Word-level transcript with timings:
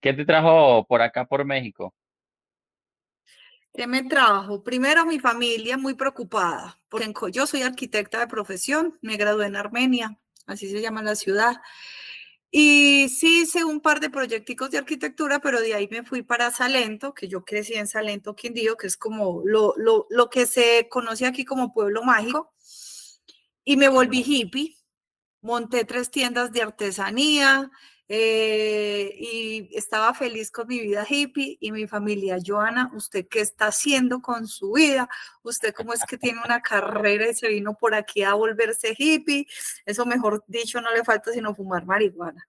¿Qué 0.00 0.12
te 0.12 0.24
trajo 0.24 0.86
por 0.86 1.02
acá, 1.02 1.24
por 1.24 1.44
México? 1.44 1.94
¿Qué 3.74 3.86
me 3.86 4.02
trajo? 4.04 4.62
Primero 4.62 5.06
mi 5.06 5.18
familia 5.18 5.76
muy 5.76 5.94
preocupada, 5.94 6.80
porque 6.88 7.12
yo 7.30 7.46
soy 7.46 7.62
arquitecta 7.62 8.18
de 8.18 8.26
profesión, 8.26 8.98
me 9.02 9.16
gradué 9.16 9.46
en 9.46 9.56
Armenia, 9.56 10.18
así 10.46 10.68
se 10.68 10.80
llama 10.80 11.02
la 11.02 11.14
ciudad. 11.14 11.56
Y 12.50 13.08
sí 13.10 13.42
hice 13.42 13.64
un 13.64 13.80
par 13.80 14.00
de 14.00 14.08
proyecticos 14.08 14.70
de 14.70 14.78
arquitectura, 14.78 15.38
pero 15.38 15.60
de 15.60 15.74
ahí 15.74 15.86
me 15.90 16.02
fui 16.02 16.22
para 16.22 16.50
Salento, 16.50 17.12
que 17.12 17.28
yo 17.28 17.44
crecí 17.44 17.74
en 17.74 17.86
Salento, 17.86 18.34
Quindío, 18.34 18.76
que 18.76 18.86
es 18.86 18.96
como 18.96 19.42
lo, 19.44 19.74
lo, 19.76 20.06
lo 20.08 20.30
que 20.30 20.46
se 20.46 20.88
conoce 20.88 21.26
aquí 21.26 21.44
como 21.44 21.74
pueblo 21.74 22.02
mágico. 22.02 22.54
Y 23.64 23.76
me 23.76 23.88
volví 23.88 24.22
hippie, 24.26 24.76
monté 25.42 25.84
tres 25.84 26.10
tiendas 26.10 26.50
de 26.52 26.62
artesanía, 26.62 27.70
eh, 28.08 29.14
y 29.18 29.68
estaba 29.76 30.14
feliz 30.14 30.50
con 30.50 30.66
mi 30.66 30.80
vida 30.80 31.04
hippie 31.08 31.58
y 31.60 31.72
mi 31.72 31.86
familia. 31.86 32.38
Joana, 32.44 32.90
¿usted 32.94 33.26
qué 33.28 33.40
está 33.40 33.66
haciendo 33.66 34.20
con 34.20 34.46
su 34.46 34.72
vida? 34.72 35.08
¿Usted 35.42 35.74
cómo 35.74 35.92
es 35.92 36.02
que 36.04 36.16
tiene 36.16 36.40
una 36.42 36.62
carrera 36.62 37.28
y 37.28 37.34
se 37.34 37.48
vino 37.48 37.74
por 37.74 37.94
aquí 37.94 38.22
a 38.22 38.32
volverse 38.32 38.94
hippie? 38.96 39.46
Eso 39.84 40.06
mejor 40.06 40.42
dicho, 40.46 40.80
no 40.80 40.90
le 40.94 41.04
falta 41.04 41.32
sino 41.32 41.54
fumar 41.54 41.84
marihuana. 41.84 42.48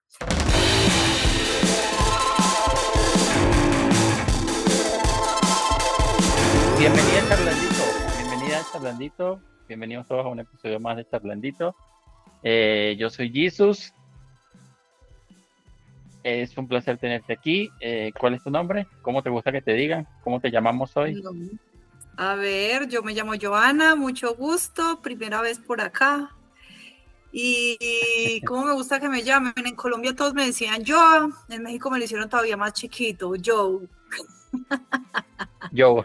Bienvenida 6.78 7.28
Charlandito, 7.28 7.82
bienvenida 8.16 8.66
Charlandito, 8.72 9.40
bienvenidos 9.68 10.08
todos 10.08 10.24
a 10.24 10.28
un 10.30 10.40
episodio 10.40 10.80
más 10.80 10.96
de 10.96 11.06
Charlandito. 11.06 11.76
Eh, 12.42 12.96
yo 12.98 13.10
soy 13.10 13.30
Jesus, 13.30 13.92
es 16.22 16.56
un 16.56 16.68
placer 16.68 16.98
tenerte 16.98 17.32
aquí. 17.32 17.70
Eh, 17.80 18.12
¿Cuál 18.18 18.34
es 18.34 18.42
tu 18.42 18.50
nombre? 18.50 18.86
¿Cómo 19.02 19.22
te 19.22 19.30
gusta 19.30 19.52
que 19.52 19.62
te 19.62 19.74
digan? 19.74 20.06
¿Cómo 20.22 20.40
te 20.40 20.50
llamamos 20.50 20.96
hoy? 20.96 21.22
A 22.16 22.34
ver, 22.34 22.88
yo 22.88 23.02
me 23.02 23.14
llamo 23.14 23.32
Joana, 23.40 23.94
mucho 23.94 24.34
gusto, 24.34 25.00
primera 25.02 25.40
vez 25.40 25.58
por 25.58 25.80
acá. 25.80 26.30
Y 27.32 28.40
cómo 28.46 28.66
me 28.66 28.72
gusta 28.72 29.00
que 29.00 29.08
me 29.08 29.22
llamen. 29.22 29.52
En 29.56 29.76
Colombia 29.76 30.14
todos 30.14 30.34
me 30.34 30.46
decían 30.46 30.82
Joe, 30.86 31.30
en 31.48 31.62
México 31.62 31.90
me 31.90 31.98
lo 31.98 32.04
hicieron 32.04 32.28
todavía 32.28 32.56
más 32.56 32.72
chiquito, 32.74 33.32
Joe. 33.42 33.88
Joe. 35.76 36.04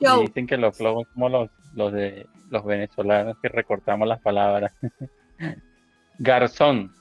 Joe. 0.00 0.26
Dicen 0.26 0.46
que 0.46 0.56
los 0.56 0.76
flojos 0.76 1.06
como 1.12 1.28
los, 1.28 1.50
los 1.74 1.92
de 1.92 2.26
los 2.50 2.64
venezolanos 2.64 3.36
que 3.40 3.48
recortamos 3.48 4.08
las 4.08 4.20
palabras. 4.20 4.72
Garzón. 6.18 6.97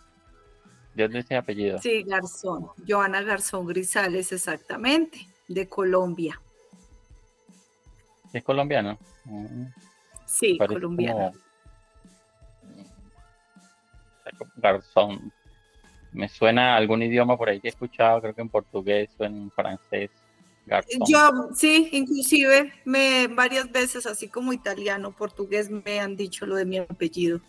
¿De 0.98 1.08
dónde 1.08 1.38
apellido? 1.38 1.78
Sí, 1.78 2.02
Garzón. 2.02 2.72
Joana 2.88 3.22
Garzón 3.22 3.68
Grisales, 3.68 4.32
exactamente, 4.32 5.28
de 5.48 5.70
Colombia. 5.70 6.42
¿Es 8.34 8.44
colombiano? 8.44 8.98
Sí, 10.26 10.58
colombiano. 10.58 11.34
Garzón. 14.56 15.32
Me 16.14 16.28
suena 16.28 16.76
algún 16.76 17.04
idioma 17.04 17.38
por 17.38 17.50
ahí 17.50 17.60
que 17.60 17.68
he 17.68 17.70
escuchado, 17.70 18.20
creo 18.20 18.34
que 18.34 18.42
en 18.42 18.50
portugués 18.50 19.12
o 19.20 19.24
en 19.24 19.52
francés. 19.52 20.10
Garzón. 20.66 21.02
Yo, 21.08 21.50
sí, 21.54 21.90
inclusive 21.92 22.74
me 22.86 23.28
varias 23.28 23.72
veces, 23.72 24.08
así 24.08 24.30
como 24.30 24.52
italiano, 24.52 25.12
portugués, 25.12 25.70
me 25.70 26.00
han 26.00 26.16
dicho 26.16 26.48
lo 26.48 26.56
de 26.56 26.66
mi 26.66 26.80
apellido. 26.80 27.40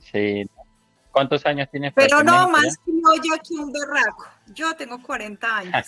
Sí, 0.00 0.46
¿Cuántos 1.18 1.44
años 1.46 1.68
tienes? 1.68 1.92
Pero 1.96 2.22
no, 2.22 2.48
más 2.48 2.78
que 2.78 2.92
yo 2.92 3.34
aquí 3.34 3.56
un 3.56 3.72
berraco. 3.72 4.24
Yo 4.54 4.72
tengo 4.76 5.02
40 5.02 5.56
años. 5.56 5.86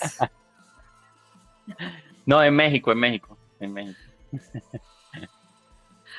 no, 2.25 2.43
en 2.43 2.53
México, 2.53 2.91
en 2.91 2.99
México, 2.99 3.37
en 3.61 3.71
México. 3.71 3.99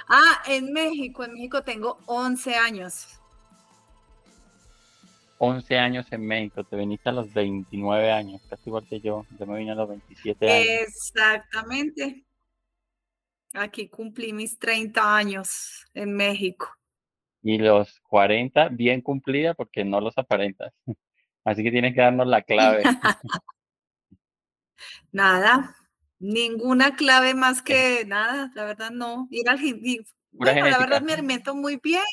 ah, 0.08 0.42
en 0.46 0.72
México, 0.72 1.24
en 1.24 1.34
México 1.34 1.62
tengo 1.62 1.98
11 2.06 2.54
años. 2.54 3.20
11 5.36 5.78
años 5.78 6.06
en 6.10 6.26
México, 6.26 6.64
te 6.64 6.74
viniste 6.76 7.10
a 7.10 7.12
los 7.12 7.34
29 7.34 8.12
años, 8.12 8.40
casi 8.48 8.62
igual 8.70 8.86
que 8.88 8.98
yo, 8.98 9.26
yo 9.38 9.44
me 9.44 9.58
vine 9.58 9.72
a 9.72 9.74
los 9.74 9.90
27 9.90 10.50
años. 10.50 10.66
Exactamente. 10.88 12.24
Aquí 13.52 13.90
cumplí 13.90 14.32
mis 14.32 14.58
30 14.58 15.16
años 15.16 15.84
en 15.92 16.16
México 16.16 16.74
y 17.42 17.58
los 17.58 18.00
40 18.00 18.68
bien 18.68 19.00
cumplida 19.00 19.54
porque 19.54 19.84
no 19.84 20.00
los 20.00 20.16
aparentas. 20.16 20.72
Así 21.44 21.62
que 21.62 21.70
tienes 21.70 21.94
que 21.94 22.00
darnos 22.00 22.26
la 22.26 22.42
clave. 22.42 22.82
nada, 25.12 25.74
ninguna 26.20 26.94
clave 26.94 27.34
más 27.34 27.62
que 27.62 28.04
nada, 28.06 28.50
la 28.54 28.64
verdad 28.64 28.90
no. 28.90 29.26
Ir 29.30 29.48
al 29.48 29.58
gimnasio. 29.58 30.04
Bueno, 30.30 30.66
la 30.66 30.78
verdad 30.78 31.02
me 31.02 31.12
alimento 31.12 31.54
muy 31.54 31.76
bien 31.76 32.04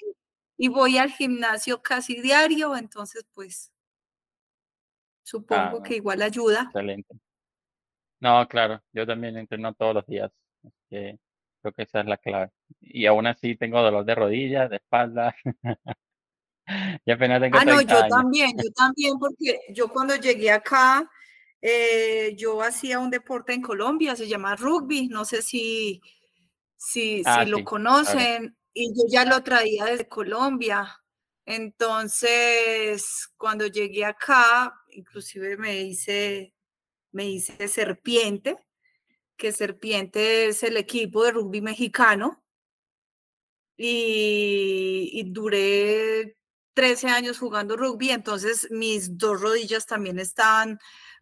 y 0.57 0.67
voy 0.67 0.97
al 0.97 1.11
gimnasio 1.11 1.81
casi 1.81 2.21
diario, 2.21 2.75
entonces 2.75 3.25
pues 3.33 3.71
supongo 5.23 5.77
ah, 5.79 5.83
que 5.83 5.95
igual 5.95 6.21
ayuda. 6.21 6.63
Excelente. 6.63 7.15
No, 8.19 8.45
claro, 8.47 8.81
yo 8.91 9.05
también 9.07 9.37
entreno 9.37 9.73
todos 9.73 9.95
los 9.95 10.05
días. 10.05 10.31
Creo 11.61 11.73
que 11.73 11.83
esa 11.83 12.01
es 12.01 12.05
la 12.05 12.17
clave. 12.17 12.51
Y 12.81 13.05
aún 13.05 13.27
así 13.27 13.55
tengo 13.55 13.81
dolor 13.81 14.05
de 14.05 14.15
rodillas, 14.15 14.69
de 14.69 14.77
espalda. 14.77 15.35
y 17.05 17.11
apenas 17.11 17.41
tengo 17.41 17.57
Ah, 17.57 17.65
no, 17.65 17.81
yo 17.81 18.07
también, 18.07 18.51
yo 18.57 18.71
también, 18.71 19.19
porque 19.19 19.59
yo 19.69 19.89
cuando 19.89 20.15
llegué 20.15 20.51
acá, 20.51 21.09
eh, 21.61 22.35
yo 22.37 22.61
hacía 22.61 22.99
un 22.99 23.09
deporte 23.09 23.53
en 23.53 23.61
Colombia, 23.61 24.15
se 24.15 24.27
llama 24.27 24.55
rugby, 24.55 25.07
no 25.09 25.25
sé 25.25 25.41
si, 25.41 26.01
si, 26.77 27.21
ah, 27.25 27.43
lo 27.43 27.63
conocen, 27.63 28.55
y 28.73 28.93
yo 28.95 29.03
ya 29.09 29.25
lo 29.25 29.43
traía 29.43 29.85
desde 29.85 30.07
Colombia. 30.07 31.01
Entonces, 31.45 33.29
cuando 33.35 33.67
llegué 33.67 34.05
acá, 34.05 34.73
inclusive 34.91 35.57
me 35.57 35.81
hice, 35.81 36.53
me 37.11 37.25
hice 37.25 37.67
serpiente, 37.67 38.55
que 39.39 39.51
Serpiente 39.53 40.47
es 40.47 40.61
el 40.61 40.77
equipo 40.77 41.23
de 41.23 41.31
rugby 41.31 41.61
mexicano. 41.61 42.43
Y, 43.77 45.23
duré 45.27 46.37
13 46.73 47.07
años 47.07 47.39
jugando 47.39 47.77
rugby, 47.77 48.11
entonces 48.11 48.67
mis 48.71 49.17
dos 49.17 49.41
rodillas 49.41 49.85
también 49.85 50.19
están, 50.19 50.79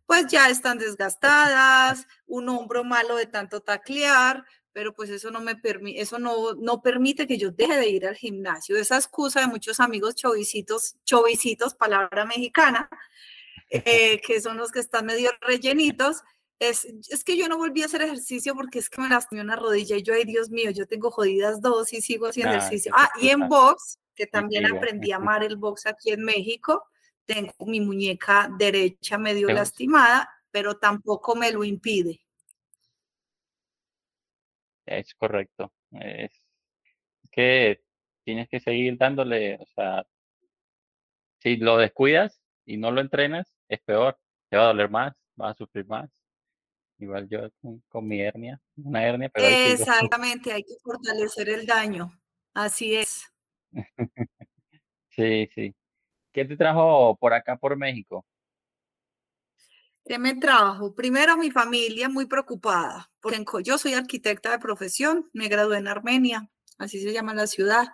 pues 0.07 0.25
ya 0.28 0.50
están 0.50 0.79
desgastadas, 0.79 2.07
un 2.25 2.50
hombro 2.50 2.83
malo 2.83 3.16
de 3.16 3.28
tanto 3.28 3.61
taclear, 3.61 4.44
pero 4.73 4.95
pues 4.95 5.11
eso 5.11 5.29
no 5.29 5.39
me 5.39 5.55
permite, 5.55 6.01
eso 6.01 6.17
no, 6.17 6.53
no 6.55 6.81
permite 6.81 7.28
que 7.28 7.38
yo 7.38 7.51
deje 7.51 7.78
de 7.78 7.89
ir 7.89 8.07
al 8.07 8.16
gimnasio. 8.16 8.75
Esa 8.75 8.97
excusa 8.97 9.41
de 9.41 9.47
muchos 9.47 9.79
amigos 9.79 10.16
chovicitos, 10.16 10.95
chovicitos, 11.05 11.75
palabra 11.75 12.25
mexicana, 12.25 12.89
eh, 13.69 14.19
que 14.25 14.41
son 14.41 14.57
los 14.57 14.72
que 14.72 14.79
están 14.79 15.05
medio 15.05 15.31
rellenitos, 15.41 16.23
es, 16.59 16.85
es, 16.85 17.23
que 17.23 17.38
yo 17.38 17.47
no 17.47 17.57
volví 17.57 17.84
a 17.84 17.85
hacer 17.85 18.01
ejercicio 18.01 18.56
porque 18.56 18.79
es 18.79 18.90
que 18.90 19.01
me 19.01 19.09
lastimé 19.09 19.41
una 19.41 19.56
rodilla 19.56 19.95
y 19.95 20.03
yo, 20.03 20.13
ay 20.13 20.25
Dios 20.25 20.50
mío, 20.50 20.72
yo 20.72 20.88
tengo 20.88 21.12
jodidas 21.12 21.62
dos 21.62 21.94
y 21.94 22.01
sigo 22.01 22.28
haciendo 22.28 22.56
ejercicio. 22.56 22.91
Ah, 22.95 23.09
y 23.22 23.29
en 23.29 23.47
box, 23.47 24.00
que 24.16 24.28
también 24.28 24.66
aprendí 24.66 25.12
a 25.12 25.17
amar 25.17 25.44
el 25.44 25.57
box 25.57 25.85
aquí 25.85 26.12
en 26.12 26.23
México, 26.23 26.85
tengo 27.25 27.53
mi 27.66 27.81
muñeca 27.81 28.50
derecha 28.57 29.17
medio 29.17 29.47
lastimada, 29.50 30.29
pero 30.50 30.78
tampoco 30.78 31.35
me 31.35 31.51
lo 31.51 31.63
impide. 31.63 32.22
Es 34.85 35.13
correcto. 35.16 35.72
Es 35.91 36.31
que 37.31 37.81
tienes 38.23 38.50
que 38.50 38.59
seguir 38.59 38.97
dándole, 38.97 39.57
o 39.57 39.66
sea, 39.75 40.07
si 41.40 41.57
lo 41.57 41.78
descuidas 41.78 42.41
y 42.66 42.78
no 42.78 42.91
lo 42.91 43.02
entrenas, 43.02 43.53
es 43.67 43.79
peor, 43.82 44.17
te 44.49 44.58
va 44.58 44.64
a 44.64 44.67
doler 44.67 44.90
más, 44.90 45.14
vas 45.35 45.52
a 45.52 45.58
sufrir 45.58 45.85
más. 45.85 46.09
Igual 46.99 47.28
yo 47.29 47.49
con, 47.90 48.08
mi 48.08 48.22
hernia, 48.22 48.59
una 48.76 49.05
hernia, 49.05 49.29
pero... 49.29 49.47
Exactamente, 50.17 50.52
hay 50.52 50.64
que 50.64 50.76
fortalecer 50.82 51.49
el 51.49 51.66
daño. 51.66 52.11
Así 52.53 52.96
es. 52.96 53.23
sí, 55.09 55.47
sí. 55.53 55.76
¿Qué 56.32 56.46
te 56.46 56.58
trajo 56.58 57.16
por 57.20 57.34
acá, 57.34 57.55
por 57.58 57.76
México? 57.78 58.26
¿Qué 60.05 60.17
me 60.17 60.35
trajo? 60.35 60.96
Primero 60.96 61.35
mi 61.35 61.52
familia 61.52 62.08
muy 62.08 62.26
preocupada, 62.26 63.11
porque 63.20 63.44
yo 63.64 63.78
soy 63.78 63.94
arquitecta 63.94 64.52
de 64.52 64.59
profesión, 64.59 65.29
me 65.34 65.49
gradué 65.49 65.78
en 65.79 65.88
Armenia, 65.88 66.49
así 66.78 67.02
se 67.02 67.11
llama 67.11 67.34
la 67.34 67.46
ciudad. 67.46 67.88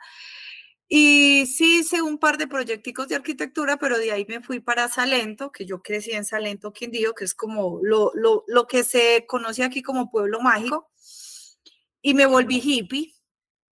Y 0.96 1.48
sí 1.48 1.80
hice 1.80 2.04
un 2.04 2.20
par 2.20 2.38
de 2.38 2.46
proyecticos 2.48 3.08
de 3.08 3.16
arquitectura, 3.16 3.78
pero 3.78 3.98
de 3.98 4.12
ahí 4.12 4.28
me 4.30 4.42
fui 4.42 4.60
para 4.60 4.88
Salento, 4.88 5.52
que 5.52 5.66
yo 5.66 5.82
crecí 5.82 6.12
en 6.12 6.24
Salento, 6.24 6.72
Quindío, 6.72 7.16
que 7.16 7.26
es 7.26 7.34
como 7.34 7.80
lo, 7.82 8.12
lo, 8.14 8.44
lo 8.46 8.68
que 8.68 8.84
se 8.84 9.26
conoce 9.28 9.64
aquí 9.64 9.82
como 9.82 10.12
pueblo 10.12 10.40
mágico. 10.40 10.92
Y 12.04 12.14
me 12.14 12.28
volví 12.28 12.62
hippie, 12.64 13.16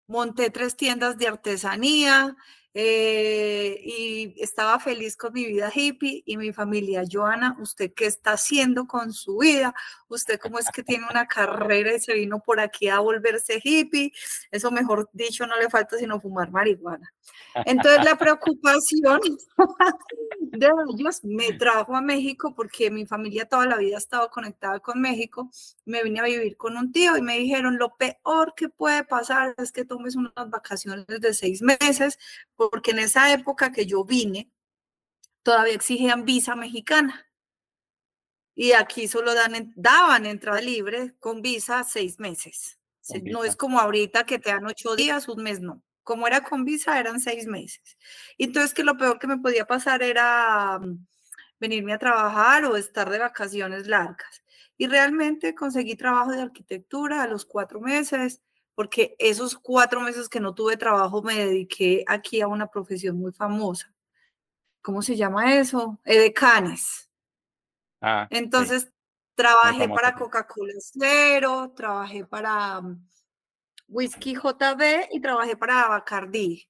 monté 0.08 0.50
tres 0.50 0.76
tiendas 0.76 1.20
de 1.20 1.28
artesanía, 1.28 2.36
eh, 2.74 3.82
y 3.84 4.34
estaba 4.42 4.80
feliz 4.80 5.18
con 5.18 5.34
mi 5.34 5.46
vida 5.46 5.72
hippie 5.74 6.24
y 6.26 6.38
mi 6.38 6.54
familia. 6.54 7.04
Joana, 7.10 7.58
¿usted 7.60 7.94
qué 7.94 8.06
está 8.06 8.34
haciendo 8.34 8.88
con 8.88 9.12
su 9.14 9.40
vida? 9.40 9.74
¿Usted 10.08 10.40
cómo 10.40 10.60
es 10.60 10.70
que 10.74 10.84
tiene 10.84 11.06
una 11.10 11.28
carrera 11.28 11.94
y 11.94 12.00
se 12.00 12.14
vino 12.14 12.40
por 12.40 12.60
aquí 12.60 12.88
a 12.88 13.00
volverse 13.00 13.60
hippie? 13.64 14.14
Eso, 14.52 14.72
mejor 14.72 15.10
dicho, 15.14 15.46
no 15.48 15.58
le 15.60 15.70
falta 15.70 15.98
sino 15.98 16.20
fumar 16.22 16.52
marihuana. 16.52 17.14
Entonces, 17.66 18.04
la 18.06 18.18
preocupación 18.18 19.20
de 20.40 20.70
ellos 20.90 21.24
me 21.24 21.54
trajo 21.54 21.96
a 21.96 22.02
México 22.02 22.54
porque 22.56 22.90
mi 22.90 23.06
familia 23.06 23.46
toda 23.46 23.66
la 23.66 23.78
vida 23.78 23.96
ha 23.96 24.00
estado 24.00 24.30
conectada 24.30 24.80
con 24.80 25.02
México. 25.02 25.50
Me 25.86 26.04
vine 26.04 26.20
a 26.20 26.24
vivir 26.24 26.58
con 26.58 26.78
un 26.78 26.92
tío 26.92 27.18
y 27.18 27.22
me 27.22 27.38
dijeron, 27.38 27.78
lo 27.78 27.96
peor 27.98 28.54
que 28.56 28.70
puede 28.70 29.04
pasar 29.04 29.54
es 29.58 29.72
que 29.72 29.86
tomes 29.86 30.16
unas 30.16 30.50
vacaciones 30.50 31.06
de 31.08 31.34
seis 31.34 31.62
meses 31.62 32.18
porque 32.56 32.92
en 32.92 33.00
esa 33.00 33.34
época 33.34 33.72
que 33.72 33.86
yo 33.86 34.06
vine, 34.06 34.52
todavía 35.44 35.74
exigían 35.74 36.26
visa 36.26 36.56
mexicana. 36.56 37.28
Y 38.56 38.74
aquí 38.74 39.08
solo 39.08 39.34
dan, 39.34 39.74
daban 39.76 40.26
entrada 40.26 40.62
libre 40.62 41.16
con 41.20 41.42
visa 41.42 41.84
seis 41.84 42.20
meses. 42.20 42.78
no 43.24 43.44
es 43.44 43.56
como 43.56 43.80
ahorita 43.80 44.26
que 44.26 44.40
te 44.40 44.52
dan 44.52 44.66
ocho 44.66 44.96
días, 44.96 45.28
un 45.28 45.44
mes 45.44 45.62
no. 45.62 45.82
Como 46.04 46.28
era 46.28 46.44
con 46.44 46.66
visa, 46.66 47.00
eran 47.00 47.20
seis 47.20 47.46
meses. 47.48 47.98
Entonces, 48.38 48.74
que 48.74 48.84
lo 48.84 48.98
peor 48.98 49.20
que 49.20 49.28
me 49.28 49.38
podía 49.38 49.66
pasar 49.66 50.04
era 50.04 50.80
mm, 50.80 51.06
venirme 51.60 51.94
a 51.94 52.00
trabajar 52.00 52.66
o 52.66 52.76
estar 52.76 53.10
de 53.10 53.20
vacaciones 53.20 53.88
largas. 53.88 54.44
Y 54.78 54.88
realmente 54.88 55.54
conseguí 55.54 55.96
trabajo 55.96 56.32
de 56.32 56.42
arquitectura 56.42 57.22
a 57.22 57.28
los 57.28 57.46
cuatro 57.46 57.80
meses 57.80 58.42
porque 58.74 59.16
esos 59.20 59.56
cuatro 59.56 60.02
meses 60.02 60.28
que 60.28 60.40
no 60.40 60.56
tuve 60.56 60.78
trabajo 60.78 61.22
me 61.22 61.36
dediqué 61.36 62.04
aquí 62.08 62.42
a 62.42 62.48
una 62.48 62.68
profesión 62.68 63.18
muy 63.18 63.32
famosa. 63.32 63.94
¿Cómo 64.82 65.02
se 65.02 65.16
llama 65.16 65.56
eso? 65.56 66.00
Edecanes. 66.04 67.10
Ah, 68.02 68.28
Entonces, 68.32 68.92
trabajé 69.36 69.88
para 69.88 70.16
Coca-Cola 70.16 70.74
Cero, 70.80 71.72
trabajé 71.76 72.26
para 72.26 72.82
mm, 72.82 73.08
Whisky 73.92 74.36
JB 74.36 75.10
y 75.12 75.20
trabajé 75.20 75.58
para 75.58 75.90
Bacardi. 75.90 76.68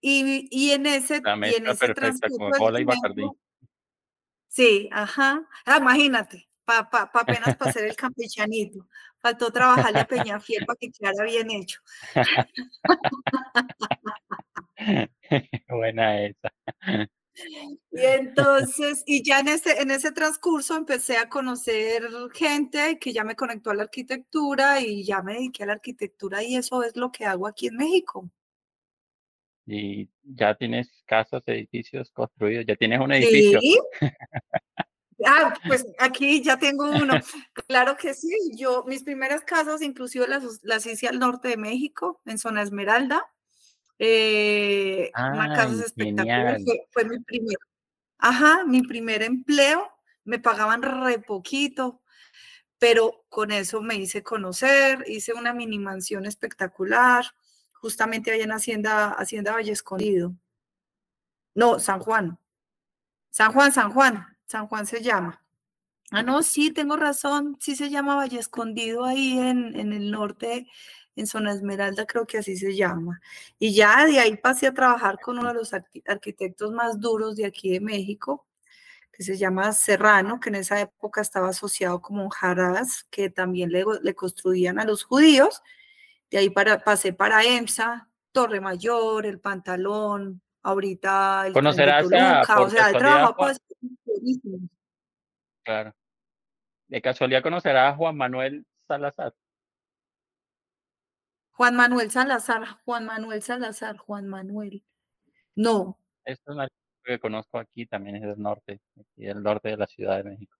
Y, 0.00 0.48
y 0.50 0.70
en 0.70 0.86
ese, 0.86 1.16
y 1.16 1.54
en 1.54 1.66
ese 1.66 1.92
Coca-Cola 1.92 2.80
y 2.80 2.84
Bacardi. 2.84 3.28
Sí, 4.46 4.88
ajá. 4.92 5.44
Ah, 5.66 5.78
imagínate, 5.78 6.48
para 6.64 6.88
pa, 6.88 7.10
pa 7.10 7.20
apenas 7.20 7.56
para 7.56 7.70
hacer 7.70 7.84
el 7.84 7.96
campechanito. 7.96 8.86
Faltó 9.18 9.50
trabajarle 9.50 10.00
a 10.00 10.06
Peñafiel 10.06 10.64
para 10.64 10.76
que 10.76 10.92
quedara 10.92 11.24
bien 11.24 11.50
hecho. 11.50 11.80
Buena 15.68 16.26
esa. 16.26 16.52
Y 17.96 18.04
entonces, 18.04 19.02
y 19.06 19.22
ya 19.22 19.40
en 19.40 19.48
ese, 19.48 19.80
en 19.80 19.90
ese 19.90 20.12
transcurso 20.12 20.76
empecé 20.76 21.16
a 21.16 21.28
conocer 21.28 22.08
gente 22.34 22.98
que 22.98 23.12
ya 23.12 23.24
me 23.24 23.36
conectó 23.36 23.70
a 23.70 23.74
la 23.74 23.84
arquitectura 23.84 24.80
y 24.80 25.04
ya 25.04 25.22
me 25.22 25.34
dediqué 25.34 25.62
a 25.62 25.66
la 25.66 25.72
arquitectura 25.74 26.42
y 26.42 26.56
eso 26.56 26.82
es 26.82 26.96
lo 26.96 27.10
que 27.10 27.24
hago 27.24 27.46
aquí 27.46 27.68
en 27.68 27.76
México. 27.76 28.30
Y 29.66 30.08
ya 30.22 30.54
tienes 30.54 30.88
casas, 31.06 31.42
edificios 31.46 32.10
construidos, 32.12 32.66
ya 32.66 32.76
tienes 32.76 33.00
un 33.00 33.12
edificio. 33.12 33.60
¿Sí? 33.60 33.78
Ah, 35.24 35.54
pues 35.66 35.86
aquí 35.98 36.42
ya 36.42 36.58
tengo 36.58 36.90
uno. 36.90 37.14
Claro 37.66 37.96
que 37.96 38.12
sí. 38.12 38.30
Yo, 38.54 38.84
mis 38.86 39.02
primeras 39.02 39.42
casas, 39.42 39.80
inclusive 39.80 40.28
las, 40.28 40.60
las 40.62 40.84
hice 40.86 41.08
al 41.08 41.18
norte 41.18 41.48
de 41.48 41.56
México, 41.56 42.20
en 42.26 42.38
zona 42.38 42.62
Esmeralda. 42.62 43.24
Eh, 43.98 45.10
una 45.16 45.54
casa 45.54 45.84
espectacular. 45.86 46.58
Fue, 46.90 47.04
mi 47.06 47.18
primer, 47.20 47.56
ajá, 48.18 48.64
mi 48.64 48.82
primer 48.82 49.22
empleo. 49.22 49.90
Me 50.24 50.38
pagaban 50.38 50.82
re 50.82 51.20
poquito, 51.20 52.02
pero 52.78 53.24
con 53.28 53.52
eso 53.52 53.80
me 53.80 53.94
hice 53.96 54.22
conocer. 54.22 55.04
Hice 55.06 55.32
una 55.34 55.52
mini 55.52 55.78
mansión 55.78 56.26
espectacular, 56.26 57.24
justamente 57.72 58.32
allá 58.32 58.44
en 58.44 58.52
Hacienda, 58.52 59.10
Hacienda 59.10 59.52
Valle 59.52 59.72
Escondido. 59.72 60.34
No, 61.54 61.78
San 61.78 62.00
Juan. 62.00 62.38
San 63.30 63.52
Juan, 63.52 63.72
San 63.72 63.92
Juan. 63.92 64.26
San 64.46 64.66
Juan 64.66 64.86
se 64.86 65.02
llama. 65.02 65.42
Ah, 66.10 66.22
no, 66.22 66.42
sí, 66.42 66.70
tengo 66.70 66.96
razón, 66.96 67.56
sí 67.60 67.74
se 67.74 67.90
llama 67.90 68.14
Valle 68.14 68.38
Escondido 68.38 69.04
ahí 69.04 69.38
en, 69.38 69.78
en 69.78 69.92
el 69.92 70.12
norte, 70.12 70.68
en 71.16 71.26
Zona 71.26 71.52
Esmeralda, 71.52 72.06
creo 72.06 72.26
que 72.26 72.38
así 72.38 72.56
se 72.56 72.76
llama. 72.76 73.20
Y 73.58 73.74
ya 73.74 74.04
de 74.04 74.20
ahí 74.20 74.36
pasé 74.36 74.68
a 74.68 74.74
trabajar 74.74 75.18
con 75.18 75.38
uno 75.38 75.48
de 75.48 75.54
los 75.54 75.72
arquitectos 75.72 76.72
más 76.72 77.00
duros 77.00 77.36
de 77.36 77.46
aquí 77.46 77.70
de 77.70 77.80
México, 77.80 78.46
que 79.10 79.22
se 79.22 79.36
llama 79.36 79.72
Serrano, 79.72 80.38
que 80.38 80.50
en 80.50 80.56
esa 80.56 80.80
época 80.80 81.22
estaba 81.22 81.48
asociado 81.48 82.02
como 82.02 82.22
un 82.22 82.30
Haraz, 82.38 83.04
que 83.10 83.30
también 83.30 83.72
le, 83.72 83.84
le 84.02 84.14
construían 84.14 84.78
a 84.78 84.84
los 84.84 85.04
judíos. 85.04 85.62
De 86.30 86.38
ahí 86.38 86.50
para, 86.50 86.84
pasé 86.84 87.14
para 87.14 87.42
EMSA, 87.42 88.08
Torre 88.30 88.60
Mayor, 88.60 89.24
El 89.24 89.40
Pantalón, 89.40 90.42
ahorita 90.62 91.46
el 91.46 91.52
Conocerás 91.54 92.04
a, 92.12 92.60
o 92.60 92.68
sea, 92.68 92.90
el 92.90 92.98
trabajo 92.98 93.36
pues, 93.36 93.60
Claro. 95.64 95.94
De 96.88 97.00
casualidad 97.00 97.42
conocerás 97.42 97.92
a 97.92 97.96
Juan 97.96 98.16
Manuel 98.16 98.66
Salazar. 98.86 99.34
Juan 101.56 101.74
Manuel 101.74 102.10
Salazar, 102.10 102.66
Juan 102.84 103.06
Manuel 103.06 103.42
Salazar, 103.42 103.96
Juan 103.96 104.28
Manuel. 104.28 104.84
No. 105.54 105.98
Es 106.22 106.38
un 106.44 106.66
que 107.02 107.18
conozco 107.18 107.58
aquí, 107.58 107.86
también 107.86 108.16
es 108.16 108.22
del 108.22 108.38
norte, 108.38 108.80
y 109.16 109.24
del 109.24 109.42
norte 109.42 109.70
de 109.70 109.78
la 109.78 109.86
Ciudad 109.86 110.18
de 110.18 110.24
México. 110.24 110.54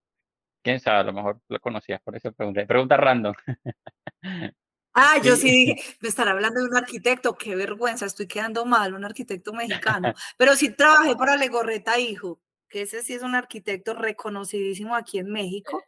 Quién 0.62 0.81
sabe, 0.81 1.00
a 1.00 1.02
lo 1.02 1.12
mejor 1.12 1.40
lo 1.48 1.60
conocías, 1.60 2.00
por 2.00 2.16
eso 2.16 2.32
pregunté. 2.32 2.66
Pregunta 2.66 2.96
random. 2.96 3.34
Ah, 4.98 5.20
yo 5.22 5.37
sí 5.37 5.50
dije, 5.50 5.96
me 6.00 6.08
estará 6.08 6.31
hablando 6.31 6.58
de 6.58 6.69
un 6.69 6.76
arquitecto, 6.78 7.37
qué 7.37 7.54
vergüenza, 7.54 8.06
estoy 8.06 8.26
quedando 8.26 8.64
mal, 8.64 8.94
un 8.94 9.04
arquitecto 9.04 9.52
mexicano. 9.52 10.14
Pero 10.38 10.56
sí 10.56 10.70
trabajé 10.70 11.14
para 11.16 11.37
Legorreta 11.37 11.98
Hijo, 11.98 12.40
que 12.70 12.81
ese 12.81 13.02
sí 13.02 13.12
es 13.12 13.22
un 13.22 13.34
arquitecto 13.34 13.93
reconocidísimo 13.93 14.96
aquí 14.96 15.19
en 15.19 15.31
México. 15.31 15.84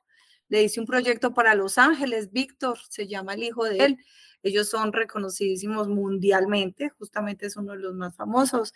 Le 0.49 0.63
hice 0.63 0.81
un 0.81 0.87
proyecto 0.87 1.35
para 1.35 1.55
Los 1.55 1.79
Ángeles, 1.79 2.33
Víctor, 2.33 2.79
se 2.89 3.07
llama 3.07 3.35
el 3.35 3.45
hijo 3.45 3.65
de 3.65 3.79
él. 3.79 3.99
Ellos 4.43 4.69
son 4.69 4.93
reconocidísimos 4.93 5.89
mundialmente, 5.89 6.91
justamente 6.91 7.47
es 7.47 7.57
uno 7.57 7.73
de 7.73 7.79
los 7.79 7.95
más 7.95 8.15
famosos 8.15 8.73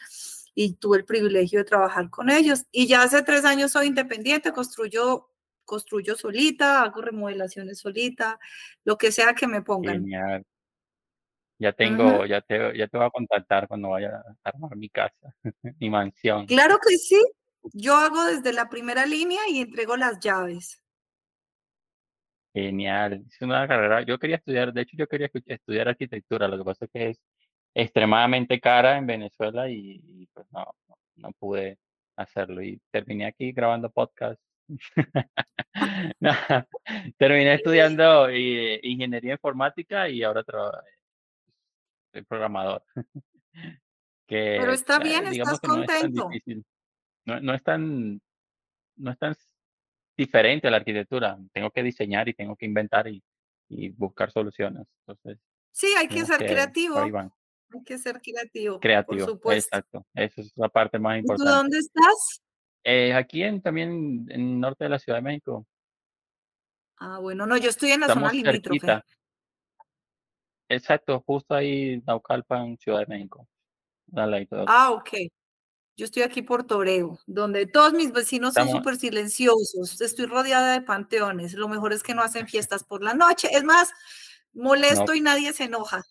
y 0.55 0.75
tuve 0.75 0.99
el 0.99 1.05
privilegio 1.05 1.61
de 1.61 1.65
trabajar 1.65 2.11
con 2.11 2.31
ellos. 2.31 2.67
Y 2.73 2.87
ya 2.87 3.03
hace 3.03 3.23
tres 3.23 3.45
años 3.45 3.73
soy 3.73 3.87
independiente, 3.87 4.53
construyo 4.53 5.29
construyo 5.65 6.17
solita, 6.17 6.83
hago 6.83 7.01
remodelaciones 7.01 7.79
solita, 7.79 8.39
lo 8.85 8.99
que 8.99 9.13
sea 9.13 9.35
que 9.35 9.47
me 9.47 9.63
pongan. 9.63 10.03
Genial. 10.03 10.45
Ya 11.59 11.73
tengo, 11.73 12.27
ya 12.27 12.41
te, 12.41 12.77
ya 12.77 12.89
te 12.89 12.99
voy 12.99 13.07
a 13.07 13.11
contactar 13.11 13.69
cuando 13.69 13.91
vaya 13.91 14.17
a 14.17 14.49
armar 14.49 14.77
mi 14.77 14.89
casa, 14.89 15.33
mi 15.79 15.89
mansión. 15.89 16.47
Claro 16.47 16.79
que 16.79 16.97
sí. 16.99 17.23
Yo 17.73 17.95
hago 17.95 18.25
desde 18.25 18.53
la 18.53 18.69
primera 18.69 19.07
línea 19.07 19.41
y 19.49 19.61
entrego 19.61 19.97
las 19.97 20.19
llaves. 20.19 20.82
Genial. 22.55 23.25
Es 23.29 23.41
una 23.41 23.67
carrera. 23.67 24.03
Yo 24.03 24.19
quería 24.19 24.37
estudiar, 24.37 24.73
de 24.73 24.83
hecho, 24.83 24.97
yo 24.97 25.07
quería 25.07 25.31
estudiar 25.47 25.89
arquitectura. 25.89 26.49
Lo 26.49 26.59
que 26.59 26.65
pasa 26.65 26.85
es 26.85 26.91
que 26.91 27.11
es 27.11 27.21
extremadamente 27.75 28.61
cara 28.61 28.99
en 28.99 29.07
Venezuela 29.07 29.69
y, 29.71 30.29
pues 30.35 30.47
no, 30.53 30.75
no 31.17 31.33
pude 31.33 31.79
hacerlo. 32.17 32.63
Y 32.63 32.81
terminé 32.91 33.27
aquí 33.27 33.53
grabando 33.53 33.91
podcast 33.91 34.41
terminé 37.19 37.55
estudiando 37.55 38.29
eh, 38.29 38.81
ingeniería 38.83 39.33
informática 39.33 40.09
y 40.09 40.23
ahora 40.23 40.43
trabajo, 40.45 40.79
soy 42.13 42.23
programador. 42.23 42.83
Pero 44.29 44.73
está 44.73 44.99
bien, 44.99 45.27
estás 45.27 45.61
contento. 45.61 46.31
No 47.27 47.55
es, 47.55 47.63
tan 47.63 48.21
no, 48.97 49.11
es 49.11 49.19
tan, 49.19 49.35
diferente 50.17 50.69
a 50.69 50.71
la 50.71 50.79
arquitectura. 50.79 51.39
Tengo 51.53 51.71
que 51.71 51.83
diseñar 51.83 52.29
y 52.29 52.35
tengo 52.35 52.57
que 52.57 52.67
inventar 52.67 53.09
y, 53.09 53.23
buscar 53.97 54.31
soluciones. 54.31 54.87
Entonces, 55.07 55.39
sí, 55.73 55.87
hay 55.97 56.07
que 56.07 56.27
ser 56.27 56.39
creativo. 56.39 56.99
Hay 56.99 57.85
que 57.87 57.97
ser 57.97 58.21
creativo. 58.21 58.79
Creativo, 58.81 59.19
por 59.19 59.29
supuesto. 59.31 59.77
exacto. 59.77 60.07
Esa 60.15 60.43
es 60.43 60.53
la 60.57 60.69
parte 60.69 60.99
más 60.99 61.19
importante. 61.19 61.43
¿Y 61.43 61.47
tú 61.47 61.57
dónde 61.57 61.79
estás? 61.79 62.43
Eh, 62.85 63.15
aquí 63.15 63.43
en, 63.43 63.63
también 63.63 64.27
en 64.29 64.41
el 64.41 64.61
norte 64.61 64.85
de 64.85 64.91
la 64.91 64.99
Ciudad 64.99 65.19
de 65.19 65.23
México. 65.23 65.67
Ah, 66.99 67.19
bueno, 67.19 67.47
no, 67.47 67.57
yo 67.57 67.71
estoy 67.71 67.93
en 67.93 68.01
la 68.01 68.09
zona 68.09 68.31
limítrofe. 68.31 69.03
Exacto, 70.69 71.21
justo 71.27 71.55
ahí 71.55 72.03
Naucalpan, 72.07 72.77
Ciudad 72.79 73.01
de 73.01 73.07
México. 73.07 73.49
Ah, 74.67 74.91
ok. 74.93 75.09
Yo 75.97 76.07
estoy 76.07 76.23
aquí 76.23 76.41
por 76.43 76.65
Toreo, 76.65 77.19
donde 77.27 77.67
todos 77.67 77.93
mis 77.93 78.13
vecinos 78.13 78.55
son 78.55 78.65
súper 78.79 78.97
silenciosos. 78.97 80.01
Estoy 80.01 80.27
rodeada 80.27 80.73
de 80.73 80.81
panteones. 80.81 81.53
Lo 81.55 81.69
mejor 81.69 81.93
es 81.93 82.03
que 82.03 82.15
no 82.15 82.23
hacen 82.23 82.49
fiestas 82.49 82.83
por 82.83 83.03
la 83.03 83.13
noche. 83.15 83.49
Es 83.53 83.63
más, 83.63 83.91
molesto 84.55 85.13
y 85.15 85.21
nadie 85.21 85.53
se 85.53 85.65
enoja. 85.65 86.03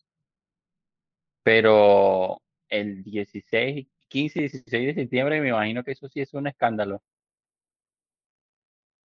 Pero 1.44 2.42
el 2.70 3.04
16, 3.04 3.88
15 4.08 4.40
y 4.40 4.42
16 4.44 4.96
de 4.96 5.02
septiembre, 5.02 5.42
me 5.42 5.50
imagino 5.50 5.84
que 5.84 5.92
eso 5.92 6.08
sí 6.08 6.22
es 6.22 6.34
un 6.34 6.48
escándalo. 6.48 7.02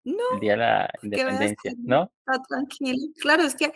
No, 0.03 0.23
El 0.33 0.39
día 0.39 0.51
de 0.53 0.57
la 0.57 0.89
independencia, 1.03 1.73
¿no? 1.77 2.11
está 2.25 2.41
tranquilo. 2.43 2.97
Claro, 3.19 3.43
es 3.43 3.55
que 3.55 3.71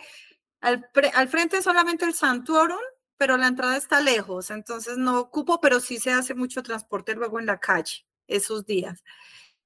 al, 0.60 0.88
pre- 0.92 1.12
al 1.14 1.28
frente 1.28 1.62
solamente 1.62 2.04
el 2.04 2.14
Santorum, 2.14 2.80
pero 3.16 3.36
la 3.36 3.48
entrada 3.48 3.76
está 3.76 4.00
lejos, 4.00 4.50
entonces 4.50 4.98
no 4.98 5.18
ocupo, 5.18 5.60
pero 5.60 5.80
sí 5.80 5.98
se 5.98 6.12
hace 6.12 6.34
mucho 6.34 6.62
transporte 6.62 7.14
luego 7.14 7.38
en 7.40 7.46
la 7.46 7.58
calle 7.58 8.06
esos 8.26 8.66
días. 8.66 9.02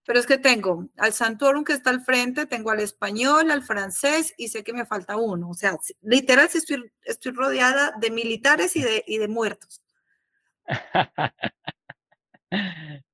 Pero 0.07 0.19
es 0.19 0.27
que 0.27 0.39
tengo 0.39 0.89
al 0.97 1.13
Santorum 1.13 1.63
que 1.63 1.73
está 1.75 1.91
al 1.91 2.01
frente, 2.03 2.47
tengo 2.47 2.71
al 2.71 2.81
español, 2.81 3.51
al 3.51 3.63
francés 3.63 4.35
y 4.37 4.49
sé 4.49 4.65
que 4.65 4.73
me 4.73 4.87
falta 4.87 5.17
uno. 5.17 5.51
O 5.51 5.55
sea, 5.55 5.79
literal 6.01 6.49
estoy, 6.53 6.91
estoy 7.03 7.33
rodeada 7.33 7.93
de 8.01 8.11
militares 8.11 8.75
y 8.77 8.83
de, 8.83 9.05
y 9.07 9.19
de 9.19 9.29
muertos. 9.29 9.83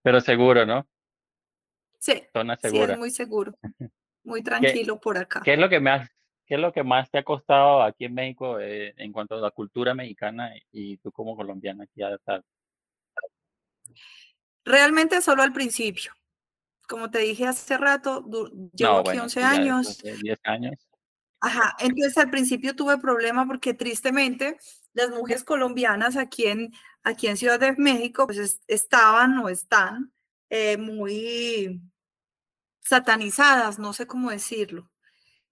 Pero 0.03 0.21
seguro, 0.21 0.65
¿no? 0.65 0.87
Sí, 1.99 2.23
Zona 2.33 2.57
sí, 2.57 2.69
es 2.69 2.73
segura. 2.73 2.97
muy 2.97 3.11
seguro, 3.11 3.59
muy 4.25 4.43
¿Qué, 4.43 4.51
tranquilo 4.51 5.01
por 5.01 5.19
acá. 5.19 5.41
qué 5.45 5.55
es 5.55 5.59
lo 5.59 5.69
que 5.69 5.81
más, 5.81 6.09
qué 6.47 6.55
es 6.55 6.61
lo 6.61 6.73
que 6.73 6.83
más 6.85 7.11
te 7.11 7.19
ha 7.19 7.25
costado 7.25 7.83
aquí 7.83 8.05
en 8.05 8.15
México 8.15 8.59
eh, 8.61 8.95
en 8.97 9.13
cuanto 9.13 9.35
a 9.35 9.41
la 9.41 9.51
cultura 9.51 9.95
mexicana 9.95 10.53
y, 10.73 10.97
tú 10.99 11.11
como 11.13 11.37
colombiana 11.37 11.85
aquí 11.85 12.03
adaptar? 12.03 12.43
Realmente 14.65 15.21
solo 15.21 15.43
al 15.43 15.53
principio. 15.53 16.13
Como 16.89 17.11
te 17.11 17.19
dije 17.19 17.47
hace 17.47 17.77
rato, 17.77 18.25
llevo 18.73 18.93
No, 18.93 18.99
aquí 18.99 19.05
bueno, 19.05 19.23
11 19.25 19.35
sí, 19.35 19.41
ya 19.41 19.51
después 19.51 19.59
años. 19.61 19.99
de 19.99 20.17
10 20.17 20.39
años. 20.45 20.89
Ajá, 21.41 21.77
entonces 21.81 22.17
al 22.17 22.31
principio 22.31 22.75
tuve 22.75 22.97
problema 22.99 23.47
porque 23.47 23.75
tristemente 23.75 24.57
las 24.95 25.11
mujeres 25.11 25.45
colombianas 25.45 26.17
aquí 26.17 26.47
en, 26.47 26.73
aquí 27.03 27.27
en 27.27 27.37
Ciudad 27.37 27.61
de 27.61 27.73
México 27.77 28.27
pues 28.27 28.39
es- 28.39 28.63
estaban 28.67 29.37
o 29.39 29.49
están 29.49 30.13
eh, 30.49 30.77
muy 30.79 31.83
satanizadas, 32.83 33.79
no 33.79 33.93
sé 33.93 34.07
cómo 34.07 34.31
decirlo, 34.31 34.89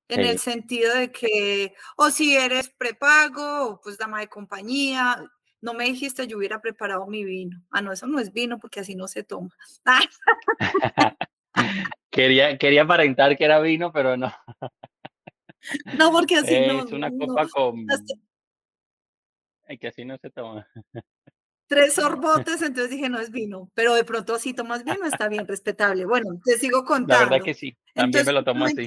en 0.08 0.20
el 0.20 0.38
sentido 0.38 0.94
de 0.94 1.11
que, 1.11 1.75
o 1.96 2.11
si 2.11 2.37
eres 2.37 2.70
prepago, 2.70 3.68
o 3.68 3.80
pues 3.80 3.99
dama 3.99 4.20
de 4.20 4.28
compañía, 4.28 5.25
no 5.61 5.75
me 5.75 5.84
dijiste 5.84 6.26
yo 6.26 6.37
hubiera 6.37 6.61
preparado 6.61 7.06
mi 7.06 7.25
vino. 7.25 7.62
Ah, 7.70 7.80
no, 7.80 7.92
eso 7.92 8.06
no 8.06 8.20
es 8.20 8.32
vino 8.32 8.58
porque 8.58 8.80
así 8.80 8.94
no 8.94 9.08
se 9.08 9.25
toma. 9.25 9.50
Quería, 12.11 12.58
quería 12.58 12.82
aparentar 12.82 13.37
que 13.37 13.44
era 13.44 13.58
vino, 13.61 13.92
pero 13.92 14.16
no. 14.16 14.32
no, 15.99 16.12
porque 16.12 16.37
así 16.37 16.61
no, 16.61 16.84
Es 16.84 16.92
una 16.92 17.11
no, 17.11 17.26
copa 17.26 17.49
con... 17.49 17.87
Ay, 19.66 19.78
que 19.78 19.88
así 19.88 20.04
no 20.04 20.16
se 20.18 20.30
toma. 20.30 20.64
tres 21.66 21.94
sorbotes, 21.94 22.62
entonces 22.62 22.90
dije, 22.90 23.08
no 23.08 23.18
es 23.18 23.32
vino, 23.32 23.68
pero 23.75 23.94
de 23.94 24.04
pronto 24.04 24.38
si 24.38 24.54
tomas 24.54 24.84
vino 24.84 25.04
está 25.06 25.28
bien, 25.28 25.46
respetable. 25.49 26.04
Bueno, 26.04 26.38
te 26.44 26.56
sigo 26.56 26.82
La 26.82 26.84
contando. 26.84 27.30
verdad 27.30 27.44
que 27.44 27.54
sí, 27.54 27.76
también 27.94 28.25
me 28.26 28.32
lo 28.32 28.44
tomo 28.44 28.64
así. 28.66 28.87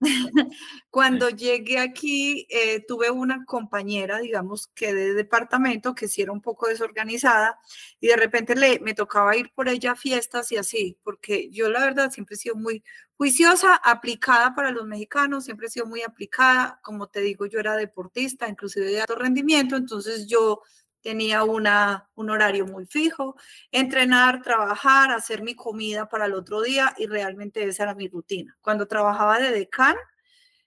cuando 0.90 1.28
llegué 1.30 1.78
aquí, 1.78 2.46
eh, 2.50 2.84
tuve 2.86 3.10
una 3.10 3.44
compañera, 3.44 4.18
digamos, 4.18 4.68
que 4.68 4.94
de 4.94 5.14
departamento, 5.14 5.94
que 5.94 6.08
sí 6.08 6.22
era 6.22 6.32
un 6.32 6.40
poco 6.40 6.68
desorganizada, 6.68 7.58
y 8.00 8.08
de 8.08 8.16
repente 8.16 8.54
le, 8.54 8.80
me 8.80 8.94
tocaba 8.94 9.36
ir 9.36 9.52
por 9.54 9.68
ella 9.68 9.92
a 9.92 9.96
fiestas 9.96 10.50
y 10.52 10.56
así, 10.56 10.98
porque 11.02 11.50
yo 11.50 11.68
la 11.68 11.80
verdad 11.80 12.10
siempre 12.10 12.34
he 12.34 12.38
sido 12.38 12.56
muy 12.56 12.82
juiciosa, 13.16 13.74
aplicada 13.76 14.54
para 14.54 14.70
los 14.70 14.86
mexicanos, 14.86 15.44
siempre 15.44 15.66
he 15.66 15.70
sido 15.70 15.86
muy 15.86 16.02
aplicada, 16.02 16.80
como 16.82 17.08
te 17.08 17.20
digo, 17.20 17.46
yo 17.46 17.60
era 17.60 17.76
deportista, 17.76 18.48
inclusive 18.48 18.86
de 18.86 19.00
alto 19.00 19.16
rendimiento, 19.16 19.76
entonces 19.76 20.26
yo 20.26 20.62
tenía 21.02 21.44
una, 21.44 22.08
un 22.14 22.30
horario 22.30 22.66
muy 22.66 22.86
fijo, 22.86 23.36
entrenar, 23.70 24.42
trabajar, 24.42 25.10
hacer 25.10 25.42
mi 25.42 25.54
comida 25.54 26.08
para 26.08 26.26
el 26.26 26.34
otro 26.34 26.62
día 26.62 26.94
y 26.98 27.06
realmente 27.06 27.64
esa 27.64 27.84
era 27.84 27.94
mi 27.94 28.08
rutina. 28.08 28.56
Cuando 28.60 28.86
trabajaba 28.86 29.38
de 29.38 29.50
decán, 29.50 29.96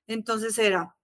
entonces 0.08 0.58
era 0.58 0.96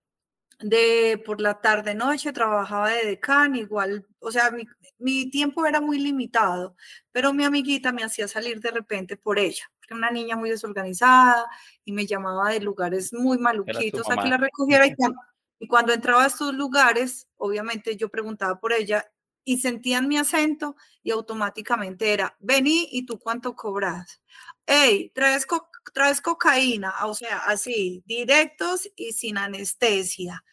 de 0.60 1.22
por 1.26 1.40
la 1.40 1.62
tarde 1.62 1.96
noche 1.96 2.34
trabajaba 2.34 2.90
de 2.90 3.06
decán, 3.06 3.56
igual, 3.56 4.06
o 4.20 4.32
sea, 4.32 4.52
mi, 4.52 4.66
mi, 4.98 5.30
tiempo 5.30 5.66
era 5.66 5.80
muy 5.80 6.00
limitado, 6.00 6.76
pero 7.12 7.34
mi 7.34 7.46
amiguita 7.46 7.94
me 7.94 8.04
hacía 8.04 8.28
salir 8.28 8.60
de 8.60 8.72
repente 8.72 9.16
por 9.16 9.40
ella, 9.40 9.72
porque 9.80 9.94
una 9.94 10.12
niña 10.12 10.36
muy 10.36 10.50
desorganizada 10.50 11.48
y 11.86 11.94
me 11.94 12.06
llamaba 12.06 12.50
de 12.50 12.60
lugares 12.60 13.14
muy 13.14 13.38
maluquitos 13.38 14.10
a 14.10 14.18
que 14.18 14.28
la 14.28 14.38
recogiera 14.38 14.86
y 14.86 14.96
cuando, 14.96 15.20
y 15.60 15.68
cuando 15.68 15.94
entraba 15.94 16.24
a 16.26 16.28
estos 16.28 16.54
lugares, 16.54 17.28
obviamente 17.38 17.96
yo 17.96 18.10
preguntaba 18.10 18.60
por 18.60 18.74
ella 18.74 19.06
y 19.50 19.58
sentían 19.58 20.08
mi 20.08 20.16
acento 20.16 20.76
y 21.02 21.10
automáticamente 21.10 22.14
era, 22.14 22.38
vení 22.40 22.88
y 22.92 23.08
tú 23.08 23.18
cuánto 23.18 23.56
cobras. 23.56 24.22
Hey, 24.68 25.12
traes, 25.16 25.48
co 25.48 25.72
traes 25.92 26.22
cocaína, 26.22 26.94
o 27.08 27.16
sea, 27.16 27.40
así, 27.40 28.04
directos 28.06 28.88
y 28.96 29.12
sin 29.12 29.40
anestesia. 29.40 30.46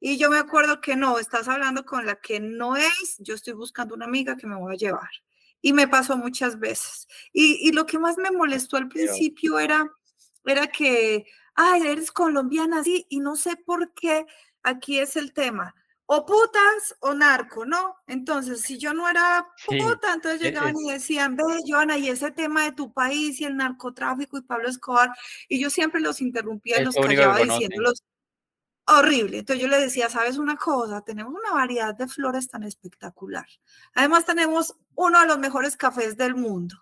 Y 0.00 0.16
yo 0.16 0.30
me 0.30 0.38
acuerdo 0.38 0.80
que 0.80 0.96
no, 0.96 1.18
estás 1.18 1.46
hablando 1.46 1.84
con 1.84 2.06
la 2.06 2.16
que 2.22 2.40
no 2.40 2.74
es, 2.74 3.16
yo 3.18 3.34
estoy 3.34 3.52
buscando 3.52 3.94
una 3.94 4.06
amiga 4.06 4.34
que 4.34 4.46
me 4.46 4.56
voy 4.56 4.72
a 4.72 4.78
llevar. 4.78 5.10
Y 5.60 5.74
me 5.74 5.86
pasó 5.86 6.16
muchas 6.16 6.58
veces. 6.58 7.06
Y, 7.34 7.68
y 7.68 7.72
lo 7.72 7.84
que 7.84 7.98
más 7.98 8.16
me 8.16 8.30
molestó 8.30 8.78
al 8.78 8.88
principio 8.88 9.58
era, 9.58 9.92
era 10.46 10.68
que, 10.68 11.26
ay, 11.54 11.82
eres 11.82 12.10
colombiana, 12.10 12.82
sí, 12.82 13.04
y 13.10 13.20
no 13.20 13.36
sé 13.36 13.56
por 13.56 13.92
qué 13.92 14.24
aquí 14.62 15.00
es 15.00 15.16
el 15.16 15.34
tema 15.34 15.74
o 16.06 16.26
putas 16.26 16.96
o 17.00 17.14
narco, 17.14 17.64
¿no? 17.64 17.96
Entonces, 18.06 18.60
si 18.60 18.78
yo 18.78 18.92
no 18.92 19.08
era 19.08 19.46
puta, 19.66 20.08
sí, 20.08 20.14
entonces 20.14 20.40
llegaban 20.40 20.74
es, 20.76 20.82
y 20.82 20.90
decían, 20.90 21.36
ve, 21.36 21.44
Joana, 21.66 21.96
y 21.98 22.08
ese 22.08 22.30
tema 22.30 22.64
de 22.64 22.72
tu 22.72 22.92
país 22.92 23.40
y 23.40 23.44
el 23.44 23.56
narcotráfico 23.56 24.36
y 24.36 24.42
Pablo 24.42 24.68
Escobar, 24.68 25.10
y 25.48 25.60
yo 25.60 25.70
siempre 25.70 26.00
los 26.00 26.20
interrumpía 26.20 26.80
y 26.80 26.84
los 26.84 26.94
callaba 26.94 27.38
diciéndolos, 27.38 28.02
horrible. 28.86 29.38
Entonces 29.38 29.62
yo 29.62 29.68
le 29.68 29.78
decía, 29.78 30.08
¿sabes 30.08 30.38
una 30.38 30.56
cosa? 30.56 31.02
Tenemos 31.02 31.32
una 31.32 31.52
variedad 31.52 31.94
de 31.94 32.08
flores 32.08 32.48
tan 32.48 32.62
espectacular. 32.64 33.46
Además 33.94 34.24
tenemos 34.24 34.76
uno 34.94 35.20
de 35.20 35.26
los 35.26 35.38
mejores 35.38 35.76
cafés 35.76 36.16
del 36.16 36.34
mundo. 36.34 36.76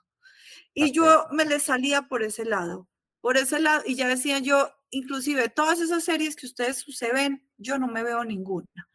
Y 0.73 0.93
yo 0.93 1.27
me 1.31 1.45
le 1.45 1.61
salía 1.61 2.03
por 2.03 2.23
ese 2.23 2.45
lado, 2.45 2.89
por 3.21 3.37
ese 3.37 3.61
lado, 3.61 3.83
y 3.85 3.97
ya 3.97 4.09
decía 4.09 4.39
yo, 4.39 4.73
inclusive 4.91 5.49
todas 5.49 5.81
esas 5.81 6.05
series 6.05 6.37
que 6.37 6.47
ustedes 6.47 6.85
se 6.89 7.13
ven, 7.13 7.47
yo 7.59 7.79
no 7.79 7.89
me 7.89 8.03
veo 8.03 8.25
ninguna. 8.25 8.90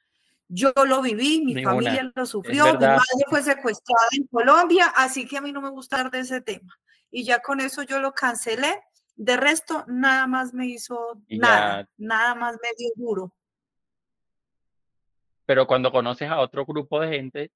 Yo 0.47 0.71
lo 0.85 1.01
viví, 1.01 1.43
mi 1.43 1.55
Ninguna. 1.55 1.75
familia 1.75 2.11
lo 2.13 2.25
sufrió, 2.25 2.65
mi 2.73 2.85
madre 2.85 3.25
fue 3.29 3.41
secuestrada 3.41 4.07
en 4.11 4.27
Colombia, 4.27 4.93
así 4.95 5.27
que 5.27 5.37
a 5.37 5.41
mí 5.41 5.51
no 5.51 5.61
me 5.61 5.69
gusta 5.69 5.97
hablar 5.97 6.11
de 6.11 6.19
ese 6.19 6.41
tema. 6.41 6.77
Y 7.09 7.23
ya 7.23 7.39
con 7.39 7.59
eso 7.59 7.83
yo 7.83 7.99
lo 7.99 8.13
cancelé. 8.13 8.83
De 9.15 9.37
resto, 9.37 9.85
nada 9.87 10.27
más 10.27 10.53
me 10.53 10.67
hizo 10.67 11.21
y 11.27 11.39
nada, 11.39 11.81
ya... 11.81 11.89
nada 11.97 12.35
más 12.35 12.57
me 12.61 12.69
dio 12.77 12.89
duro. 12.95 13.33
Pero 15.45 15.65
cuando 15.65 15.91
conoces 15.91 16.29
a 16.29 16.39
otro 16.39 16.65
grupo 16.65 16.99
de 16.99 17.09
gente, 17.09 17.51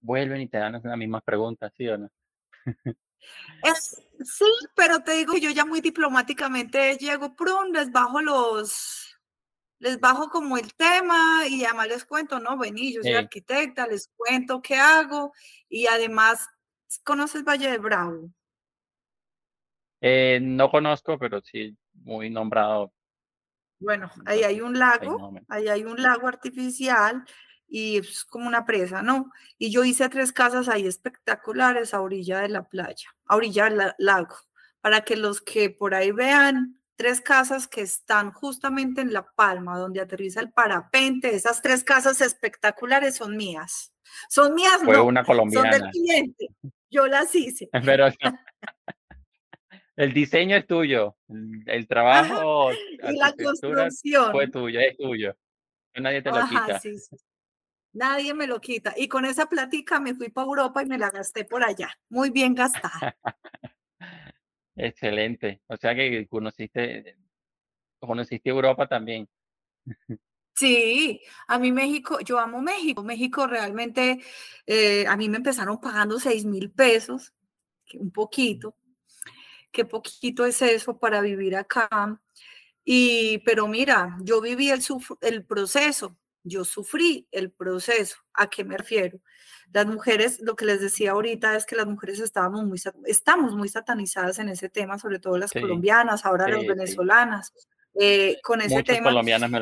vuelven 0.00 0.42
y 0.42 0.48
te 0.48 0.58
dan 0.58 0.80
las 0.82 0.96
mismas 0.96 1.22
preguntas, 1.22 1.72
¿sí 1.76 1.88
o 1.88 1.98
no? 1.98 2.10
Es, 3.62 4.02
sí, 4.22 4.44
pero 4.76 5.02
te 5.02 5.12
digo, 5.12 5.34
yo 5.36 5.50
ya 5.50 5.64
muy 5.64 5.80
diplomáticamente 5.80 6.96
llego, 6.98 7.34
prum, 7.34 7.72
les 7.72 7.90
bajo 7.90 8.20
los, 8.20 9.03
les 9.84 10.00
bajo 10.00 10.30
como 10.30 10.56
el 10.56 10.72
tema 10.72 11.46
y 11.46 11.62
además 11.66 11.88
les 11.88 12.04
cuento, 12.06 12.40
no, 12.40 12.56
vení, 12.56 12.94
yo 12.94 13.02
soy 13.02 13.10
sí. 13.10 13.16
arquitecta, 13.18 13.86
les 13.86 14.08
cuento 14.16 14.62
qué 14.62 14.76
hago 14.76 15.34
y 15.68 15.86
además, 15.86 16.48
¿conoces 17.04 17.44
Valle 17.44 17.70
de 17.70 17.76
Bravo? 17.76 18.30
Eh, 20.00 20.38
no 20.40 20.70
conozco, 20.70 21.18
pero 21.18 21.42
sí, 21.42 21.76
muy 21.92 22.30
nombrado. 22.30 22.94
Bueno, 23.78 24.10
ahí 24.24 24.42
hay 24.42 24.62
un 24.62 24.78
lago, 24.78 25.34
ahí 25.48 25.68
hay 25.68 25.84
un 25.84 26.00
lago 26.00 26.28
artificial 26.28 27.22
y 27.68 27.98
es 27.98 28.24
como 28.24 28.48
una 28.48 28.64
presa, 28.64 29.02
¿no? 29.02 29.30
Y 29.58 29.70
yo 29.70 29.84
hice 29.84 30.08
tres 30.08 30.32
casas 30.32 30.70
ahí 30.70 30.86
espectaculares 30.86 31.92
a 31.92 32.00
orilla 32.00 32.40
de 32.40 32.48
la 32.48 32.66
playa, 32.66 33.14
a 33.26 33.36
orilla 33.36 33.68
del 33.68 33.92
lago, 33.98 34.36
para 34.80 35.02
que 35.02 35.16
los 35.16 35.42
que 35.42 35.68
por 35.68 35.94
ahí 35.94 36.10
vean 36.10 36.80
tres 36.96 37.20
casas 37.20 37.66
que 37.66 37.80
están 37.82 38.32
justamente 38.32 39.00
en 39.00 39.12
La 39.12 39.26
Palma, 39.34 39.78
donde 39.78 40.00
aterriza 40.00 40.40
el 40.40 40.52
parapente. 40.52 41.34
Esas 41.34 41.62
tres 41.62 41.84
casas 41.84 42.20
espectaculares 42.20 43.16
son 43.16 43.36
mías. 43.36 43.92
Son 44.28 44.54
mías, 44.54 44.80
Fue 44.84 44.94
no, 44.94 45.04
una 45.04 45.24
colombiana. 45.24 45.72
son 45.72 45.80
del 45.80 45.90
cliente. 45.90 46.48
Yo 46.90 47.06
las 47.06 47.34
hice. 47.34 47.68
Pero 47.84 48.08
no. 48.08 48.14
El 49.96 50.12
diseño 50.12 50.56
es 50.56 50.66
tuyo, 50.66 51.16
el 51.66 51.86
trabajo 51.86 52.70
Ajá. 52.70 53.12
y 53.12 53.16
la 53.16 53.32
construcción 53.32 54.32
fue 54.32 54.48
tuyo, 54.48 54.80
es 54.80 54.96
tuyo. 54.96 55.36
Nadie 55.94 56.20
te 56.20 56.30
lo 56.30 56.36
Ajá, 56.38 56.48
quita. 56.48 56.80
Sí, 56.80 56.98
sí. 56.98 57.16
Nadie 57.92 58.34
me 58.34 58.48
lo 58.48 58.60
quita. 58.60 58.92
Y 58.96 59.06
con 59.06 59.24
esa 59.24 59.46
plática 59.48 60.00
me 60.00 60.14
fui 60.14 60.30
para 60.30 60.46
Europa 60.46 60.82
y 60.82 60.86
me 60.86 60.98
la 60.98 61.10
gasté 61.10 61.44
por 61.44 61.62
allá. 61.62 61.96
Muy 62.08 62.30
bien 62.30 62.56
gastada. 62.56 63.16
Excelente. 64.76 65.62
O 65.66 65.76
sea 65.76 65.94
que 65.94 66.26
conociste, 66.26 67.16
conociste 67.98 68.50
Europa 68.50 68.86
también. 68.86 69.28
Sí, 70.56 71.20
a 71.48 71.58
mí 71.58 71.72
México, 71.72 72.20
yo 72.20 72.38
amo 72.38 72.62
México. 72.62 73.02
México 73.02 73.46
realmente, 73.46 74.20
eh, 74.66 75.06
a 75.06 75.16
mí 75.16 75.28
me 75.28 75.38
empezaron 75.38 75.80
pagando 75.80 76.18
seis 76.20 76.44
mil 76.44 76.70
pesos, 76.70 77.32
un 77.94 78.10
poquito. 78.12 78.76
Qué 79.72 79.84
poquito 79.84 80.46
es 80.46 80.62
eso 80.62 80.98
para 80.98 81.20
vivir 81.20 81.56
acá. 81.56 82.20
Y, 82.84 83.38
pero 83.38 83.66
mira, 83.66 84.16
yo 84.22 84.40
viví 84.40 84.70
el, 84.70 84.80
el 85.22 85.44
proceso, 85.44 86.16
yo 86.44 86.64
sufrí 86.64 87.26
el 87.32 87.50
proceso. 87.50 88.18
¿A 88.34 88.48
qué 88.48 88.64
me 88.64 88.76
refiero? 88.76 89.18
Las 89.72 89.86
mujeres, 89.86 90.40
lo 90.40 90.54
que 90.54 90.66
les 90.66 90.80
decía 90.80 91.12
ahorita 91.12 91.56
es 91.56 91.66
que 91.66 91.74
las 91.74 91.86
mujeres 91.86 92.20
estábamos 92.20 92.64
muy, 92.64 92.80
estamos 93.06 93.56
muy 93.56 93.68
satanizadas 93.68 94.38
en 94.38 94.50
ese 94.50 94.68
tema, 94.68 94.98
sobre 94.98 95.18
todo 95.18 95.36
las 95.38 95.52
colombianas, 95.52 96.24
ahora 96.24 96.48
las 96.48 96.66
venezolanas, 96.66 97.52
eh, 97.94 98.38
con 98.42 98.60
ese 98.60 98.76
Muchas 98.76 98.96
tema. 98.96 99.10
colombianas 99.10 99.50
me. 99.50 99.60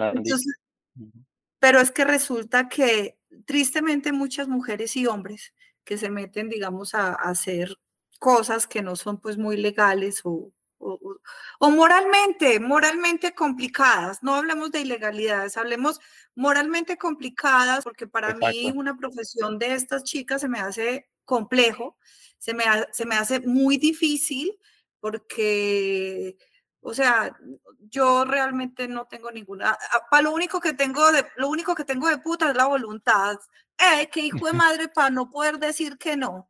Pero 1.59 1.81
es 1.81 1.93
que 1.93 2.05
resulta 2.05 2.69
que 2.69 3.17
tristemente 3.47 4.13
muchas 4.13 4.49
mujeres 4.49 4.97
y 4.97 5.07
hombres 5.07 5.55
que 5.85 5.97
se 5.97 6.11
meten, 6.11 6.49
digamos, 6.49 6.95
a, 6.95 7.11
a 7.11 7.31
hacer 7.31 7.77
cosas 8.19 8.67
que 8.67 8.83
no 8.83 8.97
son 8.97 9.21
pues 9.21 9.39
muy 9.39 9.57
legales 9.57 10.21
o, 10.25 10.53
o, 10.83 11.71
moralmente, 11.71 12.61
moralmente 12.61 13.35
complicadas. 13.35 14.23
No 14.23 14.35
hablemos 14.35 14.71
de 14.71 14.81
ilegalidades, 14.81 15.57
hablemos 15.57 16.01
moralmente 16.35 16.97
complicadas, 16.97 17.85
porque 17.85 18.07
para 18.07 18.35
mí 18.35 18.73
una 18.75 18.97
profesión 18.97 19.59
de 19.59 19.75
estas 19.75 20.05
chicas 20.05 20.41
se 20.41 20.49
me 20.49 20.61
hace 20.61 21.09
complejo, 21.25 21.97
se 22.39 22.55
me, 22.55 22.65
se 22.93 23.07
me 23.07 23.15
hace 23.15 23.41
muy 23.41 23.77
difícil, 23.79 24.59
porque, 25.01 26.37
o 26.81 26.95
sea, 26.95 27.37
yo 27.79 28.25
realmente 28.25 28.89
no 28.89 29.07
tengo 29.07 29.31
ninguna, 29.31 29.77
para 30.11 30.23
lo 30.23 30.33
único 30.33 30.61
que 30.61 30.73
tengo 30.73 31.13
de, 31.13 31.27
lo 31.37 31.49
único 31.49 31.75
que 31.75 31.85
tengo 31.85 32.09
de 32.09 32.19
puta 32.19 32.51
es 32.51 32.57
la 32.57 32.67
voluntad. 32.67 33.39
Eh, 33.79 34.09
que 34.09 34.21
hijo 34.21 34.47
de 34.47 34.53
madre 34.53 34.89
para 34.89 35.11
no 35.11 35.31
poder 35.31 35.59
decir 35.59 35.99
que 35.99 36.17
no. 36.17 36.49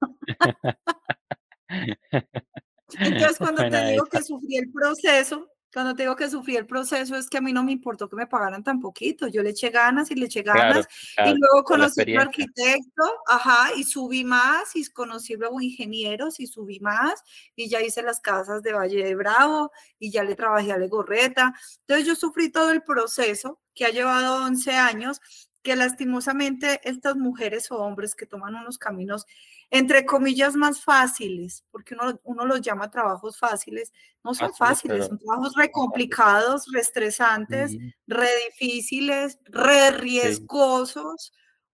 Entonces, 2.98 3.38
cuando 3.38 3.68
te 3.68 3.92
digo 3.92 4.04
que 4.06 4.22
sufrí 4.22 4.56
el 4.56 4.70
proceso, 4.70 5.48
cuando 5.72 5.94
te 5.94 6.02
digo 6.02 6.16
que 6.16 6.28
sufrí 6.28 6.56
el 6.56 6.66
proceso, 6.66 7.16
es 7.16 7.30
que 7.30 7.38
a 7.38 7.40
mí 7.40 7.52
no 7.52 7.64
me 7.64 7.72
importó 7.72 8.08
que 8.08 8.16
me 8.16 8.26
pagaran 8.26 8.62
tan 8.62 8.78
poquito. 8.78 9.26
Yo 9.28 9.42
le 9.42 9.50
eché 9.50 9.70
ganas 9.70 10.10
y 10.10 10.16
le 10.16 10.26
eché 10.26 10.42
ganas. 10.42 10.86
y 11.24 11.34
luego 11.34 11.64
conocí 11.64 12.02
a 12.02 12.04
un 12.04 12.20
arquitecto, 12.20 13.04
ajá, 13.26 13.70
y 13.74 13.84
subí 13.84 14.22
más, 14.22 14.76
y 14.76 14.84
conocí 14.90 15.34
luego 15.34 15.62
ingenieros, 15.62 16.40
y 16.40 16.46
subí 16.46 16.78
más, 16.80 17.22
y 17.56 17.70
ya 17.70 17.80
hice 17.80 18.02
las 18.02 18.20
casas 18.20 18.62
de 18.62 18.74
Valle 18.74 19.02
de 19.02 19.14
Bravo, 19.14 19.72
y 19.98 20.10
ya 20.10 20.24
le 20.24 20.34
trabajé 20.34 20.72
a 20.72 20.78
Legorreta. 20.78 21.54
Entonces, 21.86 22.06
yo 22.06 22.14
sufrí 22.16 22.52
todo 22.52 22.70
el 22.70 22.82
proceso 22.82 23.58
que 23.74 23.86
ha 23.86 23.90
llevado 23.90 24.44
11 24.44 24.72
años, 24.72 25.20
que 25.62 25.76
lastimosamente 25.76 26.80
estas 26.84 27.16
mujeres 27.16 27.70
o 27.70 27.78
hombres 27.78 28.14
que 28.14 28.26
toman 28.26 28.54
unos 28.54 28.78
caminos 28.78 29.26
entre 29.72 30.04
comillas, 30.04 30.54
más 30.54 30.84
fáciles, 30.84 31.64
porque 31.70 31.94
uno, 31.94 32.20
uno 32.24 32.44
los 32.44 32.60
llama 32.60 32.90
trabajos 32.90 33.38
fáciles, 33.38 33.90
no 34.22 34.34
son 34.34 34.52
fáciles, 34.52 35.06
son 35.06 35.18
trabajos 35.18 35.54
re 35.56 35.70
complicados, 35.70 36.66
re 36.70 36.80
estresantes, 36.80 37.74
re 38.06 38.28
difíciles, 38.50 39.38
re 39.46 39.92
riesgosos, 39.92 41.32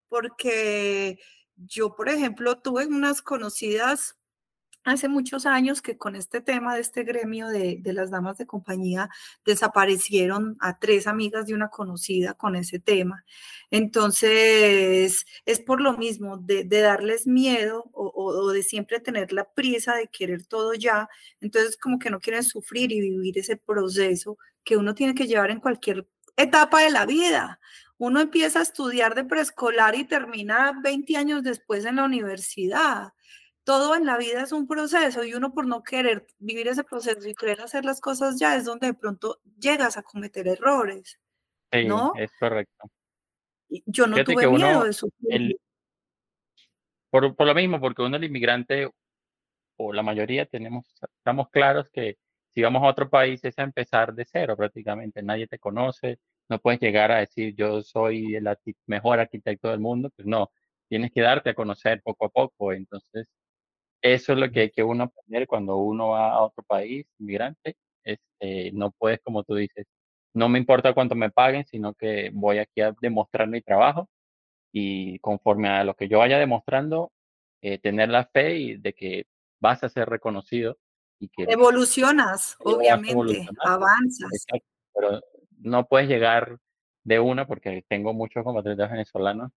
porque 0.09 1.19
yo, 1.57 1.97
por 1.97 2.09
ejemplo, 2.09 2.57
tuve 2.61 2.87
unas 2.87 3.21
conocidas 3.21 4.17
hace 4.89 5.09
muchos 5.09 5.47
años 5.47 5.83
que 5.83 5.97
con 5.97 6.17
este 6.17 6.41
tema 6.41 6.75
de 6.75 6.81
este 6.81 7.05
gremio 7.05 7.49
de, 7.49 7.81
las 7.85 8.11
damas 8.11 8.39
de 8.39 8.47
compañía 8.47 9.09
desaparecieron 9.45 10.57
a 10.61 10.79
tres 10.79 11.07
amigas 11.07 11.47
de 11.47 11.55
una 11.55 11.69
conocida 11.69 12.35
con 12.35 12.57
ese 12.57 12.79
tema. 12.79 13.25
Entonces, 13.71 15.27
es 15.45 15.61
por 15.61 15.81
lo 15.81 15.97
mismo 15.97 16.39
de, 16.39 16.65
darles 16.65 17.27
miedo 17.27 17.91
o, 17.93 18.13
o, 18.15 18.51
de 18.51 18.63
siempre 18.63 19.01
tener 19.01 19.33
la 19.33 19.53
prisa 19.53 19.95
de 19.95 20.09
querer 20.09 20.47
todo 20.47 20.75
ya. 20.75 21.09
Entonces, 21.41 21.77
como 21.77 21.99
que 21.99 22.11
no 22.11 22.21
quieren 22.21 22.45
sufrir 22.45 22.93
y 22.93 23.01
vivir 23.01 23.39
ese 23.39 23.57
proceso 23.57 24.39
que 24.65 24.77
uno 24.77 24.95
tiene 24.95 25.15
que 25.15 25.27
llevar 25.27 25.51
en 25.51 25.61
cualquier 25.61 26.07
etapa 26.37 26.83
de 26.83 26.91
la 26.91 27.07
vida. 27.07 27.61
Uno 27.99 28.21
empieza 28.21 28.61
a 28.61 28.63
estudiar 28.63 29.15
de 29.15 29.25
preescolar 29.25 29.95
y 29.97 30.05
termina 30.05 30.79
20 30.83 31.17
años 31.17 31.43
después 31.43 31.85
en 31.85 31.97
la 31.97 32.05
universidad 32.05 33.13
todo 33.69 33.95
en 33.95 34.07
la 34.07 34.17
vida 34.17 34.41
es 34.41 34.53
un 34.53 34.67
proceso 34.67 35.25
y 35.25 35.35
uno 35.35 35.53
por 35.53 35.67
no 35.67 35.83
querer 35.83 36.27
vivir 36.39 36.69
ese 36.69 36.85
proceso 36.85 37.29
y 37.29 37.35
querer 37.35 37.61
hacer 37.61 37.85
las 37.85 38.01
cosas 38.01 38.41
ya 38.41 38.57
es 38.57 38.65
donde 38.65 38.87
de 38.87 38.95
pronto 38.95 39.43
llegas 39.59 39.99
a 39.99 40.03
cometer 40.03 40.49
errores. 40.49 41.21
Sí, 41.71 41.85
¿no? 41.85 42.15
es 42.17 42.33
correcto. 42.41 42.91
Yo 43.85 44.07
no 44.07 44.25
tuve 44.25 44.47
miedo 44.49 44.85
de 44.85 44.95
sufrir. 44.95 45.61
por, 47.11 47.37
por, 47.37 47.47
lo 47.47 47.55
mismo, 47.55 47.79
porque 47.79 48.01
uno 48.01 48.17
el 48.17 48.25
inmigrante, 48.25 48.91
o 49.77 49.93
la 49.93 50.03
mayoría 50.03 50.47
tenemos, 50.47 50.87
estamos 51.19 51.51
claros 51.51 51.91
que 51.91 52.17
si 52.55 52.63
vamos 52.63 52.83
a 52.83 52.87
otro 52.87 53.11
país 53.11 53.45
es 53.45 53.59
a 53.59 53.65
empezar 53.65 54.15
de 54.15 54.25
cero 54.25 54.57
prácticamente, 54.57 55.23
nadie 55.23 55.47
te 55.47 55.59
conoce, 55.59 56.19
no 56.49 56.59
puedes 56.59 56.81
llegar 56.81 57.13
a 57.13 57.19
decir 57.19 57.55
yo 57.55 57.83
soy 57.83 58.35
el 58.35 58.49
mejor 58.87 59.21
arquitecto 59.21 59.69
del 59.69 59.81
mundo, 59.81 60.09
pues 60.17 60.27
no, 60.27 60.51
tienes 60.89 61.13
que 61.13 61.21
darte 61.21 61.51
a 61.51 61.55
conocer 61.55 62.01
poco 62.03 62.25
a 62.25 62.31
poco, 62.31 62.73
entonces 62.73 63.29
eso 64.03 64.33
es 64.33 64.39
lo 64.39 64.51
que 64.51 64.61
hay 64.61 64.71
que 64.71 64.83
uno 64.83 65.05
aprender 65.05 65.47
cuando 65.47 65.77
uno 65.77 66.09
va 66.11 66.33
a 66.33 66.43
otro 66.43 66.63
país, 66.65 67.07
inmigrante. 67.19 67.77
Este, 68.05 68.73
no 68.73 68.91
puedes, 68.93 69.21
como 69.23 69.45
tú 69.45 69.55
dices, 69.55 69.87
no 70.35 70.49
me 70.49 70.59
importa 70.59 70.95
cuánto 70.95 71.15
me 71.15 71.31
paguen, 71.31 71.67
sino 71.67 71.95
que 71.95 72.31
voy 72.33 72.59
aquí 72.59 72.81
a 72.81 72.95
demostrar 73.01 73.49
mi 73.49 73.61
trabajo 73.61 74.09
y 74.73 75.19
conforme 75.21 75.69
a 75.69 75.85
lo 75.85 75.95
que 75.95 76.09
yo 76.09 76.19
vaya 76.19 76.39
demostrando, 76.39 77.11
eh, 77.61 77.79
tener 77.79 78.09
la 78.09 78.27
fe 78.27 78.57
y 78.57 78.77
de 78.77 78.93
que 78.93 79.27
vas 79.61 79.83
a 79.83 79.89
ser 79.89 80.09
reconocido 80.09 80.79
y 81.19 81.29
que 81.29 81.45
evolucionas, 81.45 82.57
obviamente, 82.61 83.49
avanzas. 83.61 84.47
pero 84.95 85.21
no 85.59 85.87
puedes 85.87 86.09
llegar 86.09 86.59
de 87.03 87.19
una 87.19 87.47
porque 87.47 87.85
tengo 87.89 88.13
muchos 88.13 88.45
compatriotas 88.45 88.91
venezolanos 88.91 89.51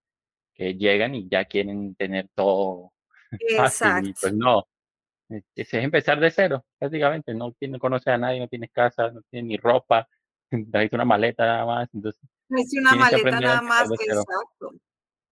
que 0.55 0.73
llegan 0.73 1.13
y 1.13 1.29
ya 1.29 1.45
quieren 1.45 1.93
tener 1.95 2.29
todo 2.33 2.91
Exacto. 3.39 4.09
pues 4.21 4.33
no. 4.33 4.67
Es, 5.55 5.73
empezar 5.73 6.19
de 6.19 6.31
cero, 6.31 6.65
prácticamente. 6.77 7.33
No, 7.33 7.53
tiene, 7.53 7.79
conoce 7.79 8.11
a 8.11 8.17
nadie, 8.17 8.39
no 8.39 8.47
tienes 8.47 8.71
casa, 8.71 9.11
no 9.11 9.21
tienes 9.29 9.47
ni 9.47 9.57
ropa, 9.57 10.07
necesitas 10.51 10.93
una 10.93 11.05
maleta 11.05 11.45
nada 11.45 11.65
más. 11.65 11.89
Entonces, 11.93 12.21
una 12.49 12.95
maleta 12.95 13.39
nada 13.39 13.61
más, 13.61 13.89
exacto. 13.91 14.73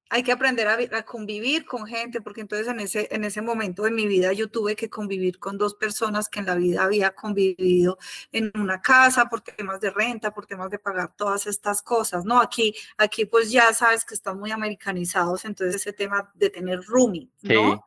Hay 0.09 0.23
que 0.23 0.31
aprender 0.31 0.67
a, 0.67 1.03
convivir 1.03 1.65
con 1.65 1.85
gente, 1.85 2.19
porque 2.19 2.41
entonces 2.41 2.67
en 2.67 2.79
ese, 2.79 3.07
en 3.11 3.23
ese 3.23 3.41
momento 3.41 3.83
de 3.83 3.91
mi 3.91 4.07
vida 4.07 4.33
yo 4.33 4.49
tuve 4.49 4.75
que 4.75 4.89
convivir 4.89 5.39
con 5.39 5.57
dos 5.57 5.75
personas 5.75 6.29
que 6.29 6.39
en 6.39 6.47
la 6.47 6.55
vida 6.55 6.83
había 6.83 7.11
convivido 7.11 7.99
en 8.31 8.51
una 8.55 8.81
casa 8.81 9.29
por 9.29 9.41
temas 9.41 9.79
de 9.79 9.91
renta, 9.91 10.33
por 10.33 10.47
temas 10.47 10.71
de 10.71 10.79
pagar 10.79 11.15
todas 11.15 11.45
estas 11.47 11.81
cosas, 11.81 12.25
¿no? 12.25 12.41
Aquí, 12.41 12.73
aquí 12.97 13.25
pues 13.25 13.51
ya 13.51 13.73
sabes 13.73 14.03
que 14.03 14.15
están 14.15 14.39
muy 14.39 14.51
americanizados, 14.51 15.45
entonces 15.45 15.75
ese 15.75 15.93
tema 15.93 16.31
de 16.33 16.49
tener 16.49 16.81
rooming, 16.81 17.31
¿no? 17.43 17.85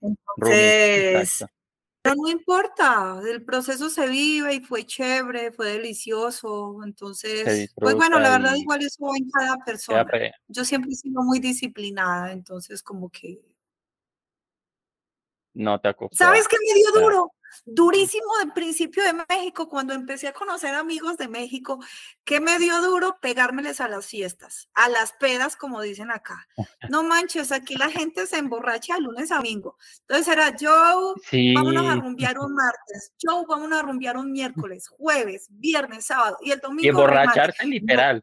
Entonces, 0.00 1.44
pero 2.06 2.22
no 2.22 2.28
importa, 2.28 3.20
el 3.28 3.42
proceso 3.42 3.90
se 3.90 4.06
vive 4.06 4.54
y 4.54 4.60
fue 4.60 4.86
chévere, 4.86 5.50
fue 5.50 5.72
delicioso. 5.72 6.78
Entonces, 6.84 7.72
pues 7.74 7.94
bueno, 7.96 8.20
la 8.20 8.38
verdad 8.38 8.54
igual 8.54 8.80
eso 8.82 9.06
va 9.06 9.16
en 9.16 9.28
cada 9.28 9.56
persona. 9.64 10.06
Yo 10.46 10.64
siempre 10.64 10.92
he 10.92 10.94
sido 10.94 11.22
muy 11.22 11.40
disciplinada, 11.40 12.30
entonces 12.30 12.80
como 12.80 13.10
que... 13.10 13.40
No 15.54 15.80
te 15.80 15.92
¿Sabes 16.12 16.46
qué 16.46 16.56
me 16.60 16.74
dio 16.80 17.02
duro? 17.02 17.32
Durísimo 17.64 18.26
del 18.40 18.52
principio 18.52 19.02
de 19.04 19.24
México, 19.28 19.68
cuando 19.68 19.94
empecé 19.94 20.28
a 20.28 20.32
conocer 20.32 20.74
amigos 20.74 21.16
de 21.16 21.28
México, 21.28 21.78
que 22.24 22.40
me 22.40 22.58
dio 22.58 22.80
duro 22.82 23.18
pegármeles 23.20 23.80
a 23.80 23.88
las 23.88 24.06
fiestas, 24.06 24.68
a 24.74 24.88
las 24.88 25.12
pedas, 25.12 25.56
como 25.56 25.80
dicen 25.80 26.10
acá. 26.10 26.46
No 26.90 27.02
manches, 27.02 27.52
aquí 27.52 27.74
la 27.74 27.90
gente 27.90 28.26
se 28.26 28.38
emborracha 28.38 28.98
lunes 28.98 29.32
a 29.32 29.36
domingo. 29.36 29.76
Entonces 30.00 30.28
era, 30.28 30.54
Joe, 30.58 31.14
sí. 31.28 31.52
vámonos 31.54 31.86
a 31.86 31.94
rumbear 31.96 32.38
un 32.38 32.54
martes, 32.54 33.12
Joe, 33.20 33.44
vámonos 33.48 33.78
a 33.78 33.82
rumbear 33.82 34.16
un 34.16 34.30
miércoles, 34.30 34.88
jueves, 34.88 35.48
viernes, 35.50 36.06
sábado, 36.06 36.38
y 36.42 36.52
el 36.52 36.60
domingo. 36.60 36.84
Y 36.84 36.88
emborracharse 36.88 37.66
literal. 37.66 38.22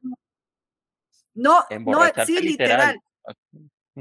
No, 1.34 1.66
no, 1.70 2.26
sí, 2.26 2.40
literal. 2.40 3.00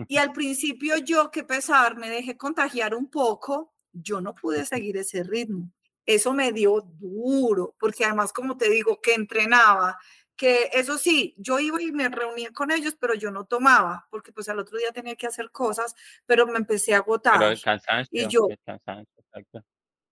Y 0.08 0.16
al 0.16 0.32
principio 0.32 0.96
yo, 0.98 1.30
qué 1.30 1.44
pesar, 1.44 1.96
me 1.96 2.08
dejé 2.08 2.36
contagiar 2.36 2.94
un 2.94 3.10
poco 3.10 3.74
yo 3.92 4.20
no 4.20 4.34
pude 4.34 4.64
seguir 4.64 4.96
ese 4.96 5.22
ritmo. 5.22 5.70
Eso 6.04 6.32
me 6.32 6.52
dio 6.52 6.80
duro, 6.98 7.74
porque 7.78 8.04
además, 8.04 8.32
como 8.32 8.56
te 8.56 8.68
digo, 8.68 9.00
que 9.00 9.14
entrenaba, 9.14 9.98
que 10.36 10.70
eso 10.72 10.98
sí, 10.98 11.34
yo 11.38 11.60
iba 11.60 11.80
y 11.80 11.92
me 11.92 12.08
reunía 12.08 12.50
con 12.50 12.72
ellos, 12.72 12.96
pero 12.98 13.14
yo 13.14 13.30
no 13.30 13.44
tomaba, 13.44 14.08
porque 14.10 14.32
pues 14.32 14.48
al 14.48 14.58
otro 14.58 14.78
día 14.78 14.90
tenía 14.90 15.14
que 15.14 15.26
hacer 15.26 15.50
cosas, 15.50 15.94
pero 16.26 16.46
me 16.46 16.58
empecé 16.58 16.94
a 16.94 16.98
agotar. 16.98 17.38
Pero 17.38 17.50
el 17.52 17.62
cansancio, 17.62 18.20
y 18.20 18.26
yo, 18.26 18.48
el 18.50 18.58
cansancio, 18.64 19.14
exacto. 19.18 19.62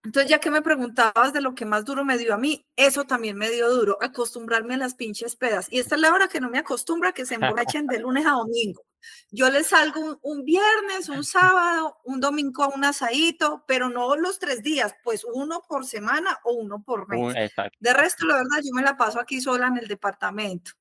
Entonces, 0.03 0.31
ya 0.31 0.38
que 0.38 0.51
me 0.51 0.62
preguntabas 0.62 1.35
de 1.35 1.43
lo 1.43 1.55
que 1.55 1.66
más 1.66 1.85
duro 1.85 2.05
me 2.05 2.16
dio 2.16 2.33
a 2.33 2.38
mí, 2.38 2.66
eso 2.75 3.05
también 3.05 3.37
me 3.37 3.51
dio 3.51 3.69
duro, 3.69 3.99
acostumbrarme 4.01 4.75
a 4.75 4.79
las 4.79 4.95
pinches 4.95 5.37
pedas. 5.37 5.66
Y 5.71 5.79
esta 5.79 5.97
es 5.97 6.01
la 6.01 6.14
hora 6.14 6.29
que 6.29 6.40
no 6.40 6.49
me 6.49 6.59
acostumbra 6.59 7.12
que 7.12 7.27
se 7.27 7.35
emborrachen 7.75 7.87
de 7.87 7.99
lunes 7.99 8.25
a 8.25 8.31
domingo. 8.31 8.83
Yo 9.31 9.51
les 9.51 9.69
salgo 9.69 10.19
un, 10.23 10.45
viernes, 10.45 11.09
un 11.09 11.25
sábado, 11.25 11.99
un 12.05 12.21
domingo 12.21 12.65
a 12.65 12.69
un 12.69 12.85
asadito, 12.85 13.65
pero 13.67 13.89
no 13.89 14.17
los 14.17 14.39
tres 14.39 14.63
días, 14.63 14.95
pues 15.03 15.25
uno 15.25 15.63
por 15.69 15.85
semana 15.85 16.39
o 16.45 16.55
uno 16.55 16.83
por 16.83 17.09
mes. 17.09 17.53
De 17.79 17.93
resto, 17.93 18.27
la 18.27 18.37
verdad, 18.37 18.59
yo 18.65 18.73
me 18.73 18.83
la 18.83 18.97
paso 18.97 19.21
aquí 19.21 19.41
sola 19.41 19.69
en 19.69 19.79
el 19.79 19.89
departamento. 19.89 20.73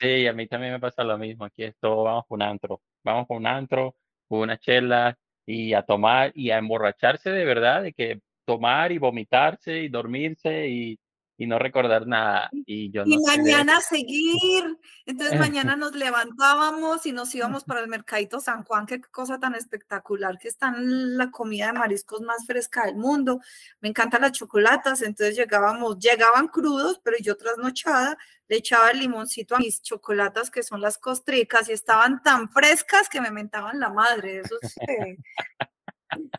Sí, 0.00 0.26
a 0.26 0.32
mí 0.32 0.46
también 0.46 0.72
me 0.72 0.80
pasa 0.80 1.04
lo 1.04 1.16
mismo. 1.18 1.44
Aquí 1.44 1.64
esto, 1.64 2.02
vamos 2.02 2.24
con 2.28 2.42
un 2.42 2.48
antro. 2.48 2.82
Vamos 3.02 3.26
con 3.26 3.38
un 3.38 3.46
antro, 3.46 3.96
con 4.28 4.40
una 4.40 4.58
chela 4.58 5.16
y 5.46 5.74
a 5.74 5.82
tomar 5.82 6.32
y 6.34 6.50
a 6.50 6.58
emborracharse 6.58 7.30
de 7.30 7.44
verdad, 7.44 7.82
de 7.82 7.92
que 7.92 8.20
tomar 8.44 8.92
y 8.92 8.98
vomitarse 8.98 9.80
y 9.80 9.88
dormirse 9.88 10.68
y, 10.68 10.98
y 11.36 11.46
no 11.46 11.58
recordar 11.58 12.06
nada. 12.06 12.48
Y, 12.52 12.90
yo 12.90 13.02
y 13.04 13.18
mañana 13.18 13.80
seguir. 13.80 14.78
Entonces 15.06 15.38
mañana 15.40 15.76
nos 15.76 15.94
levantábamos 15.94 17.04
y 17.06 17.12
nos 17.12 17.34
íbamos 17.34 17.64
para 17.64 17.80
el 17.80 17.88
Mercadito 17.88 18.40
San 18.40 18.64
Juan, 18.64 18.86
qué 18.86 19.00
cosa 19.00 19.38
tan 19.38 19.54
espectacular, 19.54 20.38
que 20.38 20.48
está 20.48 20.72
la 20.76 21.30
comida 21.30 21.66
de 21.66 21.72
mariscos 21.72 22.20
más 22.20 22.46
fresca 22.46 22.86
del 22.86 22.96
mundo. 22.96 23.40
Me 23.80 23.88
encantan 23.88 24.22
las 24.22 24.32
chocolatas, 24.32 25.02
entonces 25.02 25.36
llegábamos, 25.36 25.98
llegaban 25.98 26.48
crudos, 26.48 27.00
pero 27.02 27.16
yo 27.20 27.36
trasnochada 27.36 28.16
le 28.46 28.56
echaba 28.56 28.90
el 28.90 28.98
limoncito 29.00 29.56
a 29.56 29.58
mis 29.58 29.82
chocolatas, 29.82 30.50
que 30.50 30.62
son 30.62 30.80
las 30.80 30.98
costricas, 30.98 31.68
y 31.68 31.72
estaban 31.72 32.22
tan 32.22 32.50
frescas 32.50 33.08
que 33.08 33.20
me 33.20 33.30
mentaban 33.30 33.80
la 33.80 33.88
madre. 33.88 34.40
Eso 34.40 34.58
es, 34.60 34.76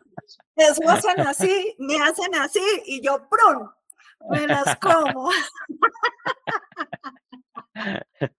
eso 0.56 0.88
hacen 0.88 1.20
así, 1.20 1.74
me 1.78 2.00
hacen 2.00 2.34
así, 2.36 2.62
y 2.86 3.02
yo, 3.02 3.28
¡prum! 3.28 3.68
Me 4.30 4.46
las 4.46 4.76
como. 4.76 5.30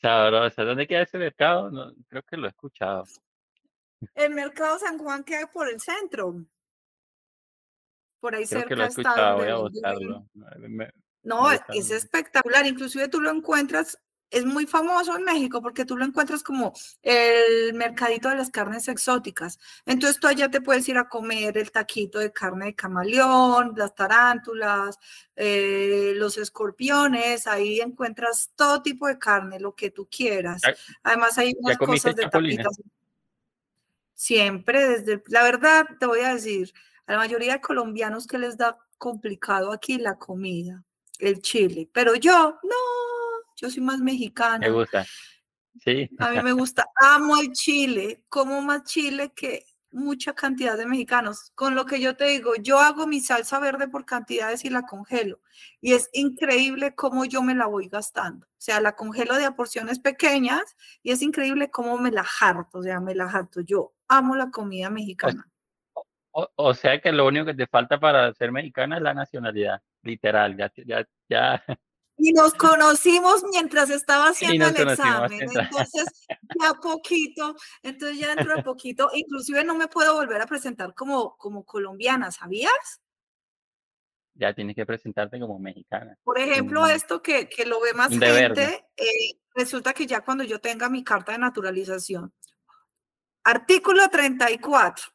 Sabrosa. 0.00 0.64
¿Dónde 0.64 0.86
queda 0.86 1.02
ese 1.02 1.18
mercado? 1.18 1.70
No, 1.70 1.92
creo 2.08 2.22
que 2.22 2.36
lo 2.36 2.46
he 2.46 2.50
escuchado. 2.50 3.04
El 4.14 4.34
mercado 4.34 4.78
San 4.78 4.98
Juan 4.98 5.22
queda 5.22 5.46
por 5.46 5.68
el 5.68 5.80
centro. 5.80 6.44
Por 8.20 8.34
ahí 8.34 8.46
creo 8.46 8.60
cerca 8.60 8.68
que 8.68 8.76
lo 8.76 8.84
he 8.84 8.88
escuchado, 8.88 9.36
voy 9.38 9.48
a 9.48 9.56
buscarlo. 9.56 10.26
no, 11.22 11.52
es 11.52 11.90
espectacular. 11.90 12.66
Inclusive 12.66 13.08
tú 13.08 13.20
lo 13.20 13.30
encuentras 13.30 13.98
es 14.32 14.46
muy 14.46 14.66
famoso 14.66 15.14
en 15.16 15.24
México 15.24 15.60
porque 15.60 15.84
tú 15.84 15.96
lo 15.96 16.04
encuentras 16.04 16.42
como 16.42 16.72
el 17.02 17.74
mercadito 17.74 18.30
de 18.30 18.36
las 18.36 18.50
carnes 18.50 18.88
exóticas. 18.88 19.60
Entonces 19.84 20.18
tú 20.18 20.26
allá 20.26 20.50
te 20.50 20.62
puedes 20.62 20.88
ir 20.88 20.96
a 20.96 21.08
comer 21.08 21.58
el 21.58 21.70
taquito 21.70 22.18
de 22.18 22.32
carne 22.32 22.66
de 22.66 22.74
camaleón, 22.74 23.74
las 23.76 23.94
tarántulas, 23.94 24.98
eh, 25.36 26.14
los 26.16 26.38
escorpiones, 26.38 27.46
ahí 27.46 27.80
encuentras 27.80 28.50
todo 28.56 28.82
tipo 28.82 29.06
de 29.06 29.18
carne, 29.18 29.60
lo 29.60 29.74
que 29.74 29.90
tú 29.90 30.08
quieras. 30.10 30.62
Además 31.02 31.36
hay 31.36 31.54
unas 31.58 31.76
cosas 31.76 32.16
de 32.16 32.26
tapitas. 32.26 32.80
Siempre, 34.14 34.88
desde, 34.88 35.22
la 35.28 35.42
verdad, 35.42 35.86
te 36.00 36.06
voy 36.06 36.20
a 36.20 36.34
decir, 36.34 36.72
a 37.06 37.12
la 37.12 37.18
mayoría 37.18 37.54
de 37.54 37.60
colombianos 37.60 38.26
que 38.26 38.38
les 38.38 38.56
da 38.56 38.78
complicado 38.96 39.72
aquí 39.72 39.98
la 39.98 40.16
comida, 40.16 40.84
el 41.18 41.42
chile, 41.42 41.90
pero 41.92 42.14
yo, 42.14 42.58
no, 42.62 43.21
yo 43.62 43.70
soy 43.70 43.82
más 43.82 44.00
mexicana. 44.00 44.58
Me 44.58 44.70
gusta. 44.70 45.06
Sí. 45.80 46.10
A 46.18 46.30
mí 46.30 46.42
me 46.42 46.52
gusta. 46.52 46.86
Amo 46.96 47.38
el 47.38 47.52
chile. 47.52 48.24
Como 48.28 48.60
más 48.60 48.82
chile 48.82 49.32
que 49.34 49.64
mucha 49.92 50.34
cantidad 50.34 50.76
de 50.76 50.86
mexicanos. 50.86 51.52
Con 51.54 51.76
lo 51.76 51.86
que 51.86 52.00
yo 52.00 52.16
te 52.16 52.24
digo, 52.24 52.54
yo 52.56 52.80
hago 52.80 53.06
mi 53.06 53.20
salsa 53.20 53.60
verde 53.60 53.88
por 53.88 54.04
cantidades 54.04 54.64
y 54.64 54.70
la 54.70 54.82
congelo. 54.82 55.40
Y 55.80 55.92
es 55.92 56.10
increíble 56.12 56.94
cómo 56.94 57.24
yo 57.24 57.42
me 57.42 57.54
la 57.54 57.66
voy 57.66 57.88
gastando. 57.88 58.46
O 58.46 58.60
sea, 58.60 58.80
la 58.80 58.96
congelo 58.96 59.36
de 59.36 59.44
a 59.44 59.54
porciones 59.54 60.00
pequeñas 60.00 60.62
y 61.02 61.12
es 61.12 61.22
increíble 61.22 61.70
cómo 61.70 61.98
me 61.98 62.10
la 62.10 62.26
harto. 62.40 62.78
O 62.78 62.82
sea, 62.82 63.00
me 63.00 63.14
la 63.14 63.24
harto. 63.24 63.60
Yo 63.60 63.94
amo 64.08 64.34
la 64.34 64.50
comida 64.50 64.90
mexicana. 64.90 65.48
O, 66.34 66.48
o, 66.56 66.74
sea 66.74 66.98
que 67.00 67.12
lo 67.12 67.26
único 67.26 67.44
que 67.44 67.54
te 67.54 67.66
falta 67.66 68.00
para 68.00 68.32
ser 68.32 68.50
mexicana 68.50 68.96
es 68.96 69.02
la 69.02 69.14
nacionalidad. 69.14 69.82
Literal. 70.02 70.56
Ya, 70.56 70.72
ya, 70.84 71.06
ya. 71.28 71.64
Y 72.16 72.32
nos 72.32 72.54
conocimos 72.54 73.42
mientras 73.50 73.90
estaba 73.90 74.28
haciendo 74.28 74.66
el 74.66 74.76
examen. 74.76 75.40
Entonces, 75.42 76.06
ya 76.60 76.74
poquito, 76.74 77.56
entonces 77.82 78.18
ya 78.18 78.34
dentro 78.34 78.54
de 78.54 78.62
poquito, 78.62 79.10
inclusive 79.14 79.64
no 79.64 79.74
me 79.74 79.88
puedo 79.88 80.14
volver 80.14 80.40
a 80.40 80.46
presentar 80.46 80.94
como, 80.94 81.36
como 81.36 81.64
colombiana, 81.64 82.30
¿sabías? 82.30 83.00
Ya 84.34 84.54
tienes 84.54 84.76
que 84.76 84.86
presentarte 84.86 85.38
como 85.38 85.58
mexicana. 85.58 86.16
Por 86.22 86.38
ejemplo, 86.38 86.86
esto 86.86 87.22
que, 87.22 87.48
que, 87.48 87.66
lo 87.66 87.80
ve 87.80 87.92
más 87.92 88.10
gente, 88.10 88.86
eh, 88.96 89.38
resulta 89.54 89.92
que 89.92 90.06
ya 90.06 90.22
cuando 90.22 90.44
yo 90.44 90.60
tenga 90.60 90.88
mi 90.88 91.04
carta 91.04 91.32
de 91.32 91.38
naturalización, 91.38 92.32
artículo 93.44 94.08
34, 94.08 95.06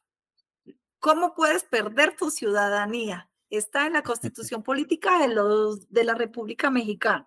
¿cómo 0.98 1.34
puedes 1.34 1.64
perder 1.64 2.16
tu 2.16 2.30
ciudadanía? 2.30 3.27
Está 3.50 3.86
en 3.86 3.94
la 3.94 4.02
constitución 4.02 4.62
política 4.62 5.18
de, 5.18 5.28
los, 5.28 5.88
de 5.90 6.04
la 6.04 6.14
República 6.14 6.70
Mexicana, 6.70 7.24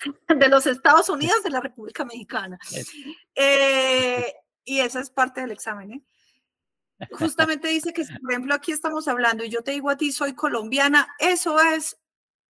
de 0.28 0.48
los 0.48 0.66
Estados 0.66 1.08
Unidos 1.08 1.42
de 1.42 1.50
la 1.50 1.60
República 1.60 2.04
Mexicana. 2.04 2.58
Eh, 3.34 4.32
y 4.64 4.80
esa 4.80 5.00
es 5.00 5.10
parte 5.10 5.40
del 5.40 5.50
examen. 5.50 5.92
¿eh? 5.92 6.02
Justamente 7.12 7.68
dice 7.68 7.92
que, 7.92 8.04
por 8.04 8.30
ejemplo, 8.30 8.54
aquí 8.54 8.72
estamos 8.72 9.08
hablando 9.08 9.44
y 9.44 9.50
yo 9.50 9.62
te 9.62 9.72
digo 9.72 9.90
a 9.90 9.96
ti, 9.96 10.12
soy 10.12 10.34
colombiana, 10.34 11.08
eso 11.18 11.60
es 11.60 11.96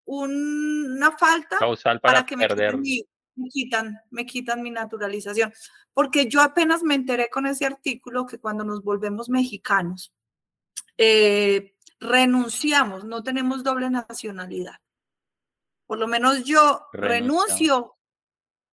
una 0.04 1.16
falta 1.16 1.56
para, 2.02 2.26
que 2.26 2.36
me 2.36 2.48
quitan, 3.48 4.00
me 4.10 4.26
quitan 4.26 4.62
mi 4.62 4.70
naturalización. 4.70 5.52
Porque 5.92 6.28
yo 6.28 6.40
apenas 6.40 6.82
me 6.82 6.94
enteré 6.94 7.28
con 7.30 7.46
ese 7.46 7.66
artículo 7.66 8.26
que 8.26 8.38
cuando 8.38 8.64
nos 8.64 8.82
volvemos 8.82 9.28
mexicanos, 9.28 10.12
eh, 10.98 11.74
renunciamos, 12.00 13.04
no 13.04 13.22
tenemos 13.22 13.62
doble 13.62 13.90
nacionalidad. 13.90 14.76
Por 15.86 15.98
lo 15.98 16.06
menos 16.06 16.44
yo 16.44 16.86
renuncio 16.92 17.96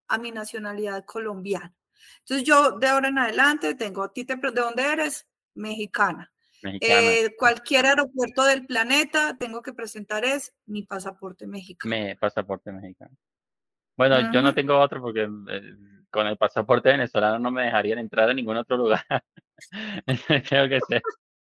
a 0.07 0.17
mi 0.17 0.31
nacionalidad 0.31 1.03
colombiana. 1.05 1.73
Entonces 2.19 2.47
yo 2.47 2.77
de 2.77 2.87
ahora 2.87 3.09
en 3.09 3.17
adelante 3.17 3.75
tengo, 3.75 4.03
a 4.03 4.13
ti 4.13 4.23
te, 4.23 4.35
¿de 4.35 4.51
dónde 4.51 4.83
eres? 4.83 5.27
Mexicana. 5.55 6.31
Eh, 6.63 7.35
cualquier 7.37 7.85
aeropuerto 7.85 8.43
del 8.43 8.65
planeta 8.65 9.37
tengo 9.37 9.61
que 9.61 9.73
presentar 9.73 10.25
es 10.25 10.53
mi 10.65 10.83
pasaporte 10.83 11.45
mexicano. 11.47 11.95
Mi 11.95 12.15
pasaporte 12.15 12.71
mexicano. 12.71 13.15
Bueno, 13.95 14.31
yo 14.31 14.41
no 14.41 14.53
tengo 14.53 14.79
otro 14.79 15.01
porque 15.01 15.23
eh, 15.23 15.75
con 16.09 16.27
el 16.27 16.37
pasaporte 16.37 16.89
venezolano 16.89 17.39
no 17.39 17.51
me 17.51 17.63
dejarían 17.63 17.99
entrar 17.99 18.29
a 18.29 18.33
ningún 18.33 18.57
otro 18.57 18.77
lugar. 18.77 19.03
Creo 20.49 20.69
que 20.69 20.79
sé. 20.87 21.01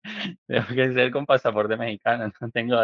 Tengo 0.48 0.68
que 0.68 0.94
ser 0.94 1.12
con 1.12 1.26
pasaporte 1.26 1.78
mexicano, 1.78 2.32
no 2.42 2.52
tengo 2.52 2.78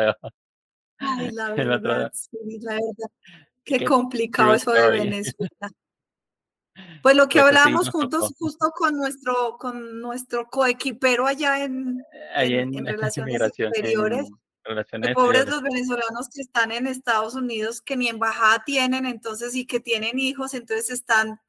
Ay, 0.97 1.31
la 1.31 1.49
verdad, 1.53 2.11
sí, 2.13 2.59
la 2.61 2.73
verdad. 2.73 3.11
Qué, 3.63 3.83
complicado 3.83 4.53
eso 4.53 4.71
de 4.71 4.89
Venezuela. 4.91 5.71
Pues 7.01 7.15
lo 7.15 7.27
que 7.27 7.39
pues 7.39 7.45
hablábamos 7.45 7.89
juntos, 7.89 8.33
justo 8.37 8.69
con 8.71 8.97
nuestro, 8.97 9.57
con 9.57 10.01
nuestro 10.01 10.47
coequipero 10.49 11.25
allá 11.25 11.63
en, 11.63 12.03
en, 12.35 12.85
relaciones 12.85 13.41
exteriores. 13.41 14.29
pobres 15.15 15.47
los 15.47 15.61
venezolanos 15.61 16.29
que 16.29 16.41
están 16.41 16.71
en 16.71 16.85
Estados 16.85 17.33
Unidos, 17.33 17.81
que 17.81 17.95
ni 17.95 18.09
embajada 18.09 18.61
tienen, 18.65 19.05
entonces, 19.05 19.55
y 19.55 19.65
que 19.65 19.79
tienen 19.79 20.19
hijos, 20.19 20.53
entonces 20.53 20.89
están, 20.91 21.39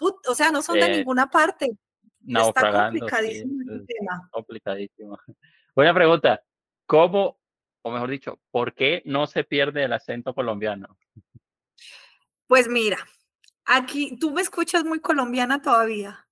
o 0.00 0.34
sea, 0.34 0.52
no 0.52 0.62
son 0.62 0.76
de 0.76 0.86
eh, 0.86 0.96
ninguna 0.98 1.28
parte. 1.28 1.76
Está 2.26 2.90
complicadísimo 2.90 3.72
el 3.72 3.86
tema. 3.86 4.28
Complicadísimo. 4.30 5.18
Buena 5.74 5.94
pregunta. 5.94 6.42
¿Cómo, 6.86 7.38
o 7.82 7.90
mejor 7.90 8.10
dicho, 8.10 8.40
por 8.50 8.74
qué 8.74 9.02
no 9.04 9.26
se 9.26 9.44
pierde 9.44 9.84
el 9.84 9.92
acento 9.92 10.34
colombiano? 10.34 10.98
Pues 12.46 12.68
mira, 12.68 12.98
aquí 13.64 14.16
tú 14.18 14.32
me 14.32 14.42
escuchas 14.42 14.84
muy 14.84 15.00
colombiana 15.00 15.62
todavía. 15.62 16.26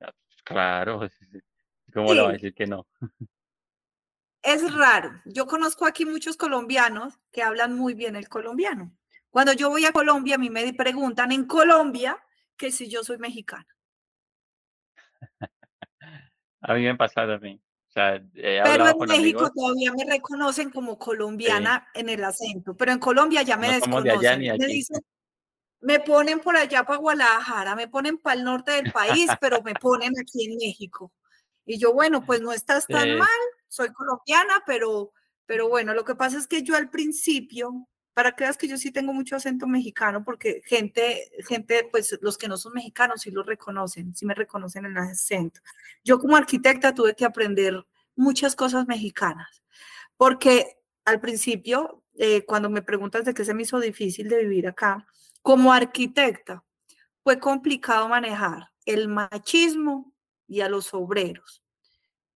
Ah, 0.00 0.12
claro, 0.44 1.00
¿cómo 1.92 2.14
le 2.14 2.20
voy 2.22 2.30
a 2.30 2.32
decir 2.32 2.54
que 2.54 2.66
no? 2.66 2.86
Es 4.42 4.74
raro. 4.74 5.20
Yo 5.24 5.46
conozco 5.46 5.86
aquí 5.86 6.04
muchos 6.04 6.36
colombianos 6.36 7.20
que 7.30 7.42
hablan 7.42 7.76
muy 7.76 7.94
bien 7.94 8.16
el 8.16 8.28
colombiano. 8.28 8.92
Cuando 9.30 9.52
yo 9.52 9.70
voy 9.70 9.84
a 9.84 9.92
Colombia, 9.92 10.34
a 10.34 10.38
mí 10.38 10.50
me 10.50 10.74
preguntan 10.74 11.32
en 11.32 11.46
Colombia 11.46 12.18
que 12.56 12.72
si 12.72 12.88
yo 12.88 13.04
soy 13.04 13.18
mexicana. 13.18 13.66
A 16.60 16.74
mí 16.74 16.82
me 16.82 16.94
pasa 16.96 17.26
también. 17.26 17.60
O 17.88 17.92
sea, 17.92 18.22
pero 18.32 18.86
en 18.88 19.08
México 19.08 19.50
todavía 19.54 19.92
me 19.92 20.04
reconocen 20.04 20.70
como 20.70 20.98
colombiana 20.98 21.88
en 21.92 22.08
el 22.08 22.24
acento, 22.24 22.74
pero 22.74 22.92
en 22.92 22.98
Colombia 22.98 23.42
ya 23.42 23.58
me 23.58 23.70
desconocen. 23.70 24.40
me, 24.40 24.66
dicen, 24.66 25.00
me 25.80 26.00
ponen 26.00 26.40
por 26.40 26.56
allá 26.56 26.84
para 26.84 26.98
Guadalajara, 26.98 27.76
me 27.76 27.88
ponen 27.88 28.16
para 28.16 28.38
el 28.38 28.44
norte 28.44 28.72
del 28.72 28.90
país, 28.92 29.28
pero 29.40 29.60
me 29.62 29.74
ponen 29.74 30.12
aquí 30.18 30.46
en 30.46 30.56
México. 30.56 31.12
Y 31.66 31.78
yo, 31.78 31.92
bueno, 31.92 32.24
pues 32.24 32.40
no 32.40 32.52
estás 32.52 32.86
tan 32.88 33.18
mal, 33.18 33.28
soy 33.68 33.92
colombiana, 33.92 34.62
pero, 34.66 35.12
pero 35.44 35.68
bueno, 35.68 35.92
lo 35.92 36.04
que 36.04 36.14
pasa 36.14 36.38
es 36.38 36.46
que 36.46 36.62
yo 36.62 36.76
al 36.76 36.88
principio, 36.88 37.88
para 38.14 38.32
que 38.32 38.44
veas 38.44 38.58
que 38.58 38.68
yo 38.68 38.76
sí 38.76 38.90
tengo 38.90 39.12
mucho 39.12 39.36
acento 39.36 39.66
mexicano, 39.66 40.24
porque 40.24 40.62
gente, 40.64 41.30
gente, 41.46 41.88
pues 41.90 42.18
los 42.20 42.36
que 42.36 42.48
no 42.48 42.56
son 42.56 42.74
mexicanos 42.74 43.22
sí 43.22 43.30
lo 43.30 43.42
reconocen, 43.42 44.14
sí 44.14 44.26
me 44.26 44.34
reconocen 44.34 44.84
el 44.84 44.96
acento. 44.96 45.60
Yo 46.04 46.18
como 46.18 46.36
arquitecta 46.36 46.94
tuve 46.94 47.14
que 47.14 47.24
aprender 47.24 47.84
muchas 48.14 48.54
cosas 48.54 48.86
mexicanas, 48.86 49.62
porque 50.16 50.78
al 51.04 51.20
principio, 51.20 52.02
eh, 52.14 52.44
cuando 52.44 52.68
me 52.70 52.82
preguntas 52.82 53.24
de 53.24 53.34
qué 53.34 53.44
se 53.44 53.54
me 53.54 53.62
hizo 53.62 53.80
difícil 53.80 54.28
de 54.28 54.40
vivir 54.40 54.68
acá, 54.68 55.06
como 55.40 55.72
arquitecta, 55.72 56.62
fue 57.24 57.38
complicado 57.38 58.08
manejar 58.08 58.70
el 58.84 59.08
machismo 59.08 60.12
y 60.46 60.60
a 60.60 60.68
los 60.68 60.92
obreros. 60.92 61.62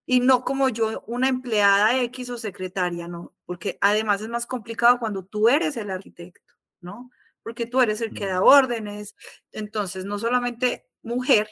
Y 0.06 0.20
no 0.20 0.44
como 0.44 0.68
yo, 0.68 1.02
una 1.06 1.28
empleada 1.28 2.00
X 2.02 2.30
o 2.30 2.38
secretaria, 2.38 3.08
no, 3.08 3.35
porque 3.46 3.78
además 3.80 4.20
es 4.20 4.28
más 4.28 4.46
complicado 4.46 4.98
cuando 4.98 5.24
tú 5.24 5.48
eres 5.48 5.76
el 5.76 5.90
arquitecto, 5.90 6.52
¿no? 6.80 7.10
Porque 7.42 7.66
tú 7.66 7.80
eres 7.80 8.00
el 8.00 8.12
que 8.12 8.26
da 8.26 8.42
órdenes. 8.42 9.14
Entonces, 9.52 10.04
no 10.04 10.18
solamente 10.18 10.88
mujer, 11.02 11.48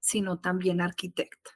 sino 0.00 0.40
también 0.40 0.80
arquitecta. 0.80 1.50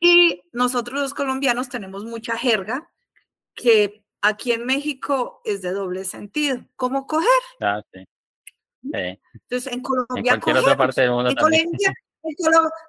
Y 0.00 0.42
nosotros 0.52 1.00
los 1.00 1.14
colombianos 1.14 1.68
tenemos 1.68 2.04
mucha 2.04 2.36
jerga 2.36 2.90
que 3.54 4.04
aquí 4.20 4.52
en 4.52 4.66
México 4.66 5.40
es 5.44 5.62
de 5.62 5.70
doble 5.70 6.04
sentido. 6.04 6.66
¿Cómo 6.74 7.06
coger? 7.06 7.28
Ah, 7.60 7.80
sí. 7.92 8.04
Entonces, 8.82 9.72
en 9.72 9.80
Colombia. 9.80 10.34
En 10.34 10.40
cualquier 10.40 10.58
otra 10.58 10.76
parte 10.76 11.00
del 11.00 11.10
mundo 11.10 11.30
en 11.30 11.36
Colombia, 11.36 11.94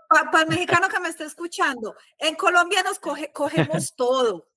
para 0.10 0.42
el 0.42 0.50
mexicano 0.50 0.90
que 0.90 1.00
me 1.00 1.10
está 1.10 1.24
escuchando, 1.24 1.96
en 2.18 2.36
Colombia 2.36 2.82
nos 2.82 3.00
cogemos 3.00 3.96
todo. 3.96 4.48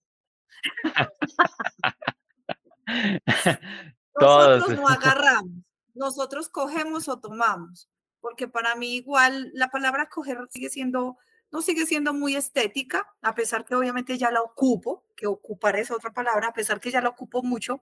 Nosotros 4.21 4.77
no 4.77 4.89
agarramos, 4.89 5.65
nosotros 5.95 6.49
cogemos 6.49 7.09
o 7.09 7.21
tomamos, 7.21 7.89
porque 8.21 8.49
para 8.49 8.75
mí 8.75 8.97
igual 8.97 9.51
la 9.55 9.69
palabra 9.69 10.09
coger 10.09 10.39
sigue 10.51 10.69
siendo, 10.69 11.17
no 11.51 11.63
sigue 11.63 11.87
siendo 11.87 12.13
muy 12.13 12.37
estética, 12.37 13.09
a 13.23 13.35
pesar 13.35 13.65
que 13.65 13.75
obviamente 13.75 14.19
ya 14.19 14.31
la 14.31 14.43
ocupo, 14.43 15.05
que 15.17 15.27
ocupar 15.27 15.77
es 15.77 15.91
otra 15.91 16.13
palabra, 16.13 16.49
a 16.49 16.53
pesar 16.53 16.81
que 16.81 16.91
ya 16.91 17.01
la 17.01 17.09
ocupo 17.09 17.43
mucho, 17.43 17.81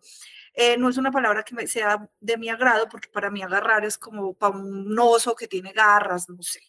eh, 0.54 0.76
no 0.76 0.88
es 0.88 0.96
una 0.96 1.10
palabra 1.10 1.42
que 1.42 1.54
me 1.54 1.66
sea 1.66 2.08
de 2.20 2.36
mi 2.36 2.48
agrado, 2.48 2.88
porque 2.88 3.08
para 3.08 3.30
mí 3.30 3.42
agarrar 3.42 3.84
es 3.84 3.98
como 3.98 4.34
para 4.34 4.56
un 4.56 4.96
oso 4.98 5.34
que 5.34 5.48
tiene 5.48 5.72
garras, 5.72 6.28
no 6.28 6.42
sé. 6.42 6.60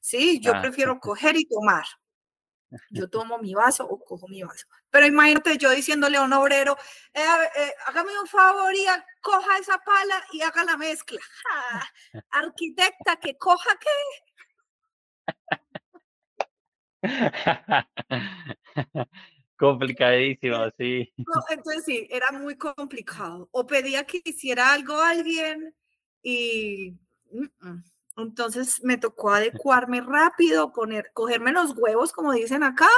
Sí, 0.00 0.40
yo 0.40 0.52
ah, 0.54 0.60
prefiero 0.60 0.98
coger 0.98 1.36
y 1.36 1.46
tomar. 1.46 1.84
Yo 2.90 3.08
tomo 3.08 3.38
mi 3.38 3.52
vaso 3.52 3.86
o 3.86 4.02
cojo 4.02 4.26
mi 4.28 4.42
vaso. 4.42 4.66
Pero 4.92 5.06
imagínate 5.06 5.56
yo 5.56 5.70
diciéndole 5.70 6.18
a 6.18 6.22
un 6.22 6.34
obrero, 6.34 6.76
eh, 7.14 7.24
eh, 7.56 7.72
hágame 7.86 8.10
un 8.20 8.26
favor 8.26 8.74
y 8.74 8.84
coja 9.22 9.56
esa 9.58 9.78
pala 9.78 10.22
y 10.32 10.42
haga 10.42 10.64
la 10.64 10.76
mezcla. 10.76 11.18
arquitecta, 12.30 13.16
que 13.16 13.38
coja 13.38 13.70
qué. 13.80 13.88
Complicadísimo, 19.56 20.58
sí. 20.76 21.10
entonces 21.48 21.84
sí, 21.86 22.06
era 22.10 22.30
muy 22.32 22.56
complicado. 22.56 23.48
O 23.50 23.66
pedía 23.66 24.04
que 24.04 24.20
hiciera 24.22 24.74
algo 24.74 24.96
a 24.96 25.08
alguien 25.10 25.74
y... 26.22 26.98
Entonces 28.18 28.84
me 28.84 28.98
tocó 28.98 29.30
adecuarme 29.30 30.02
rápido, 30.02 30.74
poner, 30.74 31.12
cogerme 31.14 31.50
los 31.50 31.74
huevos, 31.78 32.12
como 32.12 32.32
dicen 32.32 32.62
acá, 32.62 32.90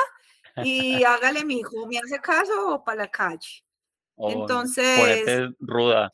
y 0.62 1.02
hágale, 1.04 1.44
mi 1.44 1.58
hijo, 1.58 1.86
me 1.86 1.98
hace 1.98 2.20
caso 2.20 2.74
o 2.74 2.84
para 2.84 3.02
la 3.02 3.10
calle. 3.10 3.64
Entonces. 4.16 5.50
ruda. 5.58 6.12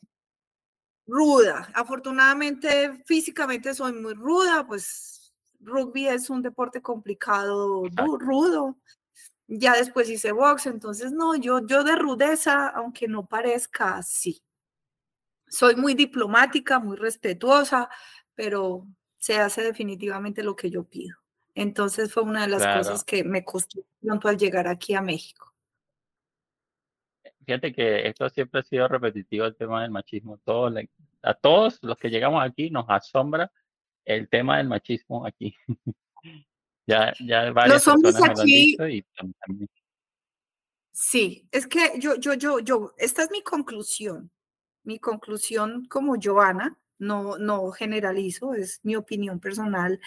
Ruda. 1.05 1.69
Afortunadamente, 1.73 3.03
físicamente 3.05 3.73
soy 3.73 3.93
muy 3.93 4.13
ruda, 4.13 4.65
pues 4.65 5.33
rugby 5.59 6.07
es 6.07 6.29
un 6.29 6.41
deporte 6.41 6.81
complicado, 6.81 7.83
rudo. 8.19 8.77
Ya 9.47 9.73
después 9.73 10.09
hice 10.09 10.31
box, 10.31 10.67
entonces 10.67 11.11
no, 11.11 11.35
yo, 11.35 11.65
yo 11.65 11.83
de 11.83 11.95
rudeza, 11.95 12.69
aunque 12.69 13.07
no 13.07 13.25
parezca, 13.25 14.01
sí. 14.01 14.41
Soy 15.47 15.75
muy 15.75 15.93
diplomática, 15.93 16.79
muy 16.79 16.95
respetuosa, 16.95 17.89
pero 18.33 18.87
se 19.17 19.37
hace 19.37 19.61
definitivamente 19.61 20.41
lo 20.41 20.55
que 20.55 20.69
yo 20.69 20.85
pido. 20.85 21.20
Entonces 21.55 22.13
fue 22.13 22.23
una 22.23 22.41
de 22.41 22.47
las 22.47 22.77
cosas 22.77 23.03
que 23.03 23.23
me 23.23 23.43
costó 23.43 23.81
pronto 24.01 24.27
al 24.27 24.37
llegar 24.37 24.67
aquí 24.67 24.93
a 24.93 25.01
México. 25.01 25.53
Fíjate 27.45 27.73
que 27.73 28.07
esto 28.07 28.29
siempre 28.29 28.61
ha 28.61 28.63
sido 28.63 28.87
repetitivo, 28.87 29.45
el 29.45 29.55
tema 29.55 29.81
del 29.81 29.91
machismo. 29.91 30.39
A 31.23 31.33
todos 31.33 31.79
los 31.81 31.97
que 31.97 32.09
llegamos 32.09 32.43
aquí 32.43 32.69
nos 32.69 32.85
asombra 32.87 33.51
el 34.05 34.29
tema 34.29 34.57
del 34.57 34.67
machismo 34.67 35.25
aquí. 35.25 35.55
ya, 36.87 37.13
ya 37.19 37.51
varias 37.51 37.85
los 37.85 37.87
hombres 37.87 38.15
aquí, 38.21 38.77
Sí, 40.93 41.47
es 41.51 41.67
que 41.67 41.93
yo, 41.97 42.15
yo, 42.15 42.33
yo, 42.35 42.59
yo, 42.59 42.93
esta 42.97 43.23
es 43.23 43.31
mi 43.31 43.41
conclusión. 43.41 44.29
Mi 44.83 44.99
conclusión 44.99 45.85
como 45.85 46.15
Joana, 46.21 46.77
no, 46.99 47.37
no 47.37 47.71
generalizo, 47.71 48.53
es 48.53 48.79
mi 48.83 48.95
opinión 48.95 49.39
personal. 49.39 49.99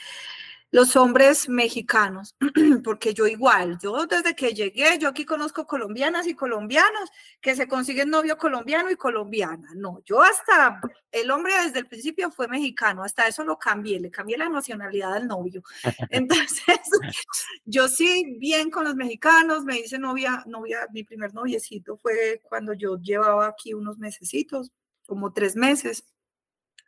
Los 0.74 0.96
hombres 0.96 1.48
mexicanos, 1.48 2.34
porque 2.82 3.14
yo 3.14 3.28
igual, 3.28 3.78
yo 3.80 4.06
desde 4.06 4.34
que 4.34 4.52
llegué, 4.52 4.98
yo 4.98 5.08
aquí 5.08 5.24
conozco 5.24 5.68
colombianas 5.68 6.26
y 6.26 6.34
colombianos 6.34 7.10
que 7.40 7.54
se 7.54 7.68
consiguen 7.68 8.10
novio 8.10 8.36
colombiano 8.36 8.90
y 8.90 8.96
colombiana. 8.96 9.68
No, 9.76 10.02
yo 10.04 10.20
hasta, 10.20 10.80
el 11.12 11.30
hombre 11.30 11.52
desde 11.62 11.78
el 11.78 11.86
principio 11.86 12.32
fue 12.32 12.48
mexicano, 12.48 13.04
hasta 13.04 13.28
eso 13.28 13.44
lo 13.44 13.56
cambié, 13.56 14.00
le 14.00 14.10
cambié 14.10 14.36
la 14.36 14.48
nacionalidad 14.48 15.14
del 15.14 15.28
novio. 15.28 15.62
Entonces, 16.10 16.80
yo 17.64 17.86
sí, 17.86 18.36
bien 18.40 18.72
con 18.72 18.82
los 18.82 18.96
mexicanos, 18.96 19.64
me 19.64 19.78
hice 19.78 20.00
novia, 20.00 20.42
novia, 20.48 20.88
mi 20.92 21.04
primer 21.04 21.32
noviecito 21.34 21.98
fue 21.98 22.40
cuando 22.42 22.72
yo 22.72 22.96
llevaba 23.00 23.46
aquí 23.46 23.74
unos 23.74 23.98
mesecitos, 23.98 24.72
como 25.06 25.32
tres 25.32 25.54
meses 25.54 26.04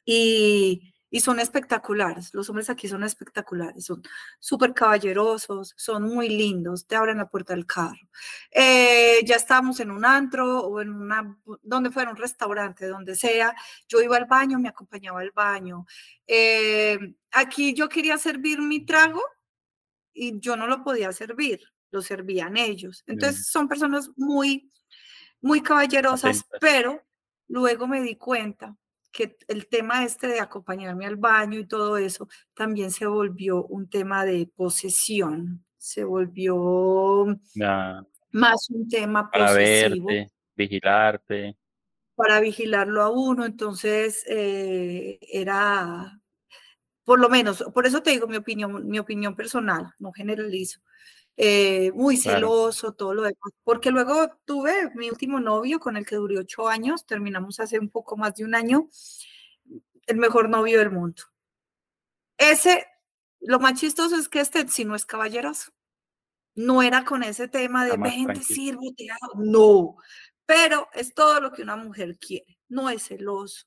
y, 0.05 0.93
son 1.21 1.41
espectaculares. 1.41 2.35
Los 2.35 2.49
hombres 2.51 2.69
aquí 2.69 2.89
son 2.89 3.05
espectaculares, 3.05 3.85
son 3.85 4.03
súper 4.39 4.75
caballerosos, 4.75 5.75
son 5.77 6.03
muy 6.03 6.29
lindos, 6.29 6.87
te 6.87 6.97
abren 6.97 7.19
la 7.19 7.29
puerta 7.29 7.55
del 7.55 7.67
carro. 7.67 8.09
Eh, 8.51 9.21
ya 9.25 9.37
estábamos 9.37 9.81
en 9.81 9.91
un 9.91 10.05
antro 10.05 10.61
o 10.61 10.81
en 10.81 10.93
una, 10.93 11.39
donde 11.63 11.91
fuera 11.91 12.11
un 12.11 12.17
restaurante, 12.17 12.87
donde 12.87 13.15
sea. 13.15 13.55
Yo 13.89 14.01
iba 14.01 14.17
al 14.17 14.27
baño, 14.27 14.59
me 14.59 14.69
acompañaba 14.69 15.21
al 15.21 15.31
baño. 15.31 15.87
Eh, 16.27 16.99
aquí 17.33 17.75
yo 17.75 17.89
quería 17.89 18.19
servir 18.19 18.61
mi 18.61 18.85
trago 18.85 19.23
y 20.13 20.41
yo 20.41 20.57
no 20.57 20.67
lo 20.67 20.83
podía 20.83 21.13
servir, 21.13 21.61
lo 21.91 22.03
servían 22.03 22.57
ellos. 22.57 23.05
Entonces 23.07 23.47
son 23.47 23.69
personas 23.69 24.11
muy, 24.17 24.73
muy 25.41 25.63
caballerosas, 25.63 26.45
pero 26.61 27.03
luego 27.49 27.87
me 27.87 28.03
di 28.03 28.17
cuenta 28.17 28.77
que 29.13 29.37
el 29.49 29.69
tema 29.69 30.05
este 30.05 30.29
de 30.29 30.41
acompañarme 30.41 31.07
al 31.07 31.17
baño 31.17 31.59
y 31.59 31.67
todo 31.67 31.97
eso 31.97 32.29
también 32.55 32.91
se 32.91 33.07
volvió 33.07 33.65
un 33.65 33.89
tema 33.89 34.25
de 34.25 34.49
posesión, 34.55 35.65
se 35.77 36.05
volvió 36.05 37.27
más 38.31 38.71
un 38.71 38.89
tema 38.89 39.31
para 39.31 39.49
posesivo. 39.49 40.07
Verte, 40.07 40.33
vigilarte. 40.55 41.57
Para 42.15 42.41
vigilarlo 42.41 43.03
a 43.03 43.11
uno, 43.11 43.45
entonces 43.45 44.25
eh, 44.29 45.19
era, 45.21 46.19
por 47.05 47.21
lo 47.21 47.29
menos, 47.29 47.63
por 47.75 47.87
eso 47.87 48.03
te 48.03 48.11
digo 48.11 48.27
mi 48.27 48.37
opinión, 48.37 48.87
mi 48.87 48.99
opinión 48.99 49.37
personal, 49.37 49.93
no 49.99 50.13
generalizo. 50.13 50.81
Eh, 51.39 51.93
muy 51.93 52.17
celoso, 52.17 52.93
todo 52.93 53.13
lo 53.13 53.23
demás. 53.23 53.53
Porque 53.63 53.91
luego 53.91 54.29
tuve 54.45 54.91
mi 54.95 55.11
último 55.11 55.39
novio 55.39 55.79
con 55.79 55.97
el 55.97 56.07
que 56.07 56.17
duré 56.17 56.39
ocho 56.39 56.69
años, 56.69 57.05
terminamos 57.05 57.61
hace 57.61 57.79
un 57.79 57.91
poco 57.91 58.17
más 58.17 58.35
de 58.35 58.45
un 58.45 58.55
año, 58.55 58.89
el 60.07 60.17
mejor 60.17 60.49
novio 60.49 60.79
del 60.79 60.91
mundo. 60.91 61.23
Ese, 62.39 62.87
lo 63.41 63.61
más 63.61 63.79
chistoso 63.79 64.17
es 64.17 64.29
que 64.29 64.41
este 64.41 64.67
si 64.69 64.85
no 64.85 64.95
es 64.95 65.05
caballeroso. 65.05 65.73
No 66.55 66.83
era 66.83 67.05
con 67.05 67.23
ese 67.23 67.49
tema 67.49 67.85
de 67.85 67.99
ven, 67.99 68.29
te 68.29 68.43
sirvo, 68.43 68.95
te 68.97 69.07
hago. 69.11 69.35
No, 69.37 69.97
pero 70.47 70.89
es 70.95 71.13
todo 71.13 71.39
lo 71.41 71.53
que 71.53 71.63
una 71.63 71.77
mujer 71.77 72.17
quiere. 72.19 72.59
No 72.69 72.89
es 72.89 73.09
celoso. 73.09 73.67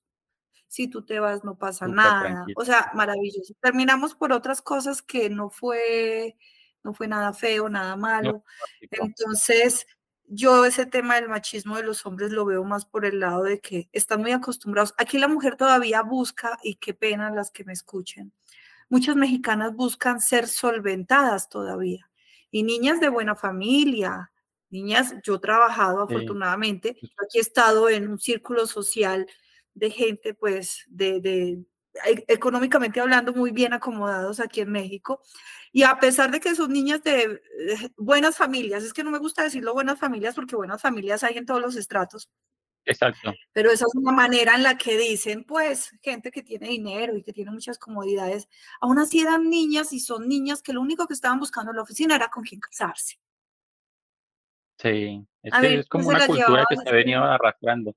Si 0.67 0.87
tú 0.87 1.05
te 1.05 1.19
vas, 1.19 1.43
no 1.43 1.55
pasa 1.55 1.87
nada. 1.87 2.45
O 2.55 2.65
sea, 2.65 2.91
maravilloso. 2.95 3.53
Terminamos 3.61 4.15
por 4.15 4.31
otras 4.33 4.61
cosas 4.63 5.03
que 5.03 5.29
no 5.29 5.51
fue 5.51 6.35
no 6.83 6.93
fue 6.93 7.07
nada 7.07 7.33
feo, 7.33 7.69
nada 7.69 7.95
malo. 7.95 8.43
Entonces, 8.91 9.85
yo 10.25 10.65
ese 10.65 10.85
tema 10.85 11.15
del 11.15 11.29
machismo 11.29 11.77
de 11.77 11.83
los 11.83 12.05
hombres 12.05 12.31
lo 12.31 12.45
veo 12.45 12.63
más 12.63 12.85
por 12.85 13.05
el 13.05 13.19
lado 13.19 13.43
de 13.43 13.59
que 13.59 13.89
están 13.91 14.21
muy 14.21 14.31
acostumbrados. 14.31 14.93
Aquí 14.97 15.17
la 15.17 15.27
mujer 15.27 15.55
todavía 15.55 16.01
busca, 16.03 16.57
y 16.63 16.75
qué 16.75 16.93
pena 16.93 17.31
las 17.31 17.51
que 17.51 17.63
me 17.63 17.73
escuchen, 17.73 18.31
muchas 18.89 19.15
mexicanas 19.15 19.75
buscan 19.75 20.21
ser 20.21 20.47
solventadas 20.47 21.49
todavía. 21.49 22.05
y 22.51 22.63
niñas 22.63 22.99
de 22.99 23.09
buena 23.09 23.35
familia, 23.35 24.31
niñas, 24.71 25.15
yo 25.23 25.35
he 25.35 25.39
trabajado 25.39 26.01
afortunadamente, 26.01 26.97
aquí 27.23 27.37
he 27.37 27.41
estado 27.41 27.89
en 27.89 28.07
un 28.09 28.19
círculo 28.19 28.65
social 28.67 29.27
de 29.75 29.91
gente, 29.91 30.33
pues, 30.33 30.85
de, 30.87 31.21
de, 31.21 31.63
e, 32.05 32.25
económicamente 32.27 32.99
hablando, 32.99 33.33
muy 33.33 33.51
bien 33.51 33.73
acomodados 33.73 34.39
aquí 34.39 34.61
en 34.61 34.71
México. 34.71 35.21
Y 35.71 35.83
a 35.83 35.99
pesar 35.99 36.31
de 36.31 36.39
que 36.39 36.55
son 36.55 36.73
niñas 36.73 37.03
de 37.03 37.41
buenas 37.97 38.37
familias, 38.37 38.83
es 38.83 38.93
que 38.93 39.03
no 39.03 39.11
me 39.11 39.19
gusta 39.19 39.43
decirlo 39.43 39.73
buenas 39.73 39.99
familias 39.99 40.35
porque 40.35 40.55
buenas 40.55 40.81
familias 40.81 41.23
hay 41.23 41.37
en 41.37 41.45
todos 41.45 41.61
los 41.61 41.75
estratos. 41.75 42.29
Exacto. 42.85 43.33
Pero 43.53 43.71
esa 43.71 43.85
es 43.85 43.95
una 43.95 44.11
manera 44.11 44.55
en 44.55 44.63
la 44.63 44.77
que 44.77 44.97
dicen, 44.97 45.43
pues, 45.43 45.91
gente 46.01 46.31
que 46.31 46.41
tiene 46.41 46.69
dinero 46.69 47.15
y 47.15 47.23
que 47.23 47.33
tiene 47.33 47.51
muchas 47.51 47.77
comodidades, 47.77 48.49
aún 48.81 48.97
así 48.97 49.19
eran 49.19 49.49
niñas 49.49 49.93
y 49.93 49.99
son 49.99 50.27
niñas 50.27 50.63
que 50.63 50.73
lo 50.73 50.81
único 50.81 51.05
que 51.05 51.13
estaban 51.13 51.39
buscando 51.39 51.71
en 51.71 51.77
la 51.77 51.83
oficina 51.83 52.15
era 52.15 52.29
con 52.29 52.43
quién 52.43 52.59
casarse. 52.59 53.19
Sí, 54.77 55.23
es, 55.43 55.53
es 55.61 55.87
como 55.87 56.09
una 56.09 56.25
cultura 56.25 56.65
que 56.67 56.77
se 56.77 56.89
ha 56.89 56.93
venido 56.93 57.23
arrastrando. 57.23 57.93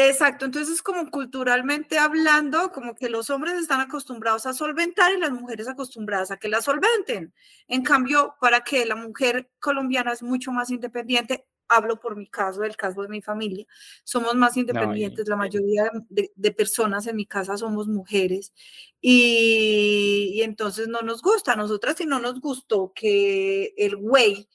Exacto, 0.00 0.44
entonces 0.44 0.80
como 0.80 1.10
culturalmente 1.10 1.98
hablando, 1.98 2.70
como 2.70 2.94
que 2.94 3.08
los 3.10 3.30
hombres 3.30 3.54
están 3.54 3.80
acostumbrados 3.80 4.46
a 4.46 4.52
solventar 4.52 5.12
y 5.12 5.18
las 5.18 5.32
mujeres 5.32 5.66
acostumbradas 5.66 6.30
a 6.30 6.36
que 6.36 6.48
la 6.48 6.62
solventen. 6.62 7.34
En 7.66 7.82
cambio, 7.82 8.36
para 8.40 8.60
que 8.60 8.86
la 8.86 8.94
mujer 8.94 9.50
colombiana 9.58 10.12
es 10.12 10.22
mucho 10.22 10.52
más 10.52 10.70
independiente, 10.70 11.48
hablo 11.66 11.98
por 11.98 12.14
mi 12.14 12.28
caso, 12.28 12.62
el 12.62 12.76
caso 12.76 13.02
de 13.02 13.08
mi 13.08 13.20
familia, 13.22 13.66
somos 14.04 14.36
más 14.36 14.56
independientes, 14.56 15.26
la 15.26 15.34
mayoría 15.34 15.90
de, 16.08 16.52
personas 16.52 17.08
en 17.08 17.16
mi 17.16 17.26
casa 17.26 17.56
somos 17.56 17.88
mujeres 17.88 18.52
y, 19.00 20.30
y 20.32 20.42
entonces 20.42 20.86
no 20.86 21.00
nos 21.02 21.22
gusta, 21.22 21.54
a 21.54 21.56
nosotras 21.56 21.96
si 21.96 22.06
no 22.06 22.20
nos 22.20 22.40
gustó 22.40 22.92
que 22.94 23.74
el 23.76 23.96
güey 23.96 24.48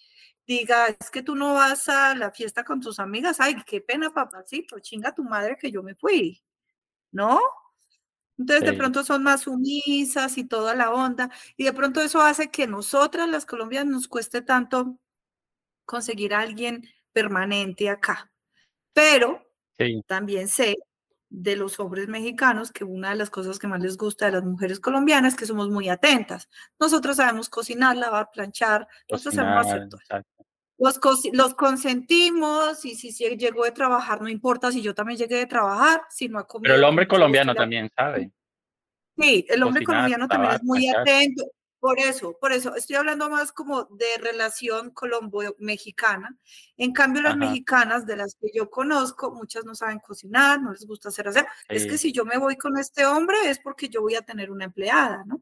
diga, 0.45 0.87
es 0.87 1.09
que 1.09 1.23
tú 1.23 1.35
no 1.35 1.53
vas 1.53 1.87
a 1.89 2.15
la 2.15 2.31
fiesta 2.31 2.63
con 2.63 2.81
tus 2.81 2.99
amigas, 2.99 3.39
ay, 3.39 3.55
qué 3.65 3.81
pena, 3.81 4.09
papacito, 4.13 4.79
chinga 4.79 5.13
tu 5.13 5.23
madre 5.23 5.57
que 5.59 5.71
yo 5.71 5.83
me 5.83 5.95
fui, 5.95 6.43
¿no? 7.11 7.39
Entonces 8.37 8.71
de 8.71 8.73
pronto 8.73 9.03
son 9.03 9.23
más 9.23 9.41
sumisas 9.41 10.37
y 10.37 10.45
toda 10.45 10.75
la 10.75 10.91
onda, 10.91 11.29
y 11.55 11.65
de 11.65 11.73
pronto 11.73 12.01
eso 12.01 12.21
hace 12.21 12.49
que 12.49 12.67
nosotras, 12.67 13.29
las 13.29 13.45
colombianas, 13.45 13.93
nos 13.93 14.07
cueste 14.07 14.41
tanto 14.41 14.99
conseguir 15.85 16.33
a 16.33 16.39
alguien 16.39 16.87
permanente 17.11 17.89
acá. 17.89 18.31
Pero 18.93 19.45
también 20.07 20.47
sé 20.47 20.77
de 21.35 21.55
los 21.55 21.79
hombres 21.79 22.07
mexicanos 22.07 22.71
que 22.71 22.83
una 22.83 23.09
de 23.09 23.15
las 23.15 23.31
cosas 23.31 23.57
que 23.57 23.67
más 23.67 23.81
les 23.81 23.97
gusta 23.97 24.27
de 24.27 24.33
las 24.33 24.43
mujeres 24.43 24.79
colombianas 24.79 25.33
es 25.33 25.39
que 25.39 25.47
somos 25.47 25.67
muy 25.67 25.89
atentas. 25.89 26.47
Nosotros 26.79 27.17
sabemos 27.17 27.49
cocinar, 27.49 27.97
lavar, 27.97 28.29
planchar, 28.31 28.87
nosotros 29.09 29.33
sabemos 29.33 29.65
hacer 29.65 29.89
todo. 29.89 29.99
Los, 30.77 30.99
los, 31.31 31.53
consentimos 31.55 32.85
y 32.85 32.95
si, 32.95 33.11
si 33.11 33.25
llegó 33.35 33.63
de 33.63 33.71
trabajar, 33.71 34.21
no 34.21 34.29
importa 34.29 34.71
si 34.71 34.83
yo 34.83 34.93
también 34.93 35.17
llegué 35.17 35.37
de 35.37 35.45
trabajar, 35.47 36.01
si 36.09 36.29
no 36.29 36.37
ha 36.37 36.45
comido. 36.45 36.69
Pero 36.69 36.75
el 36.75 36.83
hombre 36.83 37.07
colombiano 37.07 37.55
también 37.55 37.89
sabe. 37.95 38.31
Sí, 39.17 39.45
el 39.49 39.63
hombre 39.63 39.83
colombiano 39.83 40.27
también 40.27 40.53
es 40.53 40.63
muy 40.63 40.87
atento. 40.87 41.45
Por 41.83 41.99
eso, 41.99 42.37
por 42.39 42.53
eso, 42.53 42.73
estoy 42.77 42.95
hablando 42.95 43.29
más 43.29 43.51
como 43.51 43.83
de 43.83 44.05
relación 44.21 44.91
colombo-mexicana. 44.91 46.33
En 46.77 46.93
cambio, 46.93 47.21
las 47.21 47.35
mexicanas 47.35 48.05
de 48.05 48.15
las 48.15 48.35
que 48.35 48.47
yo 48.53 48.69
conozco, 48.69 49.33
muchas 49.33 49.65
no 49.65 49.75
saben 49.75 49.99
cocinar, 49.99 50.61
no 50.61 50.71
les 50.71 50.87
gusta 50.87 51.09
hacer 51.09 51.27
hacer. 51.27 51.45
Es 51.67 51.85
que 51.85 51.97
si 51.97 52.13
yo 52.13 52.23
me 52.23 52.37
voy 52.37 52.55
con 52.55 52.77
este 52.77 53.05
hombre 53.05 53.35
es 53.47 53.59
porque 53.59 53.89
yo 53.89 53.99
voy 53.99 54.15
a 54.15 54.21
tener 54.21 54.49
una 54.49 54.63
empleada, 54.63 55.25
¿no? 55.25 55.41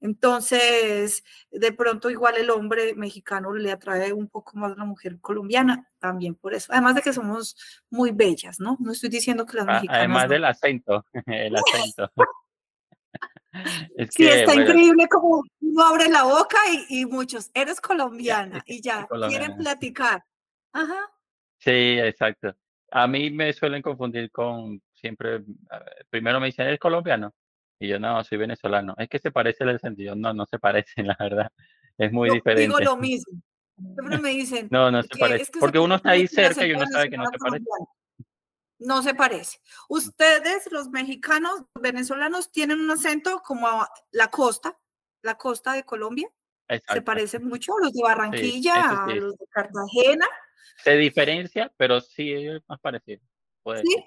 Entonces, 0.00 1.22
de 1.52 1.70
pronto 1.70 2.10
igual 2.10 2.38
el 2.38 2.50
hombre 2.50 2.96
mexicano 2.96 3.54
le 3.54 3.70
atrae 3.70 4.12
un 4.12 4.28
poco 4.28 4.58
más 4.58 4.72
a 4.72 4.78
la 4.78 4.84
mujer 4.84 5.20
colombiana, 5.20 5.88
también 6.00 6.34
por 6.34 6.54
eso. 6.54 6.72
Además 6.72 6.96
de 6.96 7.02
que 7.02 7.12
somos 7.12 7.56
muy 7.88 8.10
bellas, 8.10 8.58
¿no? 8.58 8.76
No 8.80 8.90
estoy 8.90 9.10
diciendo 9.10 9.46
que 9.46 9.58
las 9.58 9.66
mexicanas... 9.66 10.00
Además 10.00 10.28
del 10.28 10.44
acento, 10.44 11.06
el 11.26 11.54
acento. 11.56 12.10
Sí, 14.10 14.26
está 14.26 14.54
increíble 14.54 15.08
como 15.08 15.42
uno 15.60 15.84
abre 15.84 16.08
la 16.08 16.24
boca 16.24 16.58
y, 16.88 17.06
muchos, 17.06 17.50
eres 17.54 17.80
colombiana 17.80 18.62
y 18.66 18.80
ya, 18.80 19.06
quieren 19.28 19.56
platicar. 19.56 20.24
Ajá. 20.72 21.10
Sí, 21.58 21.98
exacto. 21.98 22.54
A 22.90 23.06
mí 23.06 23.30
me 23.30 23.52
suelen 23.52 23.82
confundir 23.82 24.30
con 24.30 24.80
siempre, 24.94 25.42
primero 26.10 26.40
me 26.40 26.46
dicen, 26.46 26.66
¿eres 26.66 26.78
colombiano? 26.78 27.34
Y 27.80 27.88
yo 27.88 27.98
no, 27.98 28.22
soy 28.24 28.38
venezolano. 28.38 28.94
Es 28.98 29.08
que 29.08 29.18
se 29.18 29.30
parece 29.30 29.64
el 29.64 29.78
sentido. 29.78 30.16
No, 30.16 30.34
no 30.34 30.46
se 30.46 30.58
parece, 30.58 31.02
la 31.02 31.16
verdad. 31.18 31.50
Es 31.96 32.12
muy 32.12 32.30
diferente. 32.30 32.62
Digo 32.62 32.78
lo 32.80 32.96
mismo. 33.00 33.40
Siempre 33.76 34.18
me 34.18 34.30
dicen. 34.30 34.68
no, 34.70 34.90
no 34.90 35.02
se 35.02 35.16
parece. 35.16 35.52
Porque 35.60 35.78
uno 35.78 35.94
está 35.94 36.10
ahí 36.10 36.26
cerca 36.26 36.66
y 36.66 36.72
uno 36.72 36.84
sabe 36.86 37.10
que 37.10 37.16
no 37.16 37.26
se 37.26 37.38
parece 37.38 37.64
no 38.78 39.02
se 39.02 39.14
parece. 39.14 39.58
Ustedes, 39.88 40.70
los 40.70 40.88
mexicanos, 40.88 41.64
venezolanos, 41.80 42.50
tienen 42.52 42.80
un 42.80 42.90
acento 42.90 43.42
como 43.44 43.86
la 44.10 44.28
costa, 44.28 44.78
la 45.22 45.36
costa 45.36 45.72
de 45.72 45.84
Colombia. 45.84 46.28
Se 46.92 47.02
parecen 47.02 47.46
mucho 47.46 47.78
los 47.78 47.92
de 47.92 48.02
Barranquilla, 48.02 49.04
a 49.04 49.06
los 49.06 49.36
de 49.38 49.46
Cartagena. 49.50 50.26
Se 50.84 50.96
diferencia, 50.96 51.72
pero 51.76 52.00
sí 52.00 52.32
es 52.32 52.62
más 52.68 52.78
parecido. 52.80 53.22
¿Sí? 53.82 54.04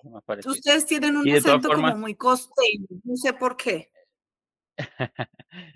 Ustedes 0.48 0.86
tienen 0.86 1.18
un 1.18 1.30
acento 1.30 1.70
como 1.70 1.96
muy 1.96 2.16
costeño, 2.16 2.88
no 3.04 3.16
sé 3.16 3.34
por 3.34 3.58
qué. 3.58 3.92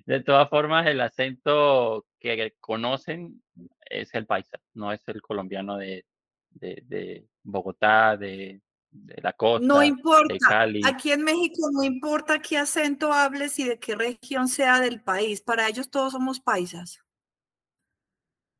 de 0.06 0.24
todas 0.24 0.50
formas, 0.50 0.88
el 0.88 1.02
acento 1.02 2.06
que 2.20 2.56
conocen 2.60 3.44
es 3.86 4.14
el 4.16 4.26
paisa, 4.26 4.60
no 4.74 4.92
es 4.92 5.08
el 5.08 5.22
colombiano 5.22 5.78
de, 5.78 6.06
de 6.50 7.28
Bogotá, 7.44 8.18
de, 8.18 8.62
de 9.04 9.22
la 9.22 9.34
costa, 9.34 9.66
no 9.66 9.84
importa. 9.84 10.64
Aquí 10.86 11.12
en 11.12 11.24
México 11.24 11.70
no 11.72 11.84
importa 11.84 12.42
qué 12.42 12.58
acento 12.58 13.12
hables 13.12 13.60
y 13.60 13.66
de 13.66 13.80
qué 13.80 13.96
región 13.96 14.48
sea 14.48 14.80
del 14.80 15.02
país. 15.02 15.42
Para 15.42 15.68
ellos 15.68 15.90
todos 15.90 16.14
somos 16.14 16.40
paisas. 16.40 17.00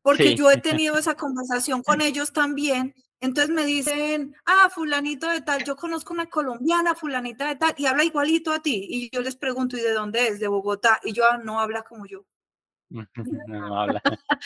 Porque 0.02 0.36
yo 0.36 0.52
he 0.52 0.58
tenido 0.58 0.98
esa 1.00 1.16
conversación 1.16 1.82
con 1.82 2.02
ellos 2.02 2.32
también. 2.32 2.94
Entonces 3.22 3.56
me 3.56 3.66
dicen, 3.66 4.36
ah, 4.46 4.70
fulanito 4.70 5.28
de 5.30 5.42
tal, 5.42 5.64
yo 5.64 5.76
conozco 5.76 6.14
una 6.14 6.28
colombiana, 6.28 6.94
fulanita 6.94 7.48
de 7.48 7.56
tal, 7.56 7.74
y 7.78 7.86
habla 7.86 8.04
igualito 8.04 8.52
a 8.52 8.62
ti. 8.62 8.86
Y 8.88 9.10
yo 9.10 9.22
les 9.22 9.36
pregunto, 9.36 9.78
¿y 9.78 9.82
de 9.82 9.94
dónde 9.94 10.28
es? 10.28 10.40
De 10.40 10.48
Bogotá. 10.48 11.00
Y 11.04 11.14
yo, 11.14 11.24
ah, 11.30 11.38
no 11.38 11.60
habla 11.60 11.82
como 11.84 12.06
yo. 12.06 12.26
no 13.48 13.80
habla. 13.80 14.02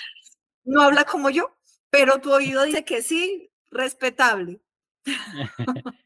no 0.64 0.82
habla 0.82 1.04
como 1.04 1.30
yo, 1.30 1.58
pero 1.90 2.22
tu 2.22 2.32
oído 2.32 2.64
dice 2.64 2.86
que 2.86 3.02
sí, 3.02 3.52
respetable. 3.72 4.62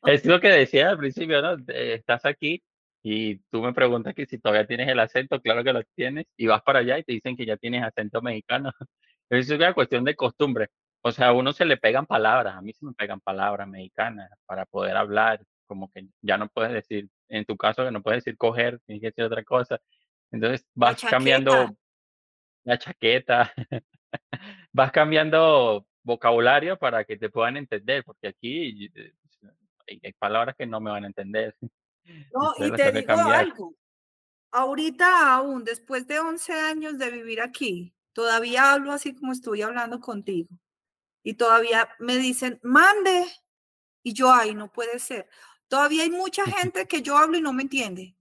Es 0.05 0.25
lo 0.25 0.39
que 0.39 0.49
decía 0.49 0.89
al 0.89 0.97
principio, 0.97 1.41
¿no? 1.41 1.57
Estás 1.67 2.25
aquí 2.25 2.63
y 3.03 3.37
tú 3.51 3.61
me 3.61 3.73
preguntas 3.73 4.15
que 4.15 4.25
si 4.25 4.39
todavía 4.39 4.65
tienes 4.65 4.87
el 4.87 4.99
acento, 4.99 5.41
claro 5.41 5.63
que 5.63 5.73
lo 5.73 5.83
tienes, 5.95 6.25
y 6.37 6.47
vas 6.47 6.61
para 6.63 6.79
allá 6.79 6.97
y 6.97 7.03
te 7.03 7.11
dicen 7.11 7.35
que 7.35 7.45
ya 7.45 7.57
tienes 7.57 7.83
acento 7.83 8.21
mexicano. 8.21 8.71
Es 9.29 9.49
una 9.49 9.73
cuestión 9.73 10.03
de 10.03 10.15
costumbre. 10.15 10.67
O 11.01 11.11
sea, 11.11 11.29
a 11.29 11.33
uno 11.33 11.53
se 11.53 11.65
le 11.65 11.77
pegan 11.77 12.05
palabras, 12.05 12.55
a 12.55 12.61
mí 12.61 12.71
se 12.73 12.85
me 12.85 12.93
pegan 12.93 13.19
palabras 13.19 13.67
mexicanas 13.67 14.29
para 14.45 14.65
poder 14.65 14.95
hablar, 14.95 15.41
como 15.65 15.91
que 15.91 16.05
ya 16.21 16.37
no 16.37 16.47
puedes 16.49 16.71
decir, 16.71 17.09
en 17.29 17.43
tu 17.45 17.57
caso 17.57 17.83
que 17.83 17.91
no 17.91 18.01
puedes 18.03 18.23
decir 18.23 18.37
coger, 18.37 18.79
tienes 18.85 19.01
que 19.01 19.07
decir 19.07 19.23
otra 19.23 19.43
cosa. 19.43 19.79
Entonces 20.31 20.65
vas 20.75 21.01
cambiando 21.01 21.75
la 22.63 22.77
chaqueta, 22.77 23.51
vas 24.71 24.91
cambiando 24.91 25.87
vocabulario 26.03 26.77
para 26.77 27.03
que 27.05 27.17
te 27.17 27.29
puedan 27.29 27.57
entender, 27.57 28.03
porque 28.03 28.27
aquí 28.27 28.91
eh, 28.95 29.13
hay, 29.87 30.13
palabras 30.13 30.55
que 30.55 30.65
no 30.65 30.79
me 30.79 30.91
van 30.91 31.03
a 31.03 31.07
entender. 31.07 31.55
No, 32.33 32.53
y 32.57 32.69
te 32.73 32.91
digo 32.91 33.13
algo, 33.13 33.77
ahorita 34.51 35.33
aún, 35.33 35.63
después 35.63 36.05
de 36.07 36.19
11 36.19 36.53
años 36.53 36.97
de 36.97 37.09
vivir 37.09 37.41
aquí, 37.41 37.93
todavía 38.13 38.73
hablo 38.73 38.91
así 38.91 39.15
como 39.15 39.31
estoy 39.31 39.61
hablando 39.61 40.01
contigo. 40.01 40.49
Y 41.23 41.35
todavía 41.35 41.89
me 41.99 42.17
dicen, 42.17 42.59
mande. 42.61 43.25
Y 44.03 44.13
yo, 44.13 44.33
ay, 44.33 44.53
no 44.53 44.71
puede 44.71 44.99
ser. 44.99 45.27
Todavía 45.67 46.03
hay 46.03 46.09
mucha 46.09 46.43
gente 46.57 46.87
que 46.87 47.01
yo 47.01 47.17
hablo 47.17 47.37
y 47.37 47.41
no 47.41 47.53
me 47.53 47.63
entiende. 47.63 48.15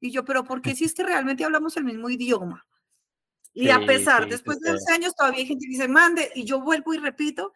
Y 0.00 0.10
yo, 0.10 0.24
pero 0.24 0.44
¿por 0.44 0.60
qué 0.60 0.74
si 0.74 0.84
es 0.84 0.94
que 0.94 1.04
realmente 1.04 1.44
hablamos 1.44 1.76
el 1.76 1.84
mismo 1.84 2.10
idioma? 2.10 2.65
Y 3.56 3.70
a 3.70 3.80
pesar, 3.80 4.28
después 4.28 4.60
de 4.60 4.70
11 4.70 4.92
años, 4.92 5.16
todavía 5.16 5.40
hay 5.40 5.46
gente 5.46 5.64
que 5.64 5.70
dice, 5.70 5.88
mande, 5.88 6.30
y 6.34 6.44
yo 6.44 6.60
vuelvo 6.60 6.92
y 6.92 6.98
repito, 6.98 7.54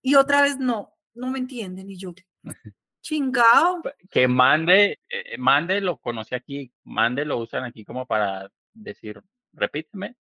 y 0.00 0.14
otra 0.14 0.42
vez 0.42 0.58
no, 0.58 0.94
no 1.14 1.28
me 1.28 1.40
entienden, 1.40 1.90
y 1.90 1.96
yo, 1.96 2.14
chingado. 3.02 3.82
Que 4.10 4.28
mande, 4.28 5.00
eh, 5.08 5.36
mande 5.38 5.80
lo 5.80 5.98
conocí 5.98 6.36
aquí, 6.36 6.72
mande 6.84 7.24
lo 7.24 7.38
usan 7.38 7.64
aquí 7.64 7.84
como 7.84 8.06
para 8.06 8.48
decir, 8.72 9.20
repíteme. 9.52 10.14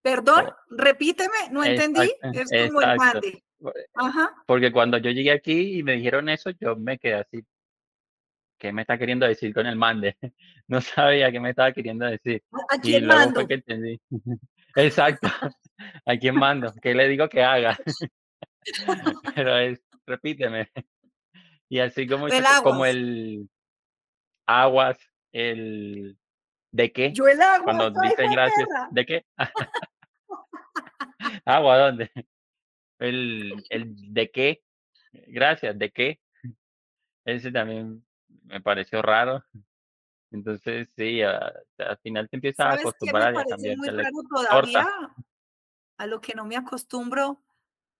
Perdón, 0.00 0.50
repíteme, 0.70 1.50
no 1.50 1.62
entendí, 1.62 2.10
es 2.32 2.68
como 2.68 2.80
el 2.80 2.96
mande. 2.96 3.44
Ajá. 3.94 4.34
Porque 4.46 4.72
cuando 4.72 4.96
yo 4.96 5.10
llegué 5.10 5.32
aquí 5.32 5.78
y 5.78 5.82
me 5.82 5.96
dijeron 5.96 6.30
eso, 6.30 6.50
yo 6.58 6.74
me 6.74 6.98
quedé 6.98 7.14
así, 7.16 7.44
¿qué 8.58 8.72
me 8.72 8.82
está 8.82 8.98
queriendo 8.98 9.26
decir 9.26 9.54
con 9.54 9.66
el 9.66 9.76
mande? 9.76 10.16
No 10.70 10.82
sabía 10.82 11.32
qué 11.32 11.40
me 11.40 11.50
estaba 11.50 11.72
queriendo 11.72 12.04
decir. 12.04 12.42
¿A 12.68 12.78
quién 12.78 13.04
y 13.04 13.06
luego 13.06 13.30
fue 13.32 13.48
que 13.48 13.54
entendí. 13.54 14.00
Exacto. 14.76 15.28
¿A 16.06 16.16
quién 16.18 16.34
mando? 16.34 16.74
¿Qué 16.82 16.94
le 16.94 17.08
digo 17.08 17.26
que 17.28 17.42
haga? 17.42 17.78
Pero 19.34 19.56
es, 19.56 19.80
repíteme. 20.06 20.70
Y 21.70 21.78
así 21.78 22.06
como, 22.06 22.28
El 22.28 22.44
como 22.62 22.84
aguas. 22.84 22.90
el 22.90 23.48
aguas, 24.46 24.98
el 25.32 26.18
de 26.72 26.92
qué, 26.92 27.12
Yo 27.12 27.26
el 27.28 27.40
agua, 27.40 27.64
cuando 27.64 27.90
dicen 28.02 28.30
gracias. 28.30 28.68
¿de 28.90 29.06
qué? 29.06 29.26
Agua, 31.46 31.78
¿dónde? 31.78 32.10
El, 32.98 33.64
el 33.70 33.94
de 34.12 34.30
qué, 34.30 34.62
gracias, 35.28 35.78
¿de 35.78 35.90
qué? 35.90 36.20
Ese 37.24 37.52
también 37.52 38.04
me 38.48 38.60
pareció 38.60 39.02
raro. 39.02 39.44
Entonces, 40.30 40.88
sí, 40.96 41.22
a- 41.22 41.52
al 41.78 41.98
final 41.98 42.28
te 42.28 42.36
empiezas 42.36 42.60
a 42.66 42.70
¿Sabes 42.70 42.80
qué 43.00 43.12
me 43.12 43.18
acostumbrar 43.18 43.46
a 43.52 43.56
muy 43.56 43.76
raro? 44.76 45.14
A 45.98 46.06
lo 46.06 46.20
que 46.20 46.34
no 46.34 46.44
me 46.44 46.56
acostumbro, 46.56 47.42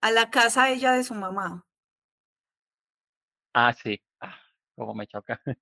a 0.01 0.11
la 0.11 0.31
casa 0.31 0.71
ella 0.71 0.93
de 0.93 1.05
su 1.05 1.15
mamá. 1.15 1.67
Ah, 3.55 3.73
sí. 3.73 4.01
Ah, 4.21 4.37
cómo 4.77 4.95
me 4.95 5.07
choca. 5.07 5.41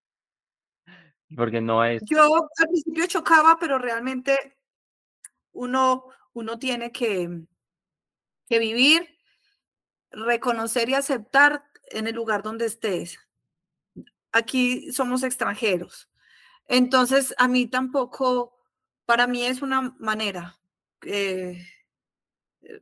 Porque 1.37 1.61
no 1.61 1.85
es, 1.85 2.03
Yo 2.05 2.37
al 2.59 2.69
principio 2.69 3.07
chocaba, 3.07 3.59
pero 3.59 3.79
realmente 3.79 4.57
uno, 5.53 6.05
uno 6.35 6.59
tiene 6.59 6.93
que, 6.93 7.43
que 8.49 8.59
vivir, 8.59 9.19
reconocer 10.11 10.89
y 10.89 10.95
aceptar 10.95 11.65
en 11.91 12.07
el 12.07 12.15
lugar 12.15 12.43
donde 12.43 12.67
estés. 12.67 13.19
Aquí 14.37 14.93
somos 14.93 15.23
extranjeros. 15.23 16.11
Entonces, 16.69 17.35
a 17.39 17.49
mí 17.49 17.69
tampoco, 17.69 18.55
para 19.07 19.27
mí 19.27 19.45
es 19.45 19.63
una 19.63 19.95
manera 19.99 20.59
eh, 21.03 21.67
eh, 22.63 22.81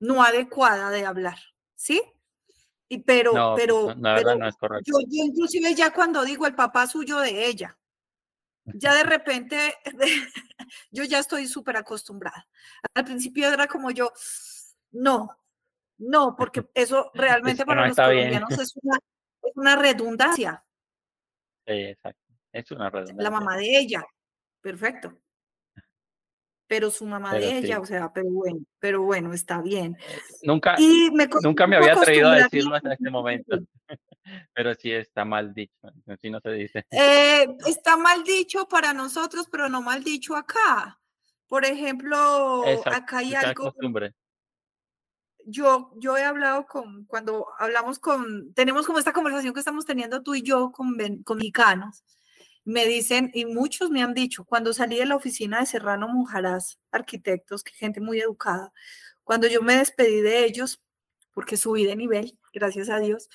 no 0.00 0.22
adecuada 0.22 0.90
de 0.90 1.04
hablar, 1.04 1.38
¿sí? 1.74 2.02
Y 2.88 2.98
pero, 2.98 3.32
no, 3.32 3.52
pues, 3.52 3.62
pero, 3.62 3.94
no, 3.94 3.94
la 3.94 4.16
pero 4.16 4.34
no 4.36 4.48
es 4.48 4.56
correcto. 4.56 4.90
yo, 4.90 5.06
yo 5.08 5.24
inclusive 5.24 5.74
ya 5.74 5.92
cuando 5.92 6.24
digo 6.24 6.46
el 6.46 6.54
papá 6.54 6.86
suyo 6.86 7.18
de 7.18 7.46
ella, 7.46 7.78
ya 8.64 8.94
de 8.94 9.02
repente 9.04 9.74
yo 10.90 11.04
ya 11.04 11.18
estoy 11.18 11.46
súper 11.46 11.76
acostumbrada. 11.76 12.48
Al 12.94 13.04
principio 13.04 13.48
era 13.48 13.66
como 13.66 13.90
yo, 13.90 14.12
no, 14.92 15.38
no, 15.98 16.34
porque 16.36 16.68
eso 16.74 17.10
realmente 17.14 17.64
para 17.64 17.86
los 17.86 17.96
bien. 17.96 18.06
colombianos 18.08 18.58
es 18.58 18.74
una, 18.82 18.98
es 19.42 19.56
una 19.56 19.76
redundancia. 19.76 20.63
Exacto. 21.66 22.20
Es 22.52 22.70
una 22.70 22.84
La 22.84 22.90
redundancia. 22.90 23.30
mamá 23.30 23.56
de 23.56 23.78
ella, 23.78 24.04
perfecto. 24.60 25.18
Pero 26.66 26.90
su 26.90 27.04
mamá 27.04 27.32
Pero 27.32 27.46
de 27.46 27.58
ella, 27.58 27.78
o 27.78 27.84
sea, 27.84 28.10
pero 28.12 28.30
bueno, 28.30 28.60
pero 28.78 29.02
bueno, 29.02 29.32
está 29.34 29.60
bien. 29.60 29.96
Eh, 30.00 30.18
nunca, 30.44 30.76
Y 30.78 31.10
me 31.12 31.28
nunca 31.42 31.66
me 31.66 31.76
había 31.76 31.92
atrevido 31.92 32.30
a 32.30 32.36
decirlo 32.36 32.74
hasta 32.74 32.94
este 32.94 33.10
momento. 33.10 33.58
Pero 34.54 34.74
sí 34.74 34.92
está 34.92 35.24
mal 35.24 35.52
dicho. 35.54 35.74
Así 36.06 36.30
no 36.30 36.40
se 36.40 36.50
dice. 36.52 36.86
Eh, 36.90 37.46
está 37.66 37.96
mal 37.96 38.24
dicho 38.24 38.66
para 38.66 38.92
nosotros, 38.92 39.48
pero 39.50 39.68
no 39.68 39.82
mal 39.82 40.02
dicho 40.02 40.34
acá. 40.34 40.98
Por 41.46 41.64
ejemplo, 41.64 42.64
Exacto. 42.66 42.98
acá 42.98 43.18
hay 43.18 43.34
algo, 43.34 43.64
costumbre. 43.64 44.14
Yo, 45.46 45.92
yo 45.96 46.16
he 46.16 46.24
hablado 46.24 46.66
con, 46.66 47.04
cuando 47.06 47.46
hablamos 47.58 47.98
con, 47.98 48.52
tenemos 48.54 48.86
como 48.86 48.98
esta 48.98 49.12
conversación 49.12 49.54
que 49.54 49.60
estamos 49.60 49.84
teniendo 49.84 50.22
tú 50.22 50.34
y 50.34 50.42
yo 50.42 50.72
con, 50.72 50.96
con 51.24 51.38
mexicanos, 51.38 52.04
me 52.64 52.86
dicen, 52.86 53.30
y 53.34 53.44
muchos 53.44 53.90
me 53.90 54.02
han 54.02 54.14
dicho, 54.14 54.44
cuando 54.44 54.72
salí 54.72 54.98
de 54.98 55.06
la 55.06 55.16
oficina 55.16 55.60
de 55.60 55.66
Serrano 55.66 56.08
Monjarás, 56.08 56.78
arquitectos, 56.90 57.62
que 57.62 57.72
gente 57.74 58.00
muy 58.00 58.20
educada, 58.20 58.72
cuando 59.22 59.46
yo 59.46 59.62
me 59.62 59.76
despedí 59.76 60.20
de 60.20 60.44
ellos, 60.44 60.82
porque 61.32 61.56
subí 61.56 61.84
de 61.84 61.96
nivel, 61.96 62.38
gracias 62.52 62.88
a 62.88 62.98
Dios, 63.00 63.28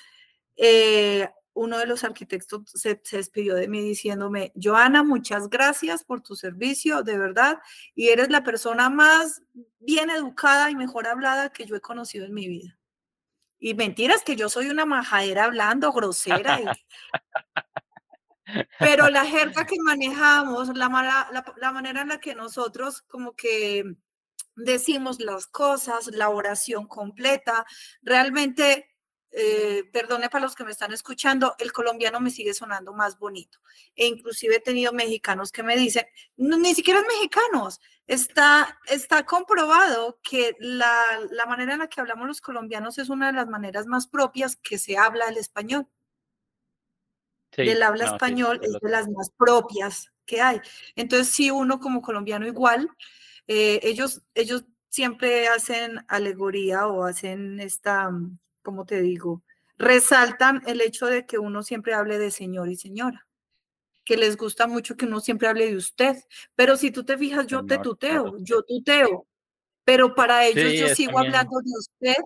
eh, 0.56 1.30
uno 1.52 1.78
de 1.78 1.86
los 1.86 2.04
arquitectos 2.04 2.62
se, 2.66 3.00
despidió 3.10 3.54
de 3.54 3.68
mí 3.68 3.80
diciéndome, 3.80 4.52
Joana, 4.60 5.02
muchas 5.02 5.48
gracias 5.48 6.04
por 6.04 6.20
tu 6.20 6.36
servicio, 6.36 7.02
de 7.02 7.18
verdad, 7.18 7.58
y 7.94 8.08
eres 8.08 8.30
la 8.30 8.42
persona 8.44 8.88
más 8.88 9.42
bien 9.78 10.10
educada 10.10 10.70
y 10.70 10.76
mejor 10.76 11.06
hablada 11.06 11.50
que 11.50 11.66
yo 11.66 11.76
he 11.76 11.80
conocido 11.80 12.26
en 12.26 12.34
mi 12.34 12.48
vida. 12.48 12.78
Y 13.58 13.74
mentiras 13.74 14.22
que 14.22 14.36
yo 14.36 14.48
soy 14.48 14.70
una 14.70 14.86
majadera 14.86 15.44
hablando, 15.44 15.92
grosera. 15.92 16.60
pero 18.78 19.10
la 19.10 19.24
jerga 19.26 19.66
que 19.66 19.76
manejamos, 19.84 20.74
la, 20.76 20.88
la, 20.88 21.54
la 21.56 21.72
manera 21.72 22.02
en 22.02 22.08
la 22.08 22.20
que 22.20 22.34
nosotros 22.34 23.02
como 23.02 23.34
que 23.34 23.84
decimos 24.56 25.20
las 25.20 25.46
cosas, 25.46 26.08
la 26.08 26.28
oración 26.28 26.86
completa, 26.86 27.66
realmente, 28.02 28.89
eh, 29.32 29.84
perdone 29.92 30.28
para 30.28 30.44
los 30.44 30.54
que 30.54 30.64
me 30.64 30.72
están 30.72 30.92
escuchando, 30.92 31.54
el 31.58 31.72
colombiano 31.72 32.20
me 32.20 32.30
sigue 32.30 32.54
sonando 32.54 32.92
más 32.92 33.18
bonito. 33.18 33.60
E 33.94 34.06
inclusive 34.06 34.56
he 34.56 34.60
tenido 34.60 34.92
mexicanos 34.92 35.52
que 35.52 35.62
me 35.62 35.76
dicen, 35.76 36.06
no, 36.36 36.58
ni 36.58 36.74
siquiera 36.74 37.02
mexicanos, 37.02 37.80
está, 38.06 38.78
está 38.86 39.24
comprobado 39.24 40.18
que 40.22 40.56
la, 40.58 40.94
la 41.30 41.46
manera 41.46 41.74
en 41.74 41.78
la 41.80 41.88
que 41.88 42.00
hablamos 42.00 42.26
los 42.26 42.40
colombianos 42.40 42.98
es 42.98 43.08
una 43.08 43.28
de 43.28 43.34
las 43.34 43.48
maneras 43.48 43.86
más 43.86 44.06
propias 44.06 44.56
que 44.56 44.78
se 44.78 44.96
habla 44.96 45.28
el 45.28 45.36
español 45.36 45.86
Sí, 47.52 47.64
del 47.64 47.82
habla 47.82 48.06
no, 48.06 48.12
español 48.12 48.60
es 48.62 48.72
de 48.80 48.88
las 48.88 49.08
más 49.08 49.30
propias 49.30 50.12
que 50.24 50.40
hay. 50.40 50.60
Entonces, 50.94 51.34
sí, 51.34 51.50
uno 51.50 51.80
como 51.80 52.00
colombiano 52.00 52.46
igual, 52.46 52.88
eh, 53.48 53.80
ellos, 53.82 54.22
ellos 54.34 54.64
siempre 54.88 55.48
hacen 55.48 56.04
alegoría 56.08 56.86
o 56.86 57.04
hacen 57.04 57.58
esta, 57.58 58.10
¿cómo 58.62 58.84
te 58.86 59.00
digo? 59.02 59.42
Resaltan 59.78 60.62
el 60.66 60.80
hecho 60.80 61.06
de 61.06 61.26
que 61.26 61.38
uno 61.38 61.62
siempre 61.62 61.94
hable 61.94 62.18
de 62.18 62.30
señor 62.30 62.68
y 62.68 62.76
señora, 62.76 63.26
que 64.04 64.16
les 64.16 64.36
gusta 64.36 64.66
mucho 64.66 64.96
que 64.96 65.06
uno 65.06 65.20
siempre 65.20 65.48
hable 65.48 65.66
de 65.68 65.76
usted. 65.76 66.16
Pero 66.56 66.76
si 66.76 66.90
tú 66.90 67.04
te 67.04 67.18
fijas, 67.18 67.46
yo 67.46 67.64
te 67.66 67.78
tuteo, 67.78 68.24
claro, 68.24 68.38
yo 68.40 68.62
tuteo, 68.62 69.26
pero 69.84 70.14
para 70.14 70.46
ellos 70.46 70.72
Sí, 70.72 70.78
yo 70.78 70.88
sigo 70.94 71.12
también, 71.14 71.34
hablando 71.36 71.60
de 71.60 71.72
usted 71.78 72.16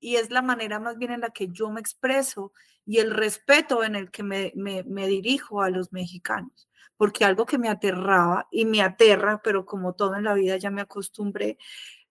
y 0.00 0.16
es 0.16 0.30
la 0.30 0.42
manera 0.42 0.78
más 0.80 0.98
bien 0.98 1.12
en 1.12 1.20
la 1.22 1.30
que 1.30 1.48
yo 1.48 1.70
me 1.70 1.80
expreso 1.80 2.52
y 2.84 2.98
el 2.98 3.10
respeto 3.12 3.82
en 3.84 3.96
el 3.96 4.10
que 4.10 4.22
me, 4.22 4.52
me, 4.54 4.84
me 4.84 5.06
dirijo 5.08 5.62
a 5.62 5.70
los 5.70 5.92
mexicanos. 5.92 6.68
Porque 6.96 7.24
algo 7.24 7.44
que 7.46 7.58
me 7.58 7.68
aterraba 7.68 8.48
y 8.50 8.64
me 8.64 8.82
aterra, 8.82 9.40
pero 9.42 9.66
como 9.66 9.94
todo 9.94 10.14
en 10.16 10.24
la 10.24 10.34
vida 10.34 10.56
ya 10.56 10.70
me 10.70 10.80
acostumbré, 10.82 11.58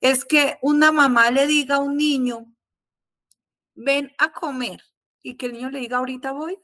es 0.01 0.25
que 0.25 0.57
una 0.61 0.91
mamá 0.91 1.31
le 1.31 1.47
diga 1.47 1.77
a 1.77 1.79
un 1.79 1.97
niño, 1.97 2.45
ven 3.75 4.11
a 4.17 4.31
comer, 4.31 4.81
y 5.21 5.35
que 5.35 5.47
el 5.47 5.53
niño 5.53 5.69
le 5.69 5.79
diga, 5.79 5.97
ahorita 5.97 6.31
voy. 6.31 6.57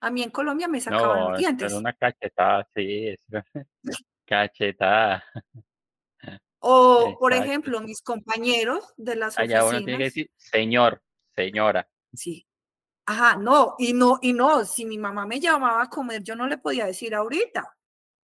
A 0.00 0.10
mí 0.10 0.22
en 0.22 0.30
Colombia 0.30 0.68
me 0.68 0.80
sacaban 0.80 1.18
no, 1.18 1.30
los 1.30 1.38
es 1.38 1.38
dientes. 1.38 1.72
una 1.72 1.92
cachetada, 1.92 2.68
sí, 2.74 3.14
cachetada. 4.26 5.24
O, 6.64 7.16
por 7.18 7.32
ejemplo, 7.32 7.80
mis 7.80 8.02
compañeros 8.02 8.94
de 8.96 9.16
las 9.16 9.36
Allá 9.36 9.64
uno 9.64 9.78
tiene 9.78 9.98
que 9.98 10.04
decir 10.04 10.30
señor, 10.36 11.02
señora. 11.34 11.88
Sí. 12.12 12.46
Ajá, 13.04 13.36
no, 13.36 13.74
y 13.78 13.92
no, 13.92 14.20
y 14.22 14.32
no, 14.32 14.64
si 14.64 14.84
mi 14.84 14.96
mamá 14.96 15.26
me 15.26 15.40
llamaba 15.40 15.82
a 15.82 15.90
comer, 15.90 16.22
yo 16.22 16.36
no 16.36 16.46
le 16.46 16.58
podía 16.58 16.86
decir 16.86 17.16
ahorita. 17.16 17.76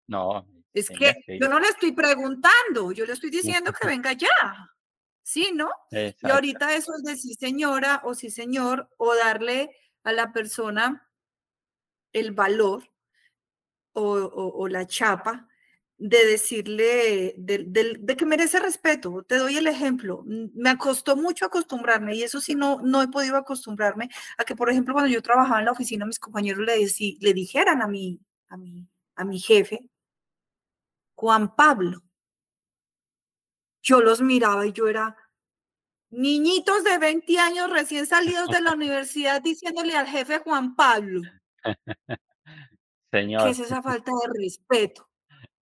No, 0.07 0.47
Es 0.73 0.87
que 0.87 1.15
que 1.25 1.37
yo 1.37 1.49
no 1.49 1.59
le 1.59 1.67
estoy 1.67 1.91
preguntando, 1.91 2.93
yo 2.93 3.05
le 3.05 3.11
estoy 3.11 3.29
diciendo 3.63 3.73
que 3.73 3.87
venga 3.87 4.13
ya. 4.13 4.71
Sí, 5.31 5.51
¿no? 5.53 5.69
Y 6.23 6.31
ahorita 6.31 6.73
eso 6.75 6.91
es 6.95 7.03
decir 7.03 7.35
señora 7.39 8.01
o 8.03 8.15
sí 8.15 8.31
señor, 8.31 8.89
o 8.97 9.13
darle 9.15 9.69
a 10.03 10.11
la 10.11 10.33
persona 10.33 11.07
el 12.13 12.31
valor 12.33 12.83
o, 13.93 14.03
o- 14.03 14.53
o 14.63 14.67
la 14.67 14.85
chapa 14.87 15.47
de 15.97 16.25
decirle, 16.25 17.35
de, 17.37 17.65
de- 17.67 17.97
de 17.99 18.15
que 18.17 18.25
merece 18.25 18.59
respeto. 18.59 19.23
Te 19.27 19.35
doy 19.37 19.57
el 19.57 19.67
ejemplo. 19.67 20.23
Me 20.25 20.77
costó 20.77 21.15
mucho 21.17 21.45
acostumbrarme 21.45 22.15
y 22.15 22.23
eso 22.23 22.39
sí 22.41 22.55
no, 22.55 22.79
no 22.81 23.01
he 23.01 23.09
podido 23.09 23.35
acostumbrarme 23.37 24.09
a 24.37 24.45
que, 24.45 24.55
por 24.55 24.69
ejemplo, 24.69 24.93
cuando 24.93 25.11
yo 25.11 25.21
trabajaba 25.21 25.59
en 25.59 25.65
la 25.65 25.71
oficina, 25.73 26.05
mis 26.05 26.19
compañeros 26.19 26.65
le, 26.65 26.77
decí- 26.77 27.17
le 27.21 27.33
dijeran 27.33 27.81
a 27.81 27.87
mi, 27.87 28.19
a, 28.49 28.57
mi, 28.57 28.87
a 29.15 29.25
mi 29.25 29.39
jefe, 29.39 29.79
Juan 31.15 31.55
Pablo. 31.55 32.01
Yo 33.81 34.01
los 34.01 34.21
miraba 34.21 34.65
y 34.65 34.73
yo 34.73 34.87
era 34.87 35.15
niñitos 36.11 36.83
de 36.83 36.97
20 36.97 37.37
años 37.39 37.69
recién 37.69 38.05
salidos 38.07 38.47
de 38.49 38.61
la 38.61 38.73
universidad 38.73 39.41
diciéndole 39.41 39.95
al 39.95 40.07
jefe 40.07 40.39
Juan 40.39 40.75
Pablo. 40.75 41.21
¿Qué 43.11 43.19
Señor. 43.19 43.47
es 43.47 43.59
esa 43.59 43.81
falta 43.81 44.11
de 44.11 44.41
respeto? 44.43 45.09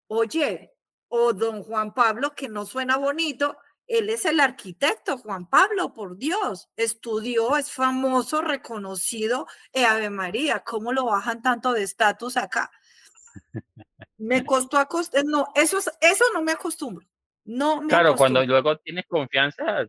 Oye, 0.08 0.74
o 1.10 1.34
don 1.34 1.64
Juan 1.64 1.94
Pablo, 1.94 2.34
que 2.36 2.50
no 2.50 2.66
suena 2.66 2.98
bonito, 2.98 3.58
él 3.88 4.10
es 4.10 4.26
el 4.26 4.40
arquitecto, 4.42 5.18
Juan 5.18 5.48
Pablo, 5.50 5.94
por 5.94 6.18
Dios, 6.18 6.70
estudió, 6.76 7.56
es 7.56 7.72
famoso, 7.72 8.42
reconocido, 8.42 9.48
eh, 9.72 9.86
Ave 9.86 10.10
María, 10.10 10.60
¿cómo 10.66 10.92
lo 10.92 11.06
bajan 11.06 11.42
tanto 11.42 11.72
de 11.72 11.84
estatus 11.84 12.36
acá? 12.36 12.70
Me 14.18 14.46
costó 14.46 14.78
acostumbrarme, 14.78 15.32
no, 15.32 15.48
eso, 15.56 15.78
es- 15.78 15.92
eso 16.02 16.26
no 16.34 16.42
me 16.42 16.52
acostumbro, 16.52 17.08
No 17.48 17.82
me 17.82 17.88
Claro, 17.88 18.16
cuando 18.16 18.40
acostumbro. 18.40 18.62
luego 18.62 18.78
tienes 18.80 19.06
confianza, 19.08 19.88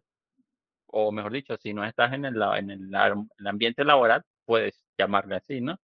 o 0.87 1.13
mejor 1.13 1.33
dicho, 1.33 1.57
si 1.59 1.75
no 1.75 1.85
estás 1.85 2.13
en 2.13 2.25
el 2.25 2.41
en 2.57 2.71
el 2.71 3.47
ambiente 3.47 3.85
laboral, 3.85 4.25
puedes 4.45 4.81
llamarle 4.97 5.37
así, 5.37 5.61
¿no? 5.61 5.79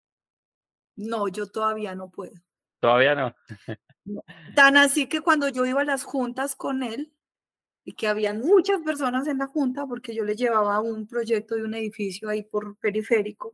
No, 0.96 1.28
yo 1.28 1.50
todavía 1.50 1.94
no 1.94 2.10
puedo. 2.10 2.32
¿Todavía 2.80 3.14
no? 3.14 3.34
No. 4.04 4.22
Tan 4.54 4.76
así 4.76 5.08
que 5.08 5.20
cuando 5.20 5.48
yo 5.48 5.64
iba 5.66 5.80
a 5.80 5.84
las 5.84 6.04
juntas 6.04 6.54
con 6.54 6.82
él, 6.82 7.12
y 7.84 7.92
que 7.92 8.08
habían 8.08 8.40
muchas 8.40 8.80
personas 8.82 9.26
en 9.26 9.38
la 9.38 9.46
junta, 9.46 9.86
porque 9.86 10.14
yo 10.14 10.24
le 10.24 10.36
llevaba 10.36 10.80
un 10.80 11.06
proyecto 11.06 11.54
de 11.54 11.64
un 11.64 11.74
edificio 11.74 12.30
ahí 12.30 12.42
por 12.42 12.76
periférico. 12.78 13.52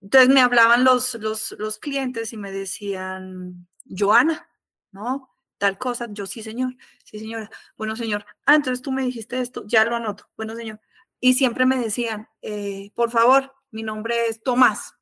Entonces 0.00 0.28
me 0.28 0.40
hablaban 0.40 0.84
los, 0.84 1.14
los, 1.14 1.54
los 1.58 1.78
clientes 1.78 2.32
y 2.32 2.36
me 2.36 2.52
decían, 2.52 3.66
Joana, 3.84 4.48
¿no? 4.92 5.35
Tal 5.58 5.78
cosa, 5.78 6.06
yo 6.10 6.26
sí, 6.26 6.42
señor, 6.42 6.76
sí, 7.04 7.18
señora. 7.18 7.50
Bueno, 7.76 7.96
señor, 7.96 8.26
ah, 8.44 8.54
entonces 8.56 8.82
tú 8.82 8.92
me 8.92 9.02
dijiste 9.02 9.40
esto, 9.40 9.64
ya 9.66 9.84
lo 9.84 9.96
anoto. 9.96 10.28
Bueno, 10.36 10.54
señor. 10.54 10.80
Y 11.20 11.34
siempre 11.34 11.64
me 11.66 11.78
decían, 11.78 12.28
eh, 12.42 12.90
por 12.94 13.10
favor, 13.10 13.54
mi 13.70 13.82
nombre 13.82 14.26
es 14.28 14.42
Tomás. 14.42 14.94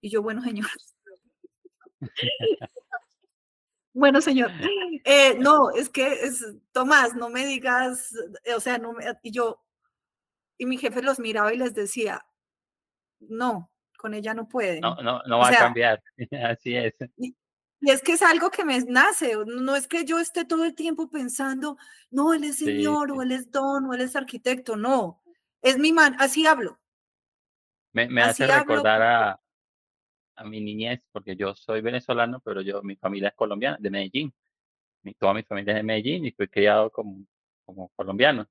Y 0.00 0.10
yo, 0.10 0.22
bueno, 0.22 0.42
señor. 0.42 0.66
Bueno, 3.94 4.20
señor, 4.20 4.52
eh, 5.04 5.34
no, 5.40 5.70
es 5.72 5.88
que 5.88 6.06
es, 6.12 6.46
Tomás, 6.70 7.16
no 7.16 7.30
me 7.30 7.44
digas, 7.44 8.14
eh, 8.44 8.54
o 8.54 8.60
sea, 8.60 8.78
no 8.78 8.92
me, 8.92 9.04
y 9.24 9.32
yo, 9.32 9.60
y 10.56 10.66
mi 10.66 10.76
jefe 10.78 11.02
los 11.02 11.18
miraba 11.18 11.52
y 11.52 11.56
les 11.56 11.74
decía, 11.74 12.24
no, 13.18 13.72
con 13.96 14.14
ella 14.14 14.34
no 14.34 14.42
No, 14.42 14.48
pueden. 14.48 14.80
no, 14.82 14.94
no 15.02 15.36
O 15.36 15.40
va 15.40 15.48
a 15.48 15.56
cambiar. 15.56 16.00
Así 16.44 16.76
es. 16.76 16.94
y, 17.16 17.34
y 17.80 17.90
es 17.90 18.02
que 18.02 18.12
es 18.12 18.22
algo 18.22 18.50
que 18.50 18.64
me 18.64 18.78
nace, 18.84 19.34
no 19.46 19.76
es 19.76 19.86
que 19.86 20.04
yo 20.04 20.18
esté 20.18 20.44
todo 20.44 20.64
el 20.64 20.74
tiempo 20.74 21.08
pensando, 21.08 21.76
no, 22.10 22.34
él 22.34 22.44
es 22.44 22.56
Sí, 22.56 22.64
señor, 22.64 23.12
o 23.12 23.22
él 23.22 23.32
es 23.32 23.50
don, 23.50 23.86
o 23.86 23.94
él 23.94 24.00
es 24.00 24.16
arquitecto, 24.16 24.76
no, 24.76 25.22
es 25.62 25.78
mi 25.78 25.92
man, 25.92 26.16
así 26.18 26.46
hablo, 26.46 26.78
Me 27.92 28.08
me 28.08 28.22
hace 28.22 28.44
hablo, 28.44 28.74
recordar 28.74 29.02
a 29.02 29.40
a 30.38 30.44
mi 30.44 30.60
niñez, 30.60 31.00
porque 31.12 31.36
yo 31.36 31.54
soy 31.54 31.80
venezolano, 31.80 32.40
pero 32.44 32.62
yo 32.62 32.82
mi 32.82 32.96
familia 32.96 33.30
es 33.30 33.34
colombiana, 33.34 33.76
de 33.80 33.90
Medellín. 33.90 34.32
Mi 35.02 35.14
toda 35.14 35.34
mi 35.34 35.42
familia 35.42 35.72
es 35.72 35.78
de 35.78 35.82
Medellín 35.82 36.24
y 36.26 36.32
fui 36.32 36.48
criado 36.48 36.90
como 36.90 37.24
como 37.64 37.88
colombiano. 37.96 38.46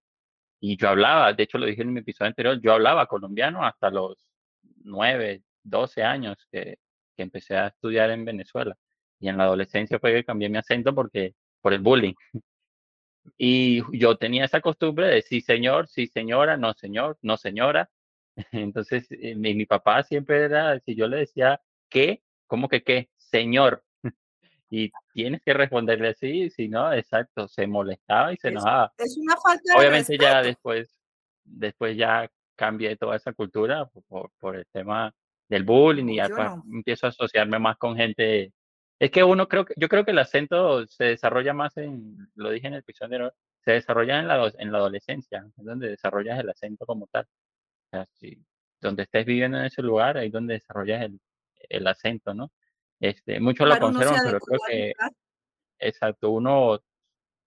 Y 0.59 0.77
yo 0.77 0.89
hablaba, 0.89 1.33
de 1.33 1.43
hecho, 1.43 1.57
lo 1.57 1.65
dije 1.65 1.81
en 1.83 1.93
mi 1.93 2.01
episodio 2.01 2.29
anterior, 2.29 2.59
yo 2.61 2.73
hablaba 2.73 3.07
colombiano 3.07 3.65
hasta 3.65 3.89
los 3.89 4.17
9 4.83 5.43
12 5.63 6.03
años 6.03 6.37
que 6.51 6.77
que 7.15 7.23
empecé 7.23 7.57
a 7.57 7.67
estudiar 7.67 8.11
en 8.11 8.25
Venezuela. 8.25 8.77
Y 9.19 9.29
en 9.29 9.37
la 9.37 9.45
adolescencia 9.45 9.99
fue 9.99 10.13
que 10.13 10.23
cambié 10.25 10.49
mi 10.49 10.57
acento 10.57 10.93
porque 10.93 11.33
por 11.61 11.73
el 11.73 11.81
bullying. 11.81 12.13
Y 13.37 13.83
yo 13.99 14.17
tenía 14.17 14.45
esa 14.45 14.61
costumbre 14.61 15.07
de 15.07 15.21
sí 15.21 15.41
señor, 15.41 15.87
sí 15.87 16.07
señora, 16.07 16.57
no 16.57 16.73
señor, 16.73 17.17
no 17.21 17.37
señora. 17.37 17.89
Entonces, 18.51 19.07
eh, 19.11 19.35
mi 19.35 19.55
mi 19.55 19.65
papá 19.67 20.03
siempre 20.03 20.43
era, 20.45 20.79
si 20.81 20.95
yo 20.95 21.07
le 21.07 21.17
decía: 21.19 21.61
"¿Qué?", 21.89 22.23
¿cómo 22.47 22.69
que 22.69 22.83
qué? 22.83 23.09
"Señor". 23.17 23.83
Y 24.71 24.93
tienes 25.13 25.41
que 25.43 25.53
responderle 25.53 26.09
así, 26.09 26.49
si 26.51 26.69
no 26.69 26.93
exacto, 26.93 27.47
se 27.47 27.67
molestaba 27.67 28.33
y 28.33 28.37
se 28.37 28.49
enojaba. 28.49 28.93
es 28.97 29.17
una 29.17 29.35
falta 29.37 29.77
de 29.79 29.79
Obviamente 29.79 30.17
ya 30.19 30.41
respeto. 30.41 30.43
después 30.43 30.95
después 31.45 31.97
ya 31.97 32.29
cambié 32.57 32.97
toda 32.97 33.15
esa 33.17 33.33
cultura 33.33 33.85
po 33.87 34.01
por 34.03 34.31
por 34.39 34.55
el 34.57 34.65
tema 34.73 35.13
del 35.49 35.63
bullying 35.63 36.07
y 36.09 36.17
ya 36.17 36.29
no. 36.37 36.63
empiezo 36.73 37.07
a 37.07 37.09
asociarme 37.11 37.59
más 37.59 37.77
con 37.77 37.95
gente 37.97 38.53
es 38.99 39.11
que 39.11 39.23
uno 39.23 39.47
creo 39.47 39.65
que 39.65 39.73
yo 39.77 39.87
creo 39.89 40.05
que 40.05 40.11
el 40.11 40.19
acento 40.19 40.85
se 40.87 41.05
desarrolla 41.05 41.53
más 41.53 41.77
en 41.77 42.29
lo 42.35 42.49
dije 42.49 42.67
en 42.67 42.73
el 42.73 42.79
episodio 42.79 43.33
se 43.63 43.71
desarrolla 43.73 44.19
en 44.19 44.27
la 44.27 44.51
en 44.57 44.71
la 44.71 44.77
adolescencia, 44.79 45.45
es 45.57 45.65
donde 45.65 45.89
desarrollas 45.89 46.39
el 46.39 46.49
acento 46.49 46.85
como 46.85 47.07
tal. 47.07 47.25
O 47.25 47.89
sea, 47.91 48.05
si 48.13 48.43
donde 48.81 49.03
estés 49.03 49.25
viviendo 49.25 49.57
en 49.59 49.65
ese 49.65 49.81
lugar, 49.81 50.17
ahí 50.17 50.27
es 50.27 50.33
donde 50.33 50.55
desarrollas 50.55 51.03
el 51.03 51.19
el 51.69 51.87
acento, 51.87 52.33
¿no? 52.33 52.51
Este, 52.99 53.39
muchos 53.39 53.67
lo 53.67 53.75
Claro, 53.75 53.87
se 53.87 53.93
conservan, 53.93 54.21
pero 54.25 54.39
creo 54.39 54.59
que 54.67 54.93
exacto, 55.79 56.31
uno 56.31 56.79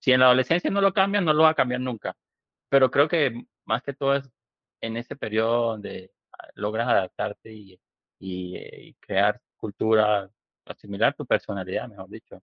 si 0.00 0.12
en 0.12 0.20
la 0.20 0.26
adolescencia 0.26 0.70
no 0.70 0.80
lo 0.80 0.92
cambias, 0.92 1.24
no 1.24 1.32
lo 1.34 1.44
va 1.44 1.50
a 1.50 1.54
cambiar 1.54 1.80
nunca. 1.80 2.16
Pero 2.68 2.90
creo 2.90 3.08
que 3.08 3.44
más 3.64 3.82
que 3.82 3.94
todo 3.94 4.16
es 4.16 4.30
en 4.80 4.96
ese 4.96 5.16
periodo 5.16 5.72
donde, 5.72 6.12
ah, 6.32 6.48
logras 6.54 6.88
adaptarte 6.88 7.52
y 7.52 7.80
y, 8.20 8.56
eh, 8.56 8.80
y 8.82 8.94
crear 8.94 9.40
cultura, 9.56 10.30
asimilar 10.72 11.14
tu 11.16 11.26
personalidad, 11.26 11.88
mejor 11.88 12.08
dicho. 12.10 12.42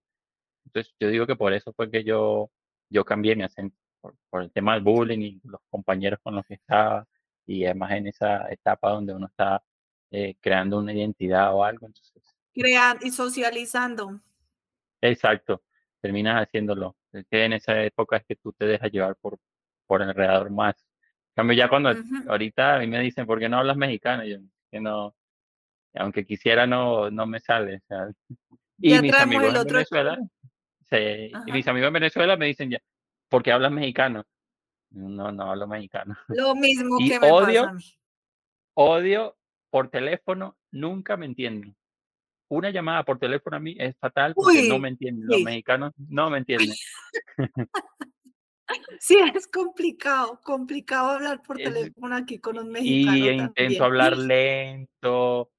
Entonces, 0.66 0.94
yo 1.00 1.10
digo 1.10 1.28
que 1.28 1.36
por 1.36 1.54
eso 1.54 1.74
fue 1.74 1.90
que 1.92 2.04
yo 2.04 2.52
yo 2.90 3.06
cambié 3.06 3.36
mi 3.36 3.44
acento, 3.44 3.78
por 4.02 4.16
por 4.30 4.44
el 4.44 4.52
tema 4.52 4.76
del 4.76 4.84
bullying 4.84 5.20
y 5.22 5.42
los 5.46 5.62
compañeros 5.70 6.20
con 6.24 6.36
los 6.36 6.46
que 6.46 6.56
estaba, 6.56 7.08
y 7.46 7.66
además 7.66 7.92
en 7.94 8.08
esa 8.08 8.50
etapa 8.52 8.92
donde 8.92 9.14
uno 9.16 9.28
está, 9.28 9.64
eh, 10.12 10.36
creando 10.42 10.80
una 10.80 10.94
identidad 10.94 11.54
o 11.56 11.64
algo, 11.64 11.88
entonces 11.88 12.36
Crean 12.54 13.00
y 13.04 13.12
socializando. 13.12 14.20
exacto, 15.02 15.64
terminas 16.02 16.42
haciéndolo. 16.44 16.98
Es 17.12 17.26
que 17.30 17.46
en 17.46 17.54
esa 17.54 17.82
época 17.84 18.18
es 18.18 18.26
que 18.26 18.36
tú 18.36 18.54
te 18.54 18.66
dejas 18.66 18.92
llevar 18.92 19.16
por 19.18 19.40
por 19.88 20.02
alrededor 20.02 20.50
más. 20.52 20.76
En 21.30 21.34
cambio, 21.36 21.56
ya 21.58 21.70
cuando 21.70 21.92
Ujú. 21.92 22.18
ahorita 22.26 22.76
a 22.76 22.80
mí 22.80 22.88
me 22.88 23.00
dicen: 23.02 23.26
"¿Por 23.26 23.40
qué 23.40 23.48
no 23.50 23.58
hablas 23.58 23.78
mexicano?" 23.78 24.24
Y 24.26 24.32
yo: 24.32 24.38
"Que 24.72 24.80
no, 24.82 25.16
aunque 25.98 26.26
quisiera 26.26 26.66
no 26.68 27.10
no 27.12 27.26
me 27.26 27.40
sale", 27.40 27.82
y 28.80 28.92
Ya 28.92 29.02
mis 29.02 29.14
amigos 29.14 29.46
el 29.46 29.50
en 29.56 29.58
otro 29.58 29.74
Venezuela 29.76 30.20
y 30.92 31.52
mis 31.52 31.68
amigos 31.68 31.88
en 31.88 31.94
Venezuela 31.94 32.38
me 32.38 32.46
dicen 32.48 32.70
ya: 32.70 32.80
"¿Por 33.30 33.44
qué 33.44 33.52
hablas 33.52 33.72
mexicano?" 33.72 34.24
No, 34.92 35.32
no 35.32 35.52
hablo 35.52 35.68
mexicano. 35.68 36.16
Lo 36.30 36.56
mismo 36.56 37.00
Y 37.00 37.10
que 37.10 37.20
me 37.20 37.28
pasa 37.28 37.44
odio, 37.44 37.64
a 37.64 37.74
mí. 37.74 37.84
odio 38.76 39.38
por 39.70 39.90
teléfono, 39.90 40.58
nunca 40.72 41.18
me 41.18 41.26
entienden. 41.26 41.76
Una 42.50 42.70
llamada 42.70 43.04
por 43.04 43.20
teléfono 43.20 43.58
a 43.58 43.60
mí 43.60 43.76
es 43.78 43.98
fatal 43.98 44.34
porque 44.34 44.68
no 44.70 44.80
me 44.80 44.88
entienden, 44.90 45.28
los 45.28 45.40
sí. 45.40 45.44
mexicanos 45.44 45.92
no 45.98 46.30
me 46.30 46.38
entienden. 46.38 46.76
Sí, 49.00 49.18
es 49.34 49.48
complicado, 49.48 50.42
complicado 50.44 51.12
hablar 51.12 51.42
por 51.42 51.58
teléfono 51.58 52.16
aquí 52.16 52.40
con 52.40 52.58
un 52.58 52.70
y 52.70 52.72
mexicano 52.72 53.18
intento 53.18 53.56
también. 53.56 53.84
hablar 53.84 54.18
lento, 54.18 55.52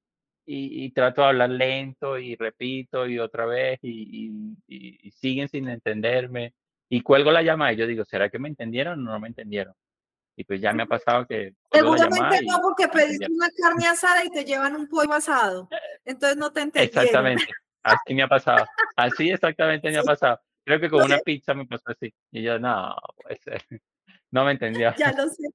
y 0.48 0.86
y 0.86 0.92
trato 0.92 1.22
de 1.22 1.28
hablar 1.28 1.50
lento, 1.50 2.18
y 2.18 2.36
repito, 2.36 3.06
y 3.08 3.18
otra 3.18 3.46
vez, 3.46 3.78
y 3.82 4.28
y 4.28 4.56
y 4.68 5.08
y 5.08 5.10
siguen 5.12 5.48
sin 5.48 5.68
entenderme, 5.68 6.54
y 6.88 7.02
cuelgo 7.02 7.32
la 7.32 7.42
llamada, 7.42 7.72
y 7.74 7.76
yo 7.76 7.86
digo: 7.86 8.04
"¿Será 8.04 8.30
que 8.30 8.38
me 8.40 8.48
entendieron 8.48 9.00
o 9.08 9.12
no 9.12 9.20
me 9.20 9.28
entendieron?". 9.28 9.74
Y 10.36 10.44
pues 10.44 10.60
ya 10.60 10.72
me 10.74 10.84
ha 10.84 10.86
pasado 10.86 11.26
que 11.26 11.54
Seguramente 11.72 12.36
no, 12.46 12.60
porque 12.62 12.88
pediste 12.88 13.30
una 13.30 13.48
carne 13.50 13.86
asada 13.88 14.24
y 14.24 14.30
te 14.30 14.44
llevan 14.44 14.74
un 14.74 14.88
pollo 14.88 15.12
asado. 15.12 15.70
Entonces 16.04 16.36
no 16.38 16.50
te 16.52 16.62
entendieron. 16.62 17.26
Exactamente, 17.26 17.56
así 17.82 18.14
me 18.14 18.22
ha 18.22 18.28
pasado, 18.28 18.70
así 18.96 19.30
exactamente 19.30 19.90
me 19.90 19.98
ha 19.98 20.04
pasado. 20.04 20.40
Creo 20.64 20.80
que 20.80 20.90
con 20.90 21.00
lo 21.00 21.04
una 21.04 21.18
sé, 21.18 21.20
pizza 21.20 21.54
me 21.54 21.66
pasó 21.66 21.84
así, 21.90 22.12
y 22.30 22.42
yo: 22.42 22.58
"No 22.58 22.94
puede 23.16 23.36
ser, 23.38 23.62
no 24.30 24.44
me 24.44 24.52
entendió". 24.52 24.94
ya 24.96 25.12
lo 25.12 25.28
sé. 25.28 25.48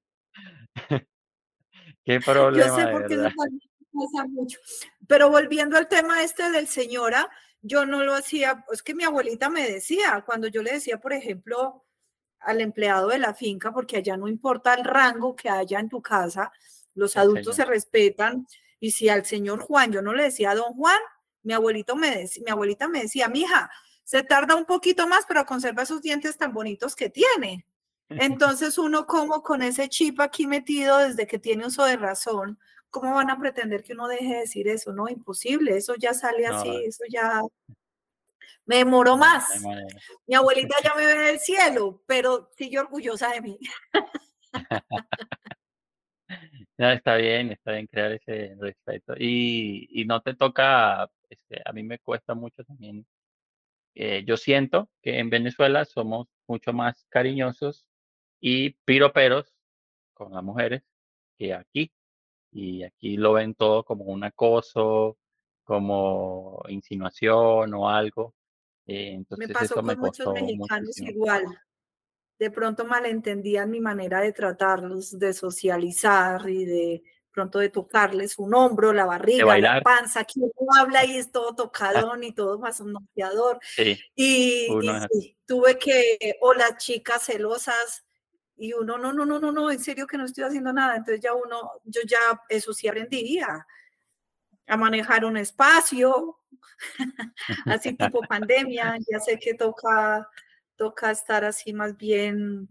Qué 2.06 2.22
Yo 2.54 2.70
sé 2.70 2.82
problema 2.82 2.88
de 2.88 2.96
porque 2.96 3.16
eso 3.16 3.30
verdad. 3.30 3.32
también 3.36 3.60
pasa 3.94 4.28
mucho. 4.28 4.60
Pero 5.08 5.30
volviendo 5.30 5.78
al 5.78 5.88
tema 5.88 6.24
este 6.24 6.52
del 6.52 6.68
señora, 6.68 7.30
yo 7.62 7.86
no 7.86 8.04
lo 8.04 8.14
hacía, 8.14 8.66
es 8.72 8.84
que 8.84 8.94
mi 8.94 9.04
abuelita 9.04 9.50
me 9.50 9.70
decía, 9.70 10.24
cuando 10.26 10.48
yo 10.48 10.62
le 10.62 10.74
decía, 10.74 11.00
por 11.00 11.14
ejemplo, 11.14 11.86
al 12.39 12.60
empleado 12.60 13.08
de 13.08 13.20
la 13.20 13.34
finca, 13.34 13.72
porque 13.72 13.98
allá 13.98 14.18
no 14.18 14.28
importa 14.28 14.74
el 14.74 14.84
rango 14.84 15.36
que 15.36 15.50
haya 15.50 15.80
en 15.80 15.89
tu 15.89 16.02
casa, 16.02 16.52
los 16.94 17.16
adultos 17.16 17.56
se 17.56 17.66
respetan, 17.66 18.46
y 18.80 18.91
si 18.91 19.08
al 19.08 19.26
señor 19.26 19.62
Juan 19.62 19.94
yo 19.94 20.02
no 20.02 20.14
le 20.14 20.24
decía 20.24 20.54
don 20.54 20.74
Juan, 20.74 21.00
mi 21.41 21.54
abuelito 21.54 21.96
me 21.96 22.12
decía, 22.12 22.44
mi 22.44 22.52
abuelita 22.52 22.88
me 22.89 23.04
decía, 23.04 23.30
mija, 23.30 23.72
se 24.04 24.24
tarda 24.24 24.56
un 24.56 24.66
poquito 24.66 25.08
más, 25.08 25.26
pero 25.26 25.46
conserva 25.46 25.84
esos 25.84 26.02
dientes 26.02 26.38
tan 26.38 26.54
bonitos 26.54 26.96
que 26.96 27.10
tiene. 27.10 27.66
Entonces 28.10 28.78
uno 28.78 29.08
como 29.08 29.41
con 29.41 29.62
ese 29.62 29.89
chip 29.89 30.20
aquí 30.20 30.46
metido 30.46 30.98
desde 30.98 31.26
que 31.26 31.39
tiene 31.39 31.66
uso 31.66 31.86
de 31.86 31.98
razón, 31.98 32.60
¿cómo 32.94 33.16
van 33.16 33.32
a 33.32 33.39
pretender 33.39 33.84
que 33.84 33.94
uno 33.94 34.08
deje 34.08 34.36
de 34.36 34.39
decir 34.41 34.68
eso? 34.68 34.94
No, 34.94 35.10
imposible, 35.10 35.76
eso 35.76 35.96
ya 35.96 36.14
sale 36.14 36.46
así, 36.46 36.70
No, 36.70 36.78
eso 36.78 37.04
ya 37.10 37.41
me 38.66 38.78
demoró 38.78 39.18
más. 39.18 39.64
Mi 40.28 40.36
abuelita 40.36 40.76
ya 40.84 40.94
me 40.94 41.06
ve 41.06 41.18
del 41.18 41.39
cielo, 41.39 42.04
pero 42.06 42.50
sigue 42.56 42.80
orgullosa 42.80 43.32
de 43.32 43.41
mí. 43.41 43.60
No, 46.76 46.89
está 46.89 47.18
bien, 47.18 47.52
está 47.52 47.74
bien 47.74 47.86
crear 47.86 48.14
ese 48.14 48.56
respeto. 48.60 49.14
Y 49.16 49.88
y 49.91 50.06
no 50.06 50.22
te 50.22 50.34
toca, 50.34 51.08
este, 51.30 51.62
a 51.64 51.72
mí 51.72 51.84
me 51.84 52.00
cuesta 52.00 52.34
mucho 52.34 52.64
también, 52.64 53.06
eh, 53.94 54.24
yo 54.26 54.38
siento 54.38 54.89
que 55.04 55.20
en 55.20 55.30
Venezuela 55.30 55.86
somos 55.86 56.28
mucho 56.48 56.74
más 56.74 57.06
cariñosos 57.10 57.86
y 58.41 58.72
piroperos 58.86 59.54
con 60.16 60.34
las 60.34 60.44
mujeres 60.44 60.82
que 61.38 61.54
aquí. 61.54 61.91
Y 62.54 62.84
aquí 62.84 63.18
lo 63.18 63.34
ven 63.34 63.56
todo 63.56 63.84
como 63.84 64.06
un 64.06 64.24
acoso, 64.24 65.18
como 65.64 66.62
insinuación 66.70 67.74
o 67.74 67.89
algo. 67.89 68.34
Eh, 68.86 69.12
Me 69.12 69.14
entonces 69.16 69.49
pasó 69.51 69.66
eso 69.66 69.84
me 69.84 69.93
con 69.95 70.01
muchos 70.01 70.26
costó 70.26 70.34
mexicanos 70.34 70.88
muchísimo. 70.88 71.10
igual. 71.10 71.43
de 72.38 72.51
pronto 72.51 72.86
malentendían 72.86 73.72
mi 73.72 73.80
manera 73.80 74.20
de 74.22 74.34
tratarlos, 74.34 75.18
de 75.18 75.34
socializar 75.34 76.49
y 76.49 76.66
de 76.66 77.04
pronto 77.32 77.60
de 77.60 77.70
tocarles 77.70 78.38
un 78.38 78.54
hombro, 78.54 78.93
la 78.93 79.06
barriga, 79.06 79.58
la 79.58 79.82
panza, 79.82 80.24
que 80.24 80.39
uno 80.39 80.72
habla 80.80 81.06
y 81.06 81.18
es 81.18 81.32
todo 81.32 81.56
tocadón 82.12 82.24
y 82.24 82.34
todo 82.34 82.60
más 82.60 82.80
un 82.80 82.95
Sí, 83.62 83.99
y, 84.16 84.68
y 85.12 85.38
tuve 85.45 85.78
que, 85.80 86.36
o 86.41 86.54
las 86.54 86.78
chicas 86.78 87.24
celosas, 87.24 88.06
y 88.56 88.74
uno, 88.74 88.97
no, 88.97 89.12
no, 89.12 89.26
no, 89.26 89.39
no, 89.39 89.51
no, 89.51 89.72
en 89.72 89.80
serio 89.80 90.08
que 90.08 90.18
no 90.18 90.26
estoy 90.26 90.43
haciendo 90.43 90.72
nada. 90.72 90.95
Entonces 90.95 91.22
ya 91.22 91.34
uno, 91.34 91.72
yo 91.84 92.01
ya 92.06 92.20
eso 92.49 92.74
sí 92.74 92.88
aprendía 92.88 93.66
a 94.68 94.78
manejar 94.78 95.26
un 95.26 95.38
espacio, 95.38 96.38
así 97.66 97.93
tipo 97.93 98.22
pandemia, 98.22 98.97
ya 99.10 99.20
sé 99.20 99.38
que 99.39 99.54
toca, 99.54 100.30
toca 100.76 101.12
estar 101.12 101.43
así 101.43 101.74
más 101.74 101.97
bien 101.97 102.70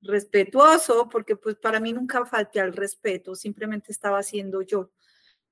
respetuoso, 0.00 1.08
porque 1.08 1.36
pues 1.36 1.56
para 1.56 1.80
mí 1.80 1.92
nunca 1.92 2.24
falté 2.24 2.60
al 2.60 2.72
respeto, 2.72 3.34
simplemente 3.34 3.92
estaba 3.92 4.18
haciendo 4.18 4.62
yo. 4.62 4.90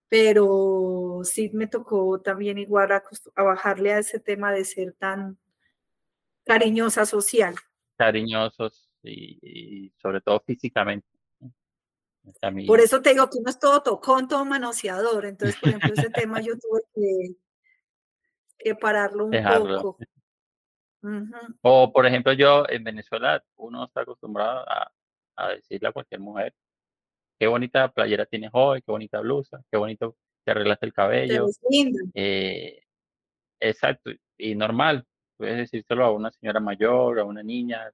Pero 0.09 1.21
sí 1.25 1.51
me 1.53 1.67
tocó 1.67 2.21
también 2.21 2.59
igual 2.59 2.93
a, 2.93 3.03
bajarle 3.37 3.93
a 3.93 3.99
ese 3.99 4.21
tema 4.21 4.53
de 4.53 4.65
ser 4.65 4.93
tan 4.93 5.37
cariñosa 6.45 7.05
social. 7.07 7.57
Cariñosos 7.97 8.86
y, 9.11 9.93
sobre 10.01 10.21
todo 10.21 10.41
físicamente. 10.47 11.07
Por 12.67 12.81
eso 12.81 13.01
te 13.01 13.11
digo 13.11 13.31
que 13.31 13.39
uno 13.39 13.51
es 13.51 13.59
todo 13.59 13.83
tocón, 13.83 14.27
todo 14.27 14.45
manoseador. 14.45 15.27
Entonces, 15.27 15.57
por 15.61 15.69
ejemplo, 15.69 15.93
ese 15.95 16.11
tema 16.11 16.41
yo 16.41 16.55
tuve 16.59 16.81
que, 16.95 17.37
que 18.59 18.75
pararlo 18.75 19.27
un 19.27 19.33
poco. 19.81 19.99
O, 21.63 21.93
por 21.93 22.07
ejemplo, 22.07 22.33
yo 22.33 22.65
en 22.69 22.83
Venezuela, 22.83 23.45
uno 23.57 23.85
está 23.85 24.01
acostumbrado 24.01 24.69
a, 24.69 24.91
a, 25.37 25.49
decirle 25.51 25.89
a 25.89 25.93
cualquier 25.93 26.21
mujer, 26.21 26.53
qué 27.39 27.47
bonita 27.47 27.93
playera 27.93 28.27
tienes 28.27 28.51
hoy, 28.53 28.83
qué 28.83 28.91
bonita 28.91 29.21
blusa, 29.21 29.63
qué 29.71 29.77
bonito 29.77 30.17
te 30.45 30.51
arreglaste 30.51 30.87
el 30.87 30.93
cabello. 30.93 31.47
Eh, 32.15 32.83
exacto, 33.61 34.11
y 34.37 34.55
normal, 34.55 35.07
puedes 35.37 35.59
decírselo 35.59 36.05
a 36.05 36.13
una 36.13 36.31
señora 36.31 36.61
mayor, 36.61 37.21
a 37.21 37.25
una 37.25 37.43
niña, 37.43 37.91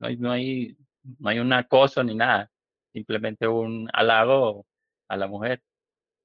no 0.00 0.08
hay, 0.08 0.16
no 0.16 0.30
hay, 0.32 0.76
no 1.18 1.28
hay 1.28 1.38
un 1.40 1.52
acoso 1.52 2.02
ni 2.04 2.14
nada, 2.14 2.50
simplemente 2.92 3.48
un 3.48 3.88
halago 3.92 4.66
a 5.08 5.16
la 5.16 5.26
mujer. 5.28 5.62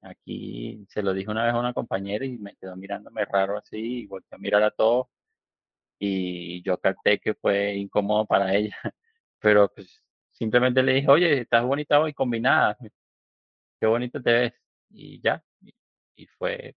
Aquí 0.02 0.86
se 0.90 1.04
lo 1.04 1.14
dije 1.14 1.32
una 1.32 1.46
vez 1.46 1.54
a 1.54 1.60
una 1.60 1.74
compañera 1.74 2.26
y 2.26 2.38
me 2.38 2.56
quedó 2.56 2.76
mirándome 2.76 3.26
raro 3.26 3.58
así, 3.58 4.04
y 4.04 4.08
volteó 4.08 4.38
a 4.38 4.40
mirar 4.40 4.64
a 4.64 4.72
todos 4.72 5.08
y 6.00 6.62
yo 6.64 6.78
capté 6.80 7.20
que 7.20 7.34
fue 7.36 7.76
incómodo 7.76 8.26
para 8.26 8.54
ella, 8.56 8.76
pero 9.40 9.70
pues 9.74 10.04
simplemente 10.32 10.84
le 10.84 10.94
dije, 10.96 11.10
oye, 11.10 11.42
estás 11.42 11.64
bonita 11.64 12.00
hoy 12.00 12.14
combinada, 12.14 12.78
qué 13.80 13.88
bonito 13.88 14.22
te 14.22 14.34
ves, 14.34 14.54
y 14.90 15.22
ya, 15.22 15.44
y, 16.16 16.28
fue, 16.28 16.76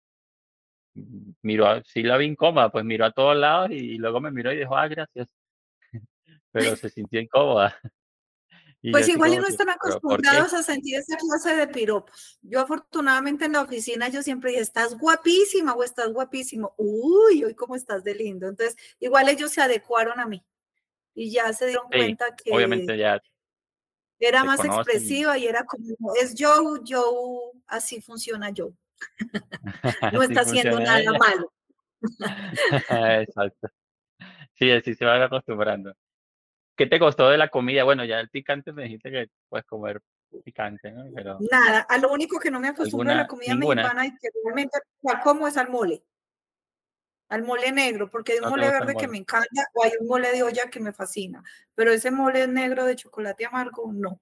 mm, 0.95 1.33
miró, 1.43 1.83
sí 1.85 2.03
la 2.03 2.17
vi 2.19 2.27
incómoda, 2.27 2.71
pues 2.71 2.85
miró 2.85 3.07
a 3.07 3.13
todos 3.13 3.37
lados 3.37 3.71
y 3.71 3.99
luego 3.99 4.21
me 4.21 4.31
miró 4.31 4.53
y 4.53 4.59
dijo, 4.59 4.77
ah, 4.77 4.89
gracias, 4.89 5.29
pero 6.61 6.77
se 6.77 6.91
sintió 6.91 7.21
incómoda. 7.21 7.79
Pues 8.93 9.09
igual 9.09 9.35
no 9.41 9.49
están 9.49 9.69
acostumbrados 9.69 10.55
a 10.55 10.63
sentir 10.63 10.97
esa 10.97 11.17
clase 11.17 11.57
de 11.57 11.67
piropos. 11.67 12.39
Yo 12.43 12.61
afortunadamente 12.61 13.47
en 13.47 13.55
la 13.55 13.63
oficina 13.63 14.09
yo 14.11 14.23
siempre 14.23 14.51
dije, 14.51 14.63
estás 14.63 14.97
guapísima 14.97 15.75
o 15.75 15.83
estás 15.83 16.13
guapísimo. 16.13 16.73
Uy, 16.77 17.43
hoy 17.43 17.55
cómo 17.55 17.75
estás 17.75 18.05
de 18.05 18.15
lindo. 18.15 18.47
Entonces, 18.47 18.77
igual 19.01 19.29
ellos 19.29 19.51
se 19.51 19.61
adecuaron 19.61 20.21
a 20.21 20.27
mí 20.27 20.45
y 21.15 21.33
ya 21.33 21.53
se 21.53 21.67
dieron 21.67 21.89
cuenta 21.89 22.37
que 22.37 22.53
obviamente 22.53 22.97
ya 22.97 23.21
era 24.21 24.45
más 24.45 24.65
expresiva 24.65 25.37
y 25.37 25.47
era 25.47 25.65
como, 25.65 26.15
es 26.15 26.35
Joe, 26.39 26.81
Joe, 26.87 27.61
así 27.67 28.01
funciona 28.01 28.53
Joe. 28.57 28.73
no 30.13 30.23
está 30.23 30.43
haciendo 30.43 30.79
nada 30.79 31.13
malo. 31.19 31.53
Exacto. 32.89 33.69
Sí, 34.55 34.71
así 34.71 34.95
se 34.95 35.05
van 35.05 35.23
acostumbrando. 35.23 35.95
¿Qué 36.77 36.87
te 36.87 36.99
costó 36.99 37.31
de 37.31 37.39
la 37.39 37.49
comida? 37.49 37.85
Bueno, 37.85 38.05
ya 38.05 38.21
el 38.21 38.29
picante 38.29 38.73
me 38.73 38.85
dijiste 38.85 39.11
que 39.11 39.31
puedes 39.49 39.67
comer 39.67 40.01
picante, 40.45 40.93
¿no? 40.93 41.05
Pero 41.15 41.39
Nada, 41.51 41.81
a 41.81 41.99
lo 41.99 42.13
único 42.13 42.39
que 42.39 42.51
no 42.51 42.61
me 42.61 42.69
acostumbro 42.69 43.11
a 43.11 43.15
la 43.15 43.27
comida 43.27 43.55
mexicana 43.55 44.07
y 44.07 44.11
que 44.17 44.29
realmente 44.45 44.79
la 45.03 45.21
como 45.21 45.49
es 45.49 45.57
al 45.57 45.71
mole. 45.71 46.03
Al 47.29 47.43
mole 47.43 47.73
negro, 47.73 48.11
porque 48.11 48.33
hay 48.33 48.39
un 48.39 48.51
mole 48.51 48.71
verde 48.71 48.95
que 48.95 49.09
me 49.09 49.17
encanta 49.17 49.65
o 49.75 49.85
hay 49.85 49.93
un 49.99 50.07
mole 50.07 50.31
de 50.31 50.43
olla 50.43 50.71
que 50.71 50.79
me 50.79 50.93
fascina, 50.93 51.43
pero 51.75 51.91
ese 51.91 52.11
mole 52.11 52.47
negro 52.47 52.85
de 52.85 52.95
chocolate 52.95 53.47
amargo, 53.47 53.91
no. 53.93 54.21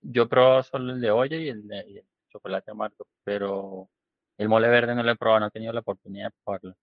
Yo 0.00 0.28
probado 0.28 0.62
solo 0.62 0.92
el 0.92 1.00
de 1.00 1.10
olla 1.10 1.36
y 1.36 1.48
el 1.48 1.66
de 1.66 2.04
chocolate 2.28 2.70
amargo, 2.70 3.06
pero 3.24 3.88
el 4.36 4.48
mole 4.48 4.68
verde 4.68 4.94
no 4.94 5.02
lo 5.02 5.12
he 5.12 5.16
probado, 5.16 5.40
no 5.40 5.46
he 5.46 5.50
tenido 5.50 5.72
la 5.72 5.80
oportunidad 5.80 6.26
de 6.26 6.34
probarlo. 6.44 6.76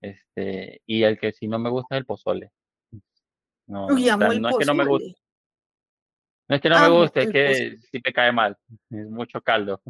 Este, 0.00 0.80
y 0.86 1.02
el 1.02 1.18
que 1.18 1.32
sí 1.32 1.46
no 1.46 1.58
me 1.58 1.70
gusta 1.70 1.96
es 1.96 2.00
el 2.00 2.06
pozole. 2.06 2.52
No, 3.66 3.88
no 3.88 4.48
es 4.48 4.56
que 4.58 4.64
no 4.64 4.74
me 4.74 4.84
guste. 4.84 5.14
No 6.46 6.56
es 6.56 6.62
que 6.62 6.68
no 6.68 6.80
me 6.80 6.88
guste, 6.88 7.22
es 7.22 7.30
que 7.30 7.78
sí 7.90 8.00
te 8.00 8.12
cae 8.12 8.32
mal. 8.32 8.56
Es 8.90 9.08
mucho 9.08 9.40
caldo. 9.40 9.80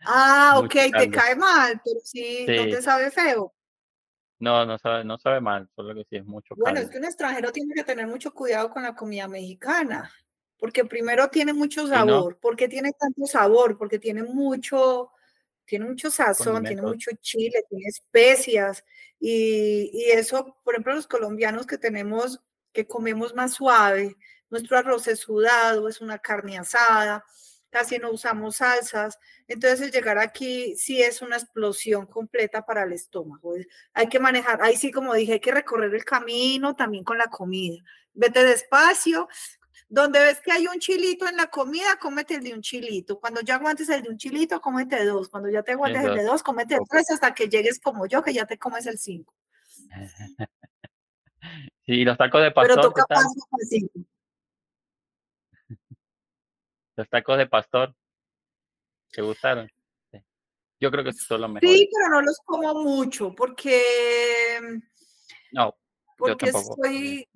Ah, 0.00 0.54
ok, 0.58 0.72
te 0.96 1.10
cae 1.10 1.36
mal, 1.36 1.80
pero 1.84 2.00
sí, 2.02 2.46
no 2.48 2.64
te 2.64 2.82
sabe 2.82 3.10
feo. 3.10 3.54
No, 4.40 4.64
no 4.64 4.78
sabe, 4.78 5.04
no 5.04 5.18
sabe 5.18 5.40
mal, 5.40 5.68
solo 5.74 5.94
que 5.94 6.04
sí 6.08 6.16
es 6.16 6.24
mucho 6.24 6.54
Bueno, 6.56 6.78
es 6.78 6.88
que 6.88 6.98
un 6.98 7.04
extranjero 7.04 7.50
tiene 7.50 7.74
que 7.74 7.82
tener 7.82 8.06
mucho 8.06 8.32
cuidado 8.32 8.70
con 8.70 8.84
la 8.84 8.94
comida 8.94 9.26
mexicana, 9.26 10.12
porque 10.58 10.84
primero 10.84 11.28
tiene 11.28 11.52
mucho 11.52 11.88
sabor, 11.88 12.38
porque 12.40 12.68
tiene 12.68 12.92
tanto 12.92 13.26
sabor, 13.26 13.76
porque 13.76 13.98
tiene 13.98 14.22
mucho, 14.22 15.10
tiene 15.64 15.86
mucho 15.86 16.08
sazón, 16.08 16.62
tiene 16.62 16.82
mucho 16.82 17.10
chile, 17.20 17.64
tiene 17.68 17.86
especias, 17.88 18.84
y, 19.18 19.90
y, 19.92 20.10
eso, 20.12 20.56
por 20.62 20.74
ejemplo, 20.74 20.94
los 20.94 21.08
colombianos 21.08 21.66
que 21.66 21.76
tenemos 21.76 22.40
que 22.72 22.86
comemos 22.86 23.34
más 23.34 23.54
suave. 23.54 24.16
Nuestro 24.50 24.78
arroz 24.78 25.08
es 25.08 25.20
sudado, 25.20 25.88
es 25.88 26.00
una 26.00 26.18
carne 26.18 26.58
asada, 26.58 27.24
casi 27.70 27.98
no 27.98 28.10
usamos 28.10 28.56
salsas. 28.56 29.18
Entonces, 29.46 29.92
llegar 29.92 30.18
aquí 30.18 30.74
sí 30.76 31.02
es 31.02 31.22
una 31.22 31.36
explosión 31.36 32.06
completa 32.06 32.62
para 32.64 32.84
el 32.84 32.92
estómago. 32.92 33.54
Hay 33.92 34.08
que 34.08 34.20
manejar, 34.20 34.62
ahí 34.62 34.76
sí, 34.76 34.90
como 34.90 35.14
dije, 35.14 35.34
hay 35.34 35.40
que 35.40 35.52
recorrer 35.52 35.94
el 35.94 36.04
camino 36.04 36.74
también 36.74 37.04
con 37.04 37.18
la 37.18 37.26
comida. 37.26 37.82
Vete 38.14 38.44
despacio. 38.44 39.28
Donde 39.90 40.18
ves 40.20 40.40
que 40.40 40.52
hay 40.52 40.66
un 40.66 40.78
chilito 40.78 41.26
en 41.26 41.38
la 41.38 41.46
comida, 41.46 41.96
cómete 41.98 42.34
el 42.34 42.42
de 42.42 42.52
un 42.52 42.60
chilito. 42.60 43.18
Cuando 43.18 43.40
ya 43.40 43.54
aguantes 43.54 43.88
el 43.88 44.02
de 44.02 44.10
un 44.10 44.18
chilito, 44.18 44.60
cómete 44.60 45.02
dos. 45.06 45.30
Cuando 45.30 45.48
ya 45.48 45.62
te 45.62 45.72
aguantes 45.72 46.04
el 46.04 46.14
de 46.14 46.24
dos, 46.24 46.42
cómete 46.42 46.76
tres 46.90 47.10
hasta 47.10 47.32
que 47.32 47.48
llegues 47.48 47.80
como 47.80 48.06
yo, 48.06 48.22
que 48.22 48.34
ya 48.34 48.44
te 48.44 48.58
comes 48.58 48.86
el 48.86 48.98
cinco. 48.98 49.34
Y 51.86 52.04
los 52.04 52.18
tacos 52.18 52.42
de 52.42 52.50
pastor. 52.50 52.76
Pero 52.76 52.88
toca 52.88 53.04
Los 56.96 57.08
tacos 57.08 57.38
de 57.38 57.46
pastor. 57.46 57.94
¿Te 59.10 59.22
gustaron? 59.22 59.70
Yo 60.80 60.90
creo 60.90 61.02
que 61.02 61.12
son 61.12 61.40
los 61.40 61.50
mejores. 61.50 61.78
Sí, 61.78 61.90
pero 61.92 62.10
no 62.10 62.22
los 62.22 62.38
como 62.44 62.74
mucho 62.82 63.34
porque. 63.34 64.60
No. 65.52 65.74
Porque 66.16 66.52
soy. 66.52 67.28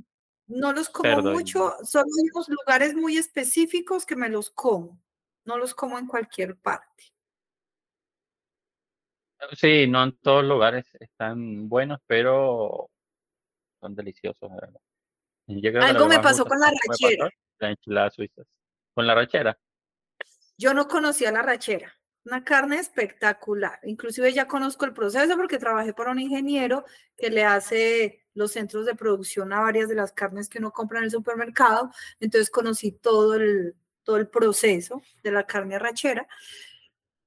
No 0.47 0.73
los 0.73 0.89
como 0.89 1.23
mucho. 1.23 1.75
Son 1.85 2.05
unos 2.07 2.49
lugares 2.49 2.95
muy 2.95 3.17
específicos 3.17 4.05
que 4.05 4.17
me 4.17 4.29
los 4.29 4.51
como. 4.51 5.01
No 5.45 5.59
los 5.59 5.75
como 5.75 5.99
en 5.99 6.07
cualquier 6.07 6.57
parte. 6.57 7.13
Sí, 9.57 9.89
no 9.89 10.05
en 10.05 10.17
todos 10.19 10.45
lugares 10.45 10.87
están 11.01 11.69
buenos, 11.69 11.99
pero 12.07 12.91
son 13.83 13.95
deliciosos, 13.97 14.51
Algo 15.81 16.07
me 16.07 16.21
pasó 16.21 16.47
con 16.47 16.59
la 16.61 16.71
rachera. 16.87 17.29
La 17.59 17.71
enchilada 17.71 18.11
suiza. 18.11 18.43
¿Con 18.95 19.07
la 19.07 19.15
rachera? 19.15 19.59
Yo 20.57 20.73
no 20.73 20.87
conocía 20.87 21.33
la 21.33 21.43
rachera. 21.43 21.93
Una 22.25 22.45
carne 22.45 22.77
espectacular. 22.79 23.81
Inclusive 23.83 24.33
ya 24.33 24.47
conozco 24.47 24.85
el 24.85 24.93
proceso 24.93 25.37
porque 25.37 25.59
trabajé 25.59 25.93
para 25.93 26.13
un 26.13 26.21
ingeniero 26.21 26.85
que 27.17 27.31
le 27.31 27.45
hace 27.45 28.25
los 28.35 28.53
centros 28.53 28.87
de 28.87 28.95
producción 28.95 29.53
a 29.53 29.61
varias 29.61 29.89
de 29.89 29.97
las 29.97 30.13
carnes 30.13 30.49
que 30.49 30.59
uno 30.59 30.71
compra 30.71 30.99
en 30.99 31.05
el 31.05 31.11
supermercado. 31.11 31.91
Entonces 32.21 32.51
conocí 32.51 32.93
todo 32.93 33.35
el, 33.35 33.75
todo 34.05 34.17
el 34.17 34.29
proceso 34.29 35.03
de 35.25 35.33
la 35.33 35.45
carne 35.45 35.81
rachera 35.81 36.29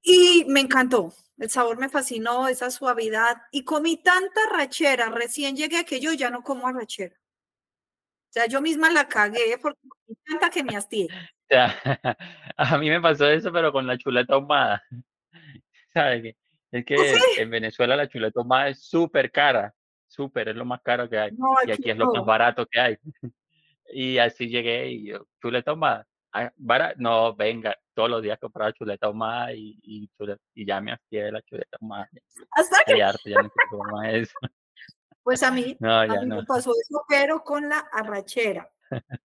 y 0.02 0.46
me 0.48 0.62
encantó. 0.62 1.14
El 1.38 1.50
sabor 1.50 1.78
me 1.78 1.90
fascinó, 1.90 2.48
esa 2.48 2.72
suavidad. 2.72 3.42
Y 3.52 3.64
comí 3.64 3.98
tanta 3.98 4.42
rachera, 4.52 5.10
recién 5.10 5.56
llegué 5.56 5.78
a 5.78 5.84
que 5.84 6.00
yo 6.00 6.14
ya 6.14 6.30
no 6.30 6.44
como 6.44 6.72
rachera. 6.72 7.16
O 7.16 8.32
sea, 8.36 8.48
yo 8.48 8.62
misma 8.62 8.90
la 8.90 9.08
cagué 9.08 9.58
porque 9.62 9.80
comí 9.88 10.18
tanta 10.26 10.50
que 10.50 10.64
me 10.64 10.76
hastié. 10.76 11.08
a 12.58 12.78
mí 12.78 12.90
me 12.90 13.02
pasó 13.02 13.28
eso, 13.28 13.52
pero 13.52 13.72
con 13.72 13.86
la 13.86 13.98
chuleta 13.98 14.36
ahumada. 14.36 14.84
¿Sabes? 15.94 16.36
Es 16.72 16.86
que 16.86 16.96
¿Ah, 16.96 17.42
en 17.42 17.50
Venezuela 17.50 17.96
la 17.96 18.10
chuleta 18.10 18.40
ahumada 18.40 18.70
es 18.70 18.84
súper 18.84 19.32
cara. 19.32 19.74
súper, 20.08 20.50
es 20.50 20.56
lo 20.56 20.66
más 20.66 20.82
caro 20.82 21.10
que 21.10 21.18
hay. 21.18 21.32
No, 21.32 21.56
Y 21.66 21.72
aquí 21.72 21.82
aquí 21.84 21.90
es 21.92 21.98
lo 21.98 22.12
más 22.14 22.26
barato 22.26 22.66
que 22.66 22.80
hay. 22.80 22.98
Y 23.88 24.18
así 24.18 24.48
llegué 24.48 24.90
y 24.90 25.06
yo, 25.10 25.28
chuleta 25.40 25.70
ahumada. 25.70 26.08
Ah, 26.38 26.52
no, 26.98 27.34
venga, 27.34 27.78
todos 27.94 28.10
los 28.10 28.22
días 28.22 28.38
compraba 28.38 28.74
chuleta 28.74 29.08
ahumada 29.08 29.54
y 29.54 29.80
y 29.84 30.10
chule 30.18 30.38
y 30.54 30.66
ya 30.66 30.82
me 30.82 30.92
de 31.10 31.32
la 31.32 31.42
chuleta 31.44 31.78
ahumada. 31.80 32.10
Hasta 32.52 32.84
que 32.86 33.02
harto, 33.02 33.22
ya 33.30 33.42
no 33.42 33.50
más 33.94 34.08
eso. 34.14 34.34
Pues 35.24 35.42
a 35.44 35.50
mí 35.52 35.78
No, 35.80 35.98
a 36.02 36.06
mí 36.08 36.26
no. 36.28 36.36
me 36.36 36.44
pasó 36.44 36.72
eso, 36.72 37.06
pero 37.08 37.42
con 37.42 37.70
la 37.70 37.80
arrachera. 37.92 38.70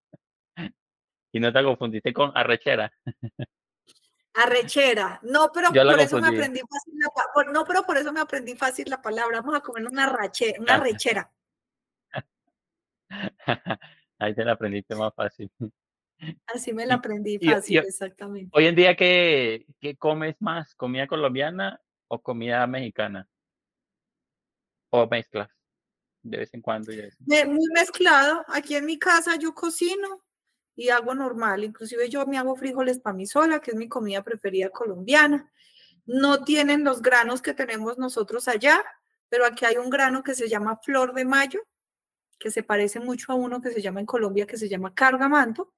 ¿Y 1.33 1.39
no 1.41 1.51
te 1.51 1.63
confundiste 1.63 2.13
con 2.13 2.31
arrechera? 2.33 2.89
Arrechera. 4.33 5.19
No, 5.23 5.51
pero 5.53 5.67
por 5.73 5.99
eso 5.99 6.17
me 6.17 6.27
aprendí 6.29 6.61
fácil 6.61 6.93
la 6.97 7.09
por 7.33 7.51
no, 7.51 7.65
pero 7.65 7.83
por 7.83 7.97
eso 7.97 8.13
me 8.13 8.21
aprendí 8.21 8.55
fácil 8.55 8.85
la 8.89 9.01
palabra. 9.01 9.41
Vamos 9.41 9.55
a 9.57 9.61
comer 9.61 9.85
una 9.85 10.07
rache 10.07 10.55
una 10.59 10.75
Ah. 10.75 10.77
arrechera. 10.77 11.29
Ahí 14.19 14.33
te 14.33 14.45
la 14.45 14.53
aprendiste 14.53 14.95
más 14.95 15.13
fácil. 15.13 15.51
Así 16.47 16.73
me 16.73 16.85
la 16.85 16.95
aprendí 16.95 17.39
fácil, 17.39 17.79
exactamente. 17.79 18.49
hoy 18.53 18.67
en 18.67 18.75
día, 18.75 18.95
¿qué 18.95 19.65
qué 19.79 19.95
comes 19.95 20.35
más? 20.39 20.75
¿Comida 20.75 21.07
colombiana 21.07 21.81
o 22.07 22.21
comida 22.21 22.65
mexicana? 22.67 23.27
¿O 24.89 25.07
mezclas? 25.07 25.49
De 26.23 26.37
vez 26.37 26.53
en 26.53 26.61
cuando 26.61 26.91
y 26.91 26.97
de 26.97 27.01
vez 27.03 27.17
en 27.19 27.25
Me 27.25 27.45
muy 27.45 27.67
mezclado. 27.73 28.45
Aquí 28.47 28.75
en 28.75 28.85
mi 28.85 28.99
casa 28.99 29.35
yo 29.37 29.55
cocino 29.55 30.23
y 30.75 30.89
hago 30.89 31.15
normal. 31.15 31.63
Inclusive 31.63 32.09
yo 32.09 32.25
me 32.25 32.37
hago 32.37 32.55
frijoles 32.55 32.99
para 32.99 33.15
mí 33.15 33.25
sola, 33.25 33.59
que 33.59 33.71
es 33.71 33.77
mi 33.77 33.87
comida 33.87 34.23
preferida 34.23 34.69
colombiana. 34.69 35.51
No 36.05 36.43
tienen 36.43 36.83
los 36.83 37.01
granos 37.01 37.41
que 37.41 37.53
tenemos 37.53 37.97
nosotros 37.97 38.47
allá, 38.47 38.83
pero 39.29 39.45
aquí 39.45 39.65
hay 39.65 39.77
un 39.77 39.89
grano 39.89 40.23
que 40.23 40.35
se 40.35 40.49
llama 40.49 40.77
flor 40.77 41.13
de 41.13 41.25
mayo, 41.25 41.61
que 42.37 42.51
se 42.51 42.63
parece 42.63 42.99
mucho 42.99 43.31
a 43.31 43.35
uno 43.35 43.61
que 43.61 43.71
se 43.71 43.81
llama 43.81 43.99
en 43.99 44.05
Colombia, 44.05 44.45
que 44.45 44.57
se 44.57 44.67
llama 44.67 44.93
cargamanto. 44.93 45.73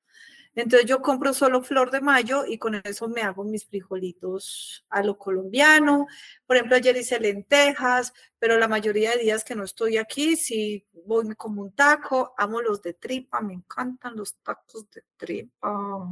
Entonces 0.56 0.88
yo 0.88 1.02
compro 1.02 1.34
solo 1.34 1.64
flor 1.64 1.90
de 1.90 2.02
mayo 2.02 2.46
y 2.46 2.58
con 2.58 2.76
eso 2.84 3.08
me 3.08 3.22
hago 3.22 3.44
mis 3.44 3.66
frijolitos 3.66 4.86
a 4.90 5.02
lo 5.02 5.18
colombiano. 5.18 6.06
Por 6.46 6.56
ejemplo, 6.56 6.76
ayer 6.76 6.96
hice 6.96 7.20
lentejas, 7.20 8.14
pero 8.38 8.60
la 8.60 8.68
mayoría 8.68 9.12
de 9.12 9.24
días 9.24 9.44
que 9.44 9.56
no 9.56 9.64
estoy 9.64 9.98
aquí, 9.98 10.36
si 10.36 10.86
voy 11.06 11.26
me 11.26 11.36
como 11.36 11.64
un 11.64 11.72
taco, 11.74 12.36
amo 12.38 12.62
los 12.62 12.82
de 12.84 12.94
tripa, 12.94 13.42
me 13.42 13.54
encantan 13.54 14.16
los 14.16 14.36
tacos 14.38 14.90
de 14.92 15.04
tripa. 15.18 16.08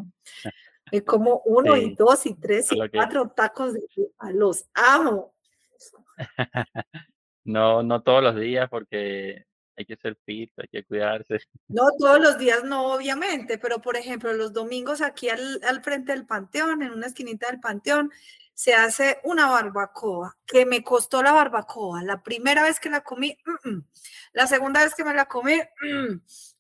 Me 0.92 1.04
como 1.04 1.42
uno 1.46 1.78
y 1.78 1.94
dos 1.94 2.26
y 2.26 2.34
tres 2.34 2.72
y 2.72 2.80
que 2.80 2.90
cuatro 2.90 3.30
tacos 3.30 3.74
de 3.74 3.82
tripa, 3.94 4.32
los 4.32 4.66
amo. 4.74 5.36
no 7.44 7.82
no 7.84 8.04
todos 8.04 8.24
los 8.24 8.36
días 8.36 8.70
porque 8.70 9.46
hay 9.82 9.86
que 9.86 9.98
ser 9.98 10.18
fit, 10.26 10.52
hay 10.58 10.68
que 10.68 10.84
cuidarse. 10.84 11.40
No 11.68 11.84
todos 11.98 12.20
los 12.20 12.38
días, 12.38 12.64
no, 12.64 12.94
obviamente, 12.94 13.58
pero 13.58 13.82
por 13.82 13.96
ejemplo, 13.98 14.34
los 14.34 14.54
domingos 14.54 15.02
aquí 15.02 15.30
al, 15.30 15.82
frente 15.84 16.12
del 16.12 16.26
panteón, 16.26 16.82
en 16.84 16.92
una 16.92 17.08
esquinita 17.08 17.48
del 17.48 17.60
panteón, 17.60 18.12
se 18.54 18.74
hace 18.74 19.20
una 19.24 19.50
barbacoa, 19.50 20.38
que 20.46 20.66
me 20.66 20.84
costó 20.84 21.24
la 21.24 21.32
barbacoa. 21.32 22.04
La 22.04 22.22
primera 22.22 22.64
vez 22.64 22.80
que 22.80 22.90
la 22.90 23.02
comí, 23.02 23.38
la 24.34 24.48
segunda 24.48 24.84
vez 24.84 24.94
que 24.94 25.04
me 25.04 25.14
la 25.14 25.26
comí, 25.26 25.60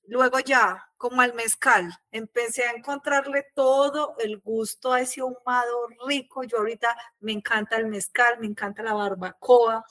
luego 0.07 0.39
ya, 0.39 0.89
como 0.97 1.21
al 1.21 1.33
mezcal, 1.33 1.91
empecé 2.11 2.63
a 2.63 2.71
encontrarle 2.71 3.47
todo 3.53 4.15
el 4.19 4.39
gusto 4.39 4.93
a 4.93 5.01
ese 5.01 5.21
ahumado 5.21 5.87
rico. 6.07 6.43
Yo 6.43 6.57
ahorita 6.57 6.95
me 7.19 7.33
encanta 7.33 7.75
el 7.77 7.87
mezcal, 7.87 8.39
me 8.39 8.47
encanta 8.47 8.81
la 8.81 8.93
barbacoa. 8.93 9.85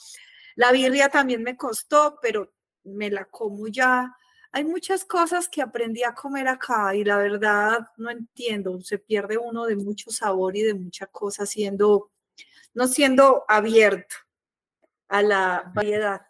La 0.56 0.72
birria 0.72 1.08
también 1.08 1.42
me 1.42 1.56
costó, 1.56 2.18
pero 2.20 2.52
me 2.84 3.10
la 3.10 3.24
como 3.24 3.68
ya. 3.68 4.16
Hay 4.52 4.64
muchas 4.64 5.04
cosas 5.04 5.48
que 5.48 5.62
aprendí 5.62 6.02
a 6.02 6.14
comer 6.14 6.48
acá 6.48 6.94
y 6.94 7.04
la 7.04 7.18
verdad 7.18 7.88
no 7.96 8.10
entiendo, 8.10 8.80
se 8.80 8.98
pierde 8.98 9.38
uno 9.38 9.64
de 9.64 9.76
mucho 9.76 10.10
sabor 10.10 10.56
y 10.56 10.62
de 10.62 10.74
mucha 10.74 11.06
cosa 11.06 11.46
siendo, 11.46 12.10
no 12.74 12.88
siendo 12.88 13.44
abierto 13.48 14.16
a 15.08 15.22
la 15.22 15.70
variedad. 15.74 16.22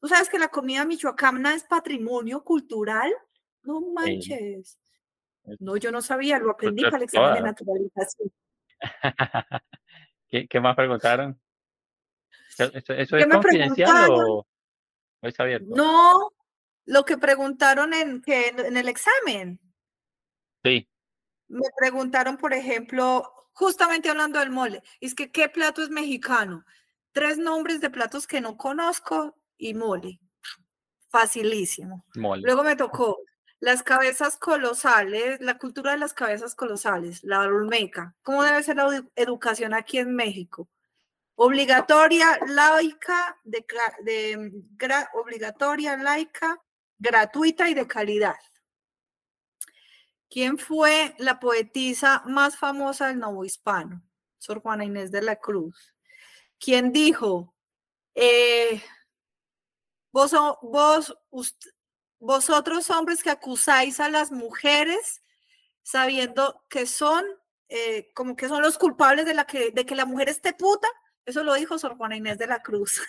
¿Tú 0.00 0.08
sabes 0.08 0.28
que 0.28 0.38
la 0.38 0.48
comida 0.48 0.84
michoacana 0.84 1.54
es 1.54 1.64
patrimonio 1.64 2.44
cultural? 2.44 3.12
No 3.62 3.80
manches. 3.92 4.78
Es 5.44 5.60
No, 5.60 5.76
yo 5.76 5.90
no 5.90 6.00
sabía, 6.00 6.38
lo 6.38 6.52
aprendí 6.52 6.84
para 6.84 6.98
el 6.98 7.02
examen 7.04 7.34
de 7.34 7.42
naturalización. 7.42 8.32
¿Qué 10.28 10.46
qué 10.48 10.60
más 10.60 10.76
preguntaron? 10.76 11.40
¿Eso 12.50 12.64
eso 12.72 12.92
eso 12.92 13.16
¿Qué 13.16 13.22
es 13.22 13.28
confidencial 13.28 14.10
o 14.10 14.46
o 15.24 15.28
es 15.28 15.40
abierto? 15.40 15.74
No, 15.74 16.30
lo 16.84 17.04
que 17.04 17.16
preguntaron 17.18 17.94
en, 17.94 18.20
que 18.22 18.48
en, 18.48 18.76
el 18.76 18.88
examen. 18.88 19.58
Sí. 20.62 20.88
Me 21.48 21.68
preguntaron, 21.78 22.36
por 22.36 22.52
ejemplo, 22.52 23.32
justamente 23.52 24.10
hablando 24.10 24.38
del 24.38 24.50
mole, 24.50 24.82
es 25.00 25.14
que 25.14 25.30
¿qué 25.30 25.48
plato 25.48 25.82
es 25.82 25.90
mexicano? 25.90 26.64
Tres 27.12 27.38
nombres 27.38 27.80
de 27.80 27.90
platos 27.90 28.26
que 28.26 28.40
no 28.40 28.56
conozco 28.56 29.36
y 29.56 29.74
mole. 29.74 30.20
Facilísimo. 31.10 32.04
Mole. 32.16 32.42
Luego 32.42 32.64
me 32.64 32.76
tocó 32.76 33.18
las 33.60 33.82
cabezas 33.82 34.36
colosales, 34.36 35.40
la 35.40 35.58
cultura 35.58 35.92
de 35.92 35.98
las 35.98 36.12
cabezas 36.12 36.54
colosales, 36.54 37.22
la 37.22 37.40
olmeca. 37.40 38.14
¿Cómo 38.22 38.42
debe 38.42 38.62
ser 38.62 38.76
la 38.76 38.86
edu- 38.86 39.10
educación 39.14 39.74
aquí 39.74 39.98
en 39.98 40.14
México? 40.14 40.68
Obligatoria, 41.36 42.38
laica, 42.46 43.36
de, 43.42 43.64
de, 44.02 44.60
obligatoria, 45.14 45.96
laica, 45.96 46.60
gratuita 46.98 47.68
y 47.68 47.74
de 47.74 47.86
calidad. 47.88 48.36
¿Quién 50.30 50.58
fue 50.58 51.14
la 51.18 51.38
poetisa 51.40 52.22
más 52.26 52.56
famosa 52.56 53.08
del 53.08 53.18
novohispano? 53.18 54.02
Sor 54.38 54.60
Juana 54.60 54.84
Inés 54.84 55.10
de 55.10 55.22
la 55.22 55.36
Cruz. 55.36 55.94
¿Quién 56.58 56.92
dijo, 56.92 57.54
eh, 58.14 58.82
vos, 60.12 60.32
vos, 60.62 61.16
ust- 61.30 61.72
vosotros 62.18 62.90
hombres 62.90 63.22
que 63.22 63.30
acusáis 63.30 64.00
a 64.00 64.08
las 64.08 64.30
mujeres 64.30 65.20
sabiendo 65.82 66.64
que 66.68 66.86
son, 66.86 67.24
eh, 67.68 68.12
como 68.14 68.36
que 68.36 68.48
son 68.48 68.62
los 68.62 68.78
culpables 68.78 69.26
de, 69.26 69.34
la 69.34 69.46
que, 69.46 69.70
de 69.72 69.84
que 69.84 69.94
la 69.94 70.06
mujer 70.06 70.28
esté 70.28 70.52
puta? 70.52 70.88
Eso 71.26 71.42
lo 71.42 71.54
dijo 71.54 71.78
Sor 71.78 71.96
Juana 71.96 72.16
Inés 72.16 72.38
de 72.38 72.46
la 72.46 72.62
Cruz. 72.62 73.00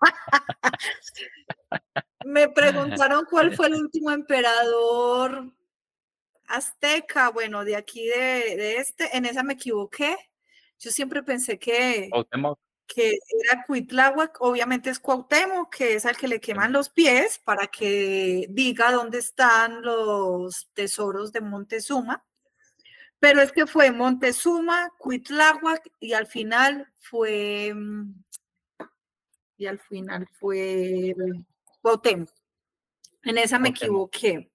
Me 2.24 2.48
preguntaron 2.48 3.24
cuál 3.30 3.54
fue 3.54 3.68
el 3.68 3.74
último 3.74 4.10
emperador 4.10 5.52
azteca, 6.48 7.30
bueno, 7.30 7.64
de 7.64 7.76
aquí 7.76 8.06
de, 8.06 8.56
de 8.56 8.76
este, 8.78 9.16
en 9.16 9.24
esa 9.26 9.42
me 9.42 9.54
equivoqué. 9.54 10.16
Yo 10.78 10.90
siempre 10.90 11.22
pensé 11.22 11.58
que, 11.58 12.08
Cuauhtémoc. 12.10 12.58
que 12.86 13.18
era 13.44 13.64
Cuitláhuac, 13.64 14.40
obviamente 14.40 14.90
es 14.90 14.98
Cuauhtémoc, 14.98 15.74
que 15.74 15.94
es 15.94 16.06
al 16.06 16.16
que 16.16 16.28
le 16.28 16.40
queman 16.40 16.72
los 16.72 16.88
pies 16.88 17.40
para 17.44 17.66
que 17.68 18.46
diga 18.50 18.92
dónde 18.92 19.18
están 19.18 19.82
los 19.82 20.68
tesoros 20.74 21.32
de 21.32 21.40
Montezuma. 21.40 22.24
Pero 23.26 23.42
es 23.42 23.50
que 23.50 23.66
fue 23.66 23.90
Montezuma, 23.90 24.92
Cuitláhuac 24.98 25.90
y 25.98 26.12
al 26.12 26.28
final 26.28 26.88
fue 27.00 27.74
y 29.56 29.66
al 29.66 29.80
final 29.80 30.28
fue 30.38 31.12
Cuauhtémoc. 31.82 32.30
En 33.24 33.38
esa 33.38 33.58
me 33.58 33.70
Cuauhtémoc. 33.70 34.14
equivoqué. 34.14 34.52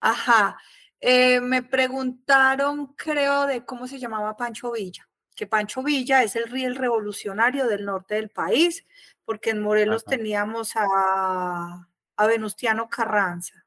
Ajá. 0.00 0.58
Eh, 1.00 1.40
me 1.40 1.62
preguntaron, 1.62 2.88
creo, 2.88 3.46
de 3.46 3.64
cómo 3.64 3.86
se 3.86 3.98
llamaba 3.98 4.36
Pancho 4.36 4.70
Villa, 4.72 5.08
que 5.34 5.46
Pancho 5.46 5.82
Villa 5.82 6.22
es 6.22 6.36
el 6.36 6.50
riel 6.50 6.76
revolucionario 6.76 7.66
del 7.68 7.86
norte 7.86 8.16
del 8.16 8.28
país, 8.28 8.84
porque 9.24 9.48
en 9.48 9.62
Morelos 9.62 10.02
Ajá. 10.06 10.18
teníamos 10.18 10.72
a, 10.76 11.88
a 12.16 12.26
Venustiano 12.26 12.90
Carranza 12.90 13.64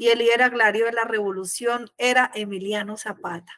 y 0.00 0.08
el 0.08 0.20
líder 0.20 0.40
agrario 0.40 0.86
de 0.86 0.92
la 0.92 1.04
revolución 1.04 1.90
era 1.98 2.30
Emiliano 2.34 2.96
Zapata. 2.96 3.52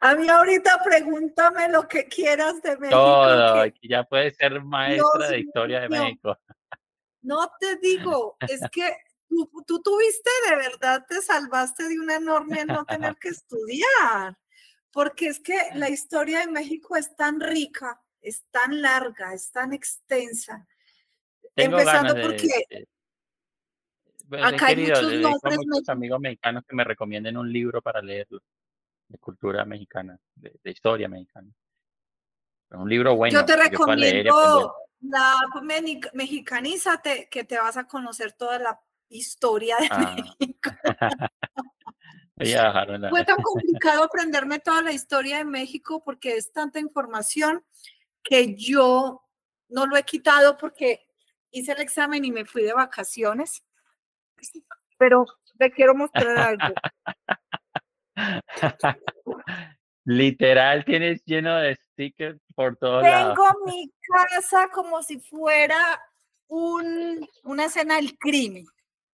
A 0.00 0.14
mí 0.14 0.26
ahorita 0.30 0.80
pregúntame 0.82 1.68
lo 1.68 1.86
que 1.86 2.08
quieras 2.08 2.62
de 2.62 2.78
México. 2.78 2.96
Todo, 2.96 3.64
que 3.64 3.88
ya 3.88 4.02
puedes 4.04 4.34
ser 4.34 4.62
maestra 4.62 5.28
de 5.28 5.36
Dios 5.36 5.46
historia 5.46 5.80
de. 5.80 5.88
México. 5.90 6.38
no 7.20 7.52
te 7.60 7.76
digo, 7.76 8.38
es 8.48 8.62
que 8.72 8.96
tú, 9.28 9.50
tú 9.66 9.82
tuviste 9.82 10.30
de 10.48 10.56
verdad, 10.56 11.04
te 11.06 11.20
salvaste 11.20 11.86
de 11.86 12.00
una 12.00 12.16
enorme 12.16 12.64
no 12.64 12.86
tener 12.86 13.16
que 13.16 13.28
estudiar, 13.28 14.38
porque 14.90 15.26
es 15.26 15.38
que 15.38 15.58
la 15.74 15.90
historia 15.90 16.40
de 16.40 16.46
México 16.46 16.96
es 16.96 17.14
tan 17.14 17.40
rica, 17.40 18.00
es 18.22 18.42
tan 18.50 18.80
larga, 18.80 19.34
es 19.34 19.52
tan 19.52 19.74
extensa. 19.74 20.66
Tengo 21.54 21.78
Empezando 21.78 22.14
ganas 22.14 22.14
de 22.14 22.22
porque 22.22 22.86
acá 24.40 24.66
hay 24.66 24.74
querido, 24.76 24.96
muchos 25.02 25.12
nombres 25.20 25.42
muchos 25.42 25.66
mexicanos. 25.66 25.88
amigos 25.88 26.20
mexicanos 26.20 26.64
que 26.68 26.76
me 26.76 26.84
recomienden 26.84 27.36
un 27.36 27.52
libro 27.52 27.82
para 27.82 28.00
leerlo, 28.00 28.40
de 29.08 29.18
cultura 29.18 29.64
mexicana, 29.64 30.18
de 30.34 30.58
de 30.62 30.70
historia 30.70 31.08
mexicana. 31.08 31.48
Un 32.70 32.88
libro 32.88 33.14
bueno, 33.16 33.44
te 33.44 33.52
yo 33.52 33.54
aprender. 33.54 33.70
recomiendo, 33.70 34.74
la 35.00 35.36
mexicanízate, 36.14 37.28
que 37.30 37.44
te 37.44 37.58
vas 37.58 37.76
a 37.76 37.84
conocer 37.86 38.32
toda 38.32 38.58
la 38.58 38.80
historia 39.08 39.76
de 39.76 39.88
ah. 39.90 40.16
México. 40.16 40.70
Fue 43.10 43.24
tan 43.24 43.36
complicado 43.42 44.04
aprenderme 44.04 44.58
toda 44.58 44.82
la 44.82 44.92
historia 44.92 45.38
de 45.38 45.44
México 45.44 46.02
porque 46.04 46.36
es 46.36 46.52
tanta 46.52 46.80
información 46.80 47.64
que 48.22 48.54
yo 48.56 49.22
no 49.68 49.86
lo 49.86 49.96
he 49.96 50.02
quitado 50.02 50.56
porque 50.56 51.06
hice 51.50 51.72
el 51.72 51.80
examen 51.80 52.24
y 52.24 52.32
me 52.32 52.44
fui 52.44 52.62
de 52.62 52.72
vacaciones. 52.72 53.64
Pero 54.98 55.26
te 55.58 55.70
quiero 55.70 55.94
mostrar 55.94 56.38
algo. 56.38 56.74
Literal, 60.04 60.84
tienes 60.84 61.24
lleno 61.24 61.56
de 61.56 61.76
stickers 61.76 62.40
por 62.54 62.76
todos 62.76 63.02
lados. 63.02 63.36
Tengo 63.36 63.66
mi 63.66 63.90
casa 64.08 64.68
como 64.72 65.02
si 65.02 65.20
fuera 65.20 66.00
un, 66.48 67.26
una 67.44 67.66
escena 67.66 67.96
del 67.96 68.18
crimen. 68.18 68.66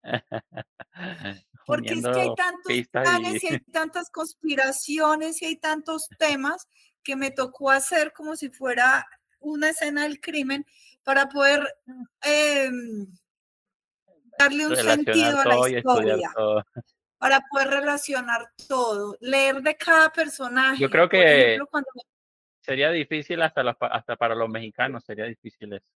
Porque 1.67 1.93
es 1.93 2.03
que 2.03 2.21
hay 2.21 2.35
tantos 2.35 2.89
planes 2.91 3.45
y... 3.45 3.47
hay 3.49 3.61
tantas 3.73 4.11
conspiraciones 4.11 5.43
y 5.43 5.47
hay 5.47 5.57
tantos 5.57 6.09
temas 6.19 6.67
que 7.05 7.15
me 7.15 7.31
tocó 7.31 7.71
hacer 7.71 8.13
como 8.13 8.37
si 8.37 8.49
fuera 8.49 9.07
una 9.41 9.71
escena 9.71 10.05
del 10.05 10.21
crimen 10.21 10.65
para 11.05 11.29
poder 11.29 11.67
em, 12.23 13.07
darle 14.39 14.67
un 14.67 14.77
sentido 14.77 15.41
a 15.41 15.45
la 15.45 15.71
historia 15.71 16.33
para 17.19 17.41
poder 17.51 17.69
relacionar 17.69 18.53
todo, 18.69 19.17
leer 19.21 19.61
de 19.61 19.77
cada 19.77 20.11
personaje. 20.13 20.81
Yo 20.81 20.89
creo 20.89 21.09
que 21.09 21.59
sería 22.61 22.91
difícil 22.91 23.43
hasta, 23.43 23.63
hasta 23.91 24.17
para 24.17 24.35
los 24.35 24.49
mexicanos, 24.49 25.05
sería 25.05 25.25
difícil 25.25 25.73
eso. 25.73 25.87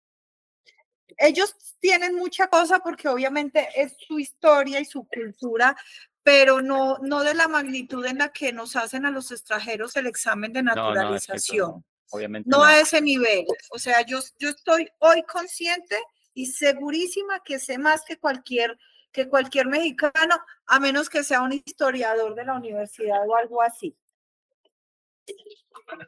Ellos 1.17 1.55
tienen 1.79 2.15
mucha 2.15 2.47
cosa 2.47 2.79
porque 2.79 3.07
obviamente 3.07 3.69
es 3.75 3.95
su 4.07 4.19
historia 4.19 4.79
y 4.79 4.85
su 4.85 5.07
cultura, 5.07 5.75
pero 6.23 6.61
no, 6.61 6.97
no 6.99 7.21
de 7.21 7.35
la 7.35 7.47
magnitud 7.47 8.05
en 8.05 8.17
la 8.17 8.29
que 8.29 8.51
nos 8.51 8.75
hacen 8.75 9.05
a 9.05 9.11
los 9.11 9.31
extranjeros 9.31 9.95
el 9.95 10.07
examen 10.07 10.51
de 10.51 10.63
naturalización. 10.63 11.69
No, 11.69 11.83
obviamente 12.09 12.49
no, 12.49 12.63
a 12.63 12.79
ese 12.79 13.01
nivel. 13.01 13.45
O 13.69 13.77
sea, 13.77 14.01
yo, 14.01 14.19
yo 14.39 14.49
estoy 14.49 14.89
hoy 14.99 15.23
consciente 15.23 15.97
y 16.33 16.47
segurísima 16.47 17.41
que 17.43 17.59
sé 17.59 17.77
más 17.77 18.03
que 18.05 18.17
cualquier 18.17 18.77
que 19.13 19.29
cualquier 19.29 19.67
mexicano, 19.67 20.35
a 20.65 20.79
menos 20.79 21.07
que 21.07 21.23
sea 21.23 21.43
un 21.43 21.53
historiador 21.53 22.33
de 22.33 22.45
la 22.45 22.55
universidad 22.55 23.19
o 23.27 23.35
algo 23.35 23.61
así. 23.61 23.95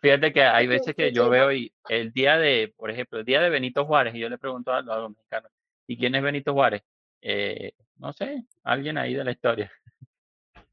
Fíjate 0.02 0.34
que 0.34 0.42
hay 0.42 0.68
veces 0.68 0.96
que 0.96 1.12
yo 1.14 1.30
veo 1.30 1.52
y 1.52 1.72
el 1.88 2.12
día 2.12 2.38
de, 2.38 2.74
por 2.76 2.90
ejemplo, 2.90 3.20
el 3.20 3.26
día 3.26 3.42
de 3.42 3.50
Benito 3.50 3.86
Juárez, 3.86 4.16
y 4.16 4.20
yo 4.20 4.28
le 4.28 4.40
pregunto 4.40 4.72
a, 4.74 4.82
los 4.82 5.12
mexicanos, 5.12 5.52
¿y 5.88 5.98
quién 5.98 6.16
es 6.16 6.24
Benito 6.24 6.54
Juárez? 6.54 6.82
Eh, 7.22 7.74
no 7.98 8.12
sé, 8.12 8.44
alguien 8.64 8.98
ahí 8.98 9.14
de 9.14 9.24
la 9.24 9.32
historia. 9.32 9.72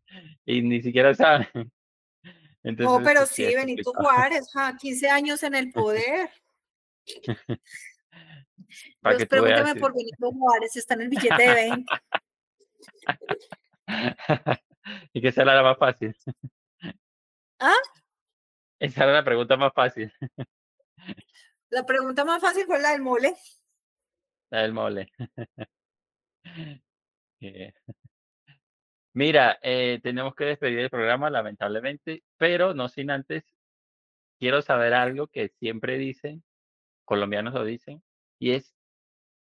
y 0.46 0.62
ni 0.62 0.80
siquiera 0.80 1.14
saben. 1.14 1.48
no, 2.62 3.02
pero 3.04 3.26
sí, 3.26 3.44
Benito 3.54 3.92
Juárez, 3.92 4.48
15 4.80 5.10
años 5.10 5.42
en 5.42 5.54
el 5.54 5.70
poder. 5.70 6.30
Pues 9.00 9.26
pregúnteme 9.26 9.74
por 9.76 9.92
Benito 9.94 10.30
Juárez, 10.30 10.76
está 10.76 10.94
en 10.94 11.02
el 11.02 11.08
billete 11.08 11.42
de 11.42 11.54
20. 11.54 11.92
y 15.12 15.20
que 15.20 15.28
esa 15.28 15.42
era 15.42 15.54
la 15.54 15.62
más 15.62 15.78
fácil. 15.78 16.16
¿Ah? 17.58 17.76
Esa 18.78 19.04
era 19.04 19.12
la 19.12 19.24
pregunta 19.24 19.56
más 19.56 19.72
fácil. 19.72 20.12
La 21.70 21.86
pregunta 21.86 22.24
más 22.24 22.40
fácil 22.40 22.66
fue 22.66 22.80
la 22.80 22.92
del 22.92 23.02
mole. 23.02 23.34
La 24.50 24.62
del 24.62 24.72
mole. 24.72 25.12
Mira, 29.14 29.58
eh, 29.62 30.00
tenemos 30.02 30.34
que 30.34 30.44
despedir 30.44 30.78
el 30.80 30.90
programa, 30.90 31.28
lamentablemente, 31.30 32.24
pero 32.36 32.72
no 32.74 32.88
sin 32.88 33.10
antes, 33.10 33.44
quiero 34.38 34.62
saber 34.62 34.94
algo 34.94 35.28
que 35.28 35.48
siempre 35.48 35.98
dicen, 35.98 36.42
colombianos 37.04 37.54
lo 37.54 37.64
dicen, 37.64 38.02
y 38.38 38.52
es 38.52 38.74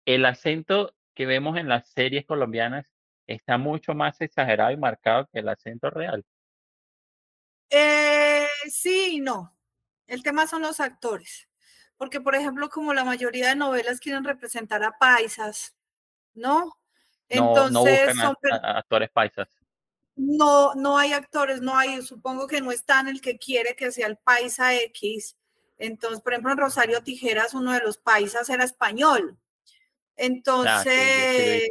el 0.05 0.25
acento 0.25 0.95
que 1.13 1.25
vemos 1.25 1.57
en 1.57 1.67
las 1.67 1.89
series 1.89 2.25
colombianas 2.25 2.93
está 3.27 3.57
mucho 3.57 3.93
más 3.93 4.19
exagerado 4.21 4.71
y 4.71 4.77
marcado 4.77 5.27
que 5.31 5.39
el 5.39 5.49
acento 5.49 5.89
real. 5.89 6.25
Eh, 7.69 8.47
sí 8.69 9.17
y 9.17 9.19
no. 9.19 9.55
El 10.07 10.23
tema 10.23 10.47
son 10.47 10.63
los 10.63 10.79
actores. 10.79 11.47
Porque, 11.97 12.21
por 12.21 12.35
ejemplo, 12.35 12.69
como 12.69 12.93
la 12.93 13.03
mayoría 13.03 13.49
de 13.49 13.55
novelas 13.55 13.99
quieren 13.99 14.23
representar 14.23 14.83
a 14.83 14.97
paisas, 14.97 15.75
¿no? 16.33 16.79
Entonces, 17.27 18.15
no, 18.15 18.23
son 18.23 18.35
actores 18.63 19.09
paisas. 19.11 19.47
No, 20.15 20.73
no 20.73 20.97
hay 20.97 21.13
actores, 21.13 21.61
no 21.61 21.77
hay, 21.77 22.01
supongo 22.01 22.47
que 22.47 22.61
no 22.61 22.71
está 22.71 23.01
en 23.01 23.09
el 23.09 23.21
que 23.21 23.37
quiere 23.37 23.75
que 23.75 23.91
sea 23.91 24.07
el 24.07 24.17
paisa 24.17 24.75
X. 24.75 25.37
Entonces, 25.79 26.21
por 26.21 26.33
ejemplo, 26.33 26.51
en 26.51 26.57
Rosario 26.57 27.01
Tijeras, 27.01 27.53
uno 27.53 27.71
de 27.71 27.79
los 27.79 27.97
paisas 27.97 28.49
era 28.49 28.65
español. 28.65 29.37
Ah, 29.39 30.25
Entonces, 30.25 31.63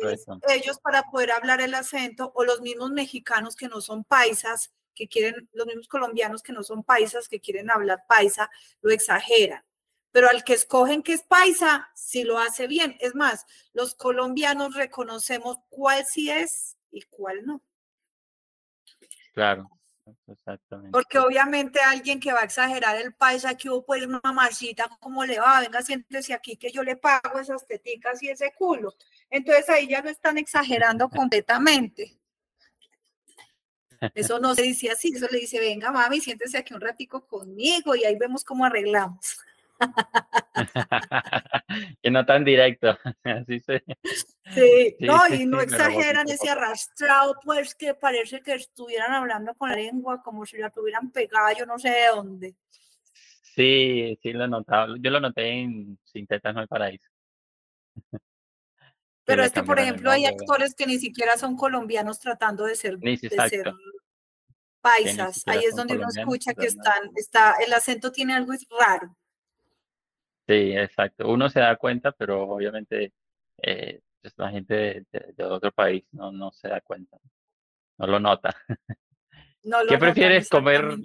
ellos 0.48 0.80
para 0.80 1.02
poder 1.04 1.32
hablar 1.32 1.60
el 1.60 1.74
acento, 1.74 2.32
o 2.34 2.44
los 2.44 2.62
mismos 2.62 2.90
mexicanos 2.90 3.54
que 3.54 3.68
no 3.68 3.82
son 3.82 4.04
paisas, 4.04 4.72
que 4.94 5.06
quieren, 5.06 5.48
los 5.52 5.66
mismos 5.66 5.86
colombianos 5.86 6.42
que 6.42 6.52
no 6.52 6.62
son 6.62 6.82
paisas, 6.82 7.28
que 7.28 7.40
quieren 7.40 7.70
hablar 7.70 8.04
paisa, 8.08 8.50
lo 8.80 8.90
exageran. 8.90 9.62
Pero 10.10 10.30
al 10.30 10.42
que 10.42 10.54
escogen 10.54 11.02
que 11.02 11.12
es 11.12 11.22
paisa, 11.22 11.90
si 11.94 12.24
lo 12.24 12.38
hace 12.38 12.66
bien. 12.66 12.96
Es 13.00 13.14
más, 13.14 13.44
los 13.74 13.94
colombianos 13.94 14.74
reconocemos 14.74 15.58
cuál 15.68 16.06
sí 16.06 16.30
es 16.30 16.78
y 16.90 17.02
cuál 17.02 17.44
no. 17.44 17.62
Claro. 19.34 19.77
Exactamente. 20.26 20.90
Porque 20.92 21.18
obviamente 21.18 21.80
alguien 21.80 22.20
que 22.20 22.32
va 22.32 22.40
a 22.40 22.44
exagerar 22.44 22.96
el 22.96 23.14
paisa 23.14 23.56
que 23.56 23.70
hubo 23.70 23.84
pues 23.84 24.06
mamacita, 24.06 24.88
¿cómo 25.00 25.24
le 25.24 25.38
va? 25.38 25.60
Venga, 25.60 25.82
siéntese 25.82 26.34
aquí 26.34 26.56
que 26.56 26.70
yo 26.70 26.82
le 26.82 26.96
pago 26.96 27.38
esas 27.38 27.66
teticas 27.66 28.22
y 28.22 28.28
ese 28.28 28.52
culo. 28.56 28.94
Entonces 29.30 29.68
ahí 29.68 29.88
ya 29.88 30.02
lo 30.02 30.10
están 30.10 30.38
exagerando 30.38 31.08
completamente. 31.08 32.18
Eso 34.14 34.38
no 34.38 34.54
se 34.54 34.62
dice 34.62 34.90
así, 34.90 35.12
eso 35.14 35.26
le 35.30 35.40
dice, 35.40 35.58
venga 35.58 35.90
mami, 35.90 36.20
siéntese 36.20 36.58
aquí 36.58 36.72
un 36.72 36.80
ratico 36.80 37.26
conmigo 37.26 37.96
y 37.96 38.04
ahí 38.04 38.16
vemos 38.16 38.44
cómo 38.44 38.64
arreglamos. 38.64 39.40
que 42.02 42.10
no 42.10 42.24
tan 42.24 42.44
directo, 42.44 42.96
así 43.24 43.60
se... 43.60 43.84
Sí, 44.54 44.96
no, 45.00 45.20
y 45.28 45.46
no 45.46 45.60
exageran 45.60 46.28
ese 46.28 46.48
arrastrado, 46.48 47.38
pues 47.42 47.74
que 47.74 47.94
parece 47.94 48.40
que 48.40 48.54
estuvieran 48.54 49.12
hablando 49.12 49.54
con 49.54 49.70
la 49.70 49.76
lengua 49.76 50.22
como 50.22 50.46
si 50.46 50.58
la 50.58 50.70
tuvieran 50.70 51.10
pegada, 51.10 51.52
yo 51.52 51.66
no 51.66 51.78
sé 51.78 51.90
de 51.90 52.06
dónde. 52.14 52.54
Sí, 53.54 54.18
sí 54.22 54.32
lo 54.32 54.44
he 54.44 54.48
notado, 54.48 54.96
yo 54.96 55.10
lo 55.10 55.20
noté 55.20 55.48
en 55.48 55.98
Sin 56.04 56.26
Tetas 56.26 56.54
No 56.54 56.60
hay 56.60 56.66
Paraíso. 56.66 57.08
Pero 59.24 59.42
es 59.42 59.52
que, 59.52 59.62
por 59.62 59.78
ejemplo, 59.78 60.10
hay 60.10 60.24
actores 60.24 60.74
que 60.74 60.86
ni 60.86 60.98
siquiera 60.98 61.36
son 61.36 61.54
colombianos 61.54 62.18
tratando 62.18 62.64
de 62.64 62.74
ser, 62.76 62.96
de 62.98 63.18
ser 63.18 63.74
paisas. 64.80 65.42
Ahí 65.44 65.64
es 65.64 65.76
donde 65.76 65.96
uno 65.96 66.08
escucha 66.08 66.54
que 66.54 66.66
están, 66.66 67.10
está, 67.14 67.56
el 67.64 67.70
acento 67.74 68.10
tiene 68.10 68.34
algo 68.34 68.54
raro. 68.80 69.14
Sí, 70.46 70.72
exacto. 70.72 71.28
Uno 71.28 71.50
se 71.50 71.60
da 71.60 71.76
cuenta, 71.76 72.12
pero 72.12 72.44
obviamente 72.44 73.12
eh, 73.62 74.00
la 74.36 74.50
gente 74.50 75.04
de, 75.10 75.44
otro 75.44 75.72
país 75.72 76.04
no, 76.12 76.32
no 76.32 76.52
se 76.52 76.68
da 76.68 76.80
cuenta, 76.80 77.18
no 77.98 78.06
lo 78.06 78.20
nota. 78.20 78.54
¿Qué 79.88 79.98
prefieres 79.98 80.48
comer? 80.48 80.96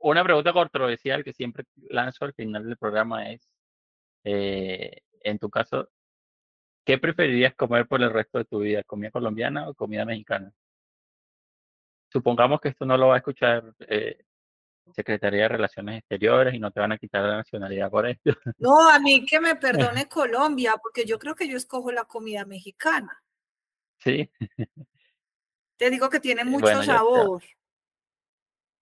Una 0.00 0.22
pregunta 0.22 0.52
controversial 0.52 1.24
que 1.24 1.32
siempre 1.32 1.64
lanzo 1.90 2.24
al 2.24 2.34
final 2.34 2.64
del 2.64 2.76
programa 2.76 3.30
es, 3.30 3.48
eh, 4.24 5.02
en 5.22 5.38
tu 5.38 5.50
caso, 5.50 5.88
¿qué 6.84 6.98
preferirías 6.98 7.54
comer 7.54 7.86
por 7.86 8.02
el 8.02 8.12
resto 8.12 8.38
de 8.38 8.44
tu 8.44 8.60
vida? 8.60 8.82
¿Comida 8.84 9.10
colombiana 9.10 9.68
o 9.68 9.74
comida 9.74 10.04
mexicana? 10.04 10.52
Supongamos 12.10 12.60
que 12.60 12.68
esto 12.68 12.86
no 12.86 12.96
lo 12.96 13.08
va 13.08 13.14
a 13.14 13.18
escuchar 13.18 13.74
eh, 13.88 14.24
Secretaría 14.94 15.42
de 15.42 15.48
Relaciones 15.48 15.98
Exteriores 15.98 16.54
y 16.54 16.58
no 16.58 16.70
te 16.70 16.80
van 16.80 16.92
a 16.92 16.98
quitar 16.98 17.22
la 17.22 17.36
nacionalidad 17.36 17.90
por 17.90 18.06
esto. 18.06 18.30
No, 18.58 18.88
a 18.88 18.98
mí 18.98 19.24
que 19.24 19.40
me 19.40 19.56
perdone 19.56 20.08
Colombia, 20.08 20.74
porque 20.82 21.04
yo 21.04 21.18
creo 21.18 21.34
que 21.34 21.48
yo 21.48 21.56
escojo 21.56 21.92
la 21.92 22.04
comida 22.04 22.44
mexicana. 22.44 23.22
Sí. 23.98 24.30
Te 25.76 25.90
digo 25.90 26.08
que 26.08 26.20
tiene 26.20 26.44
mucho 26.44 26.82
sabor. 26.82 27.42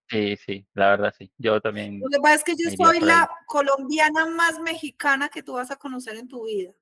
Sí, 0.09 0.37
sí, 0.37 0.65
la 0.73 0.91
verdad 0.91 1.13
sí. 1.15 1.31
Yo 1.37 1.61
también. 1.61 1.99
Lo 1.99 2.09
que 2.09 2.19
pasa 2.19 2.35
es 2.35 2.43
que 2.43 2.55
yo 2.57 2.71
soy 2.75 3.01
la 3.01 3.29
colombiana 3.45 4.25
más 4.25 4.59
mexicana 4.59 5.29
que 5.29 5.43
tú 5.43 5.53
vas 5.53 5.69
a 5.69 5.75
conocer 5.75 6.15
en 6.15 6.27
tu 6.27 6.45
vida. 6.45 6.73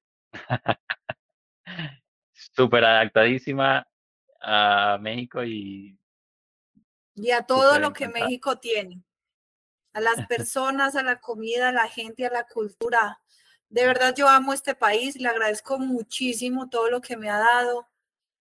Súper 2.33 2.85
adaptadísima 2.85 3.85
a 4.39 4.97
México 5.01 5.43
y. 5.43 5.99
Y 7.15 7.31
a 7.31 7.41
todo 7.41 7.79
lo 7.79 7.91
que 7.91 8.07
México 8.07 8.57
tiene 8.57 9.03
a 9.95 10.01
las 10.01 10.27
personas, 10.27 10.97
a 10.97 11.03
la 11.03 11.21
comida, 11.21 11.69
a 11.69 11.71
la 11.71 11.87
gente, 11.87 12.25
a 12.25 12.29
la 12.29 12.45
cultura. 12.45 13.21
De 13.69 13.87
verdad 13.87 14.13
yo 14.13 14.27
amo 14.27 14.51
este 14.51 14.75
país, 14.75 15.15
le 15.15 15.29
agradezco 15.29 15.79
muchísimo 15.79 16.67
todo 16.69 16.89
lo 16.89 16.99
que 16.99 17.15
me 17.15 17.29
ha 17.29 17.37
dado. 17.37 17.87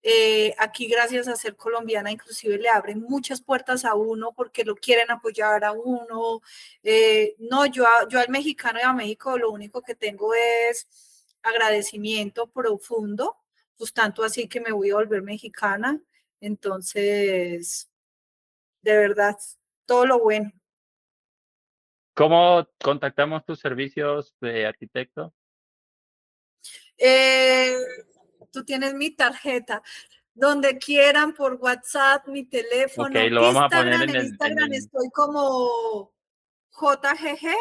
Eh, 0.03 0.53
aquí 0.59 0.89
gracias 0.89 1.29
a 1.29 1.37
ser 1.37 1.57
colombiana 1.57 2.11
inclusive 2.11 2.59
le 2.59 2.69
abren 2.69 3.01
muchas 3.01 3.41
puertas 3.41 3.87
a 3.87 3.95
uno 3.95 4.33
porque 4.33 4.65
lo 4.65 4.75
quieren 4.75 5.13
apoyar 5.13 5.65
a 5.65 5.71
uno. 5.71 6.41
Eh, 6.83 7.37
no, 7.39 7.67
yo, 7.67 7.85
yo 8.09 8.19
al 8.19 8.31
mexicano 8.31 8.81
y 8.81 8.83
a 8.83 8.93
México 8.93 9.39
lo 9.39 9.53
único 9.53 9.81
que 9.81 9.95
tengo 9.95 10.35
es 10.35 10.89
agradecimiento 11.43 12.49
profundo, 12.49 13.37
pues 13.77 13.93
tanto 13.93 14.25
así 14.25 14.49
que 14.49 14.61
me 14.61 14.73
voy 14.73 14.91
a 14.91 14.97
volver 14.97 15.23
mexicana. 15.23 16.01
Entonces, 16.41 17.89
de 18.83 18.97
verdad, 18.97 19.37
todo 19.87 20.05
lo 20.07 20.19
bueno. 20.19 20.53
¿Cómo 22.15 22.69
contactamos 22.83 23.45
tus 23.45 23.59
servicios 23.59 24.35
de 24.41 24.67
arquitecto? 24.67 25.35
Eh, 26.97 27.77
tú 28.53 28.65
tienes 28.65 28.95
mi 28.95 29.11
tarjeta. 29.11 29.83
Donde 30.33 30.79
quieran, 30.79 31.35
por 31.35 31.55
WhatsApp, 31.55 32.27
mi 32.29 32.45
teléfono. 32.45 33.09
Ok, 33.09 33.31
lo 33.31 33.43
vamos 33.43 33.63
a 33.65 33.69
poner 33.69 34.03
en, 34.03 34.11
el, 34.11 34.25
Instagram 34.27 34.73
estoy 34.73 35.09
como 35.11 36.13
JGG, 36.73 37.55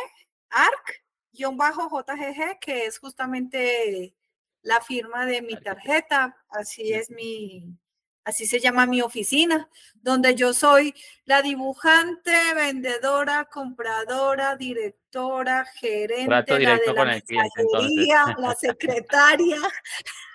ARC, 0.49 1.03
guion 1.31 1.55
bajo 1.55 1.89
JGG, 1.89 2.59
que 2.59 2.85
es 2.85 2.97
justamente 2.97 4.15
la 4.63 4.81
firma 4.81 5.25
de 5.25 5.41
mi 5.43 5.55
tarjeta. 5.55 6.35
Así 6.49 6.93
es 6.93 7.11
mi, 7.11 7.77
así 8.25 8.45
se 8.45 8.59
llama 8.59 8.85
mi 8.85 9.01
oficina, 9.01 9.69
donde 9.95 10.35
yo 10.35 10.53
soy 10.53 10.93
la 11.25 11.41
dibujante, 11.41 12.31
vendedora, 12.55 13.45
compradora, 13.45 14.55
directora, 14.55 15.65
gerente, 15.65 16.29
la 16.29 16.41
de 16.41 16.93
la 16.93 18.35
la 18.37 18.55
secretaria. 18.55 19.57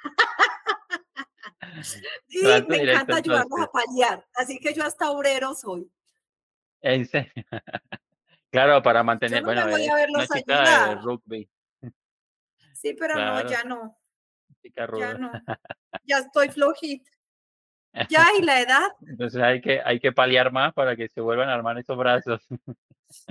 y 2.28 2.43
me 2.68 2.76
encanta 2.76 3.16
ayudarlos 3.16 3.61
a 3.61 3.70
paliar, 3.70 4.26
así 4.34 4.59
que 4.59 4.74
yo 4.74 4.84
hasta 4.84 5.11
obrero 5.11 5.55
soy. 5.55 5.91
En 6.80 7.07
serio. 7.07 7.32
claro, 8.51 8.82
para 8.82 9.03
mantener, 9.03 9.43
bueno, 9.43 9.68
voy 9.68 9.86
a 9.86 9.95
verlos 9.95 10.28
de 10.28 10.95
rugby. 11.03 11.51
Sí, 12.74 12.95
pero 12.95 13.16
no, 13.16 13.49
ya 13.49 13.64
no. 13.64 13.99
Ya 14.99 15.14
no. 15.14 15.32
Ya 16.05 16.18
estoy 16.18 16.49
flojita. 16.49 17.11
Ya, 18.09 18.26
y 18.38 18.42
la 18.42 18.61
edad. 18.61 18.88
Entonces 19.07 19.42
hay 19.42 19.61
que, 19.61 19.80
hay 19.84 20.01
que 20.01 20.12
paliar 20.12 20.53
más 20.53 20.72
para 20.74 20.96
que 20.96 21.09
se 21.09 21.20
vuelvan 21.20 21.49
a 21.49 21.55
armar 21.55 21.78
esos 21.78 21.96
brazos. 21.96 22.40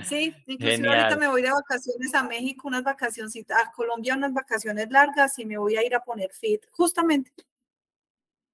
Sí, 0.04 0.34
inclusive 0.48 0.88
ahorita 0.88 1.18
me 1.18 1.28
voy 1.28 1.44
de 1.44 1.52
vacaciones 1.52 2.12
a 2.16 2.24
México, 2.24 2.68
unas 2.68 2.84
vacaciones, 2.84 3.36
a 3.52 3.72
Colombia 3.72 4.16
unas 4.16 4.34
vacaciones 4.34 4.90
largas 4.90 5.38
y 5.38 5.46
me 5.46 5.60
voy 5.60 5.76
a 5.76 5.86
ir 5.86 5.94
a 5.94 6.00
poner 6.00 6.32
fit, 6.34 6.66
justamente. 6.72 7.32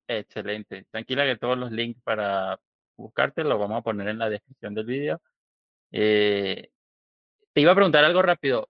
Excelente. 0.06 0.86
Tranquila 0.92 1.24
que 1.24 1.38
todos 1.38 1.58
los 1.58 1.72
links 1.72 2.02
para 2.04 2.60
buscarte 2.98 3.44
los 3.44 3.58
vamos 3.58 3.80
a 3.80 3.82
poner 3.82 4.10
en 4.10 4.20
la 4.20 4.30
descripción 4.30 4.74
del 4.74 4.86
vídeo. 4.86 5.22
Eh, 5.92 6.72
te 7.54 7.62
iba 7.62 7.72
a 7.72 7.76
preguntar 7.76 8.04
algo 8.04 8.22
rápido. 8.22 8.70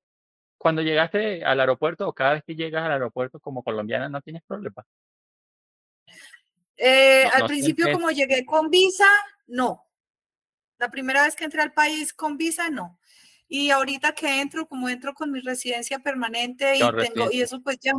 Cuando 0.57 0.81
llegaste 0.81 1.43
al 1.43 1.59
aeropuerto 1.59 2.07
o 2.07 2.13
cada 2.13 2.33
vez 2.33 2.43
que 2.45 2.55
llegas 2.55 2.83
al 2.83 2.91
aeropuerto 2.93 3.39
como 3.39 3.63
colombiana, 3.63 4.09
¿no 4.09 4.21
tienes 4.21 4.43
problema? 4.43 4.85
Eh, 6.77 7.25
al 7.33 7.47
principio, 7.47 7.91
como 7.91 8.11
llegué 8.11 8.45
con 8.45 8.69
visa, 8.69 9.07
no. 9.47 9.85
La 10.77 10.89
primera 10.89 11.23
vez 11.23 11.35
que 11.35 11.45
entré 11.45 11.61
al 11.61 11.73
país 11.73 12.13
con 12.13 12.37
visa, 12.37 12.69
no. 12.69 12.99
Y 13.47 13.69
ahorita 13.69 14.13
que 14.13 14.41
entro, 14.41 14.67
como 14.67 14.89
entro 14.89 15.13
con 15.13 15.31
mi 15.31 15.39
residencia 15.39 15.99
permanente 15.99 16.75
y, 16.75 16.79
tengo, 16.79 17.31
y 17.31 17.41
eso 17.41 17.61
pues 17.61 17.77
ya 17.79 17.93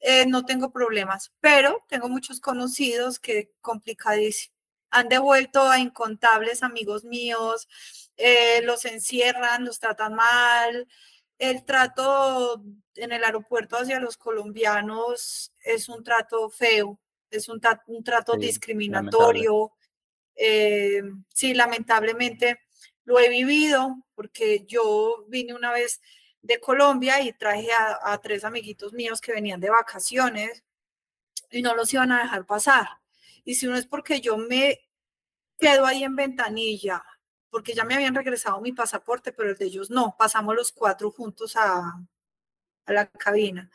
eh, 0.00 0.26
no 0.26 0.44
tengo 0.44 0.70
problemas, 0.70 1.32
pero 1.40 1.82
tengo 1.88 2.08
muchos 2.08 2.40
conocidos 2.40 3.18
que 3.18 3.50
complicadísimo. 3.60 4.54
Han 4.90 5.08
devuelto 5.08 5.68
a 5.68 5.78
incontables 5.78 6.62
amigos 6.62 7.04
míos, 7.04 7.68
eh, 8.16 8.60
los 8.62 8.84
encierran, 8.84 9.64
los 9.64 9.78
tratan 9.78 10.14
mal. 10.14 10.86
El 11.38 11.64
trato 11.64 12.62
en 12.94 13.12
el 13.12 13.24
aeropuerto 13.24 13.76
hacia 13.76 14.00
los 14.00 14.16
colombianos 14.16 15.52
es 15.64 15.88
un 15.88 16.04
trato 16.04 16.48
feo 16.50 16.98
es 17.30 17.48
un, 17.48 17.60
trato 17.60 18.36
discriminatorio. 18.36 19.72
Eh, 20.34 21.02
sí, 21.32 21.54
lamentablemente 21.54 22.60
lo 23.04 23.18
he 23.18 23.28
vivido 23.28 23.96
porque 24.14 24.64
yo 24.66 25.24
vine 25.28 25.54
una 25.54 25.72
vez 25.72 26.00
de 26.42 26.60
Colombia 26.60 27.20
y 27.20 27.32
traje 27.32 27.68
a, 27.72 28.18
tres 28.22 28.44
amiguitos 28.44 28.92
míos 28.92 29.20
que 29.20 29.32
venían 29.32 29.60
de 29.60 29.70
vacaciones 29.70 30.64
y 31.50 31.62
no 31.62 31.74
los 31.74 31.92
iban 31.92 32.12
a 32.12 32.22
dejar 32.22 32.46
pasar. 32.46 32.86
Y 33.44 33.54
si 33.54 33.66
no 33.66 33.76
es 33.76 33.86
porque 33.86 34.20
yo 34.20 34.36
me 34.36 34.80
quedo 35.58 35.86
ahí 35.86 36.04
en 36.04 36.16
ventanilla, 36.16 37.02
porque 37.50 37.74
ya 37.74 37.84
me 37.84 37.94
habían 37.94 38.14
regresado 38.14 38.60
mi 38.60 38.72
pasaporte, 38.72 39.32
pero 39.32 39.50
el 39.50 39.56
de 39.56 39.66
ellos 39.66 39.90
no, 39.90 40.14
pasamos 40.18 40.54
los 40.54 40.72
cuatro 40.72 41.10
juntos 41.10 41.56
a, 41.56 41.94
la 42.86 43.06
cabina. 43.06 43.68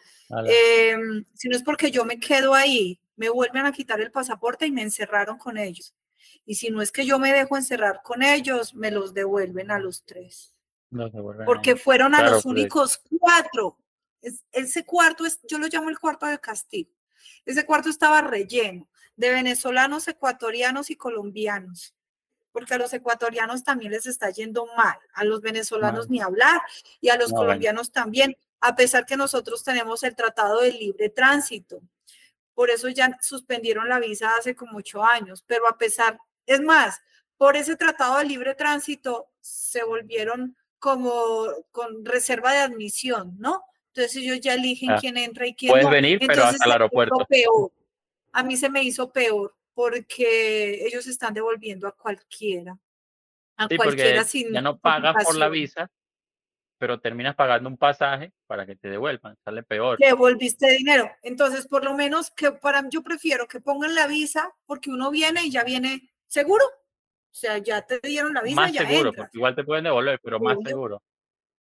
Em, 0.46 1.26
si 1.34 1.50
no 1.50 1.58
es 1.58 1.64
porque 1.64 1.92
yo 1.92 2.06
me 2.06 2.18
quedo 2.18 2.54
ahí 2.54 3.01
me 3.16 3.30
vuelven 3.30 3.66
a 3.66 3.72
quitar 3.72 4.02
el 4.02 4.12
pasaporte 4.12 4.66
y 4.66 4.72
me 4.72 4.82
encerraron 4.82 5.38
con 5.38 5.58
ellos. 5.58 5.94
Y 6.46 6.56
si 6.56 6.70
no 6.70 6.82
es 6.82 6.92
que 6.92 7.06
yo 7.06 7.20
me 7.20 7.34
dejo 7.34 7.58
encerrar 7.58 8.02
con 8.04 8.24
ellos, 8.24 8.74
me 8.74 8.92
los 8.92 9.14
devuelven 9.14 9.72
a 9.72 9.80
los 9.80 10.04
tres. 10.04 10.54
Porque 11.46 11.76
fueron 11.76 12.16
a 12.16 12.30
los 12.30 12.46
únicos 12.46 13.02
cuatro. 13.20 13.78
ese 14.52 14.86
cuarto, 14.86 15.26
es, 15.26 15.40
yo 15.44 15.58
lo 15.58 15.68
llamo 15.68 15.90
el 15.90 16.00
cuarto 16.00 16.26
de 16.26 16.40
castigo. 16.40 16.92
Ese 17.46 17.66
cuarto 17.66 17.90
estaba 17.90 18.22
relleno 18.22 18.88
de 19.16 19.30
venezolanos, 19.30 20.08
ecuatorianos 20.08 20.90
y 20.90 20.96
colombianos. 20.96 21.96
Porque 22.52 22.74
a 22.74 22.78
los 22.78 22.94
ecuatorianos 22.94 23.64
también 23.64 23.92
les 23.92 24.06
está 24.06 24.30
yendo 24.30 24.66
mal, 24.76 24.98
a 25.14 25.24
los 25.24 25.42
venezolanos 25.42 26.10
ni 26.10 26.20
hablar 26.20 26.62
y 27.00 27.10
a 27.10 27.16
los 27.16 27.32
colombianos 27.32 27.92
también, 27.92 28.36
a 28.60 28.76
pesar 28.76 29.06
que 29.06 29.16
nosotros 29.16 29.64
tenemos 29.64 30.04
el 30.04 30.16
Tratado 30.16 30.60
de 30.60 30.74
Libre 30.74 31.10
Tránsito 31.10 31.82
por 32.54 32.70
eso 32.70 32.90
ya 32.90 33.18
suspendieron 33.22 33.90
la 33.90 34.00
visa 34.00 34.36
hace 34.36 34.56
como 34.56 34.78
ocho 34.78 35.04
años, 35.04 35.44
pero 35.46 35.68
a 35.68 35.78
pesar, 35.78 36.18
es 36.46 36.62
más, 36.62 37.02
por 37.38 37.56
ese 37.56 37.76
tratado 37.76 38.18
de 38.18 38.26
libre 38.26 38.56
tránsito 38.56 39.32
se 39.40 39.84
volvieron 39.84 40.56
como 40.80 41.48
con 41.72 42.06
reserva 42.06 42.54
de 42.54 42.60
admisión, 42.60 43.36
¿no? 43.40 43.64
Entonces 43.94 44.24
ellos 44.24 44.40
ya 44.40 44.54
eligen 44.54 44.92
ah, 44.92 44.98
quién 45.00 45.18
entra 45.18 45.46
y 45.46 45.54
quién 45.54 45.72
puedes 45.72 45.90
venir, 45.90 46.20
pero 46.26 46.46
hasta 46.46 46.66
el 46.66 46.72
aeropuerto. 46.72 47.26
Peor. 47.28 47.72
A 48.32 48.44
mí 48.44 48.56
se 48.56 48.70
me 48.70 48.84
hizo 48.84 49.12
peor 49.12 49.54
porque 49.74 50.86
ellos 50.86 51.08
están 51.08 51.34
devolviendo 51.34 51.88
a 51.88 51.92
cualquiera. 51.92 52.78
A 53.58 53.68
cualquiera 53.68 54.24
sin 54.24 54.54
ya 54.54 54.62
no 54.62 54.80
pagas 54.80 55.24
por 55.26 55.36
la 55.36 55.50
visa, 55.50 55.92
pero 56.82 57.00
terminas 57.00 57.36
pagando 57.36 57.70
un 57.70 57.78
pasaje 57.78 58.34
para 58.48 58.66
que 58.66 58.76
te 58.76 58.90
devuelvan, 58.90 59.38
sale 59.46 59.62
peor. 59.62 60.00
Devolviste 60.00 60.68
dinero. 60.68 61.12
Entonces, 61.22 61.68
por 61.68 61.84
lo 61.84 61.94
menos 61.94 62.32
que 62.32 62.54
para 62.54 62.84
yo 62.90 63.04
prefiero 63.04 63.48
que 63.48 63.62
pongan 63.62 63.94
la 63.94 64.08
visa 64.08 64.52
porque 64.66 64.90
uno 64.90 65.12
viene 65.12 65.46
y 65.46 65.52
ya 65.52 65.64
viene 65.64 66.10
seguro. 66.26 66.66
O 66.66 67.34
sea, 67.34 67.60
ya 67.60 67.84
te 67.84 68.00
dieron 68.00 68.34
la 68.34 68.42
visa. 68.42 68.56
Más 68.56 68.74
ya 68.74 68.88
seguro, 68.88 69.14
porque 69.14 69.38
igual 69.38 69.54
te 69.54 69.64
pueden 69.64 69.84
devolver, 69.84 70.20
pero 70.24 70.40
más 70.40 70.58
seguro. 70.66 71.04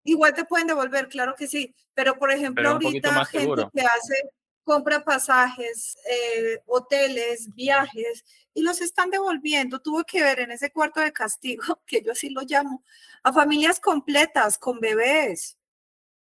Igual 0.06 0.34
te 0.34 0.46
pueden 0.46 0.68
devolver, 0.68 1.10
claro 1.10 1.36
que 1.36 1.48
sí. 1.48 1.76
Pero, 1.94 2.18
por 2.18 2.32
ejemplo, 2.32 2.70
ahorita 2.70 3.26
gente 3.26 3.68
que 3.74 3.82
hace 3.82 4.24
compra 4.70 5.04
pasajes, 5.04 5.98
eh, 6.08 6.62
hoteles, 6.68 7.52
viajes 7.56 8.24
y 8.54 8.62
los 8.62 8.82
están 8.82 9.10
devolviendo. 9.10 9.80
Tuve 9.80 10.04
que 10.06 10.22
ver 10.22 10.42
en 10.42 10.52
ese 10.52 10.72
cuarto 10.72 11.00
de 11.00 11.12
castigo, 11.12 11.64
que 11.88 12.04
yo 12.04 12.12
así 12.12 12.30
lo 12.30 12.42
llamo, 12.42 12.84
a 13.24 13.34
familias 13.34 13.80
completas 13.80 14.60
con 14.60 14.80
bebés. 14.80 15.58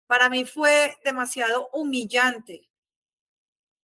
Para 0.05 0.29
mí 0.29 0.45
fue 0.45 0.95
demasiado 1.03 1.67
humillante. 1.73 2.69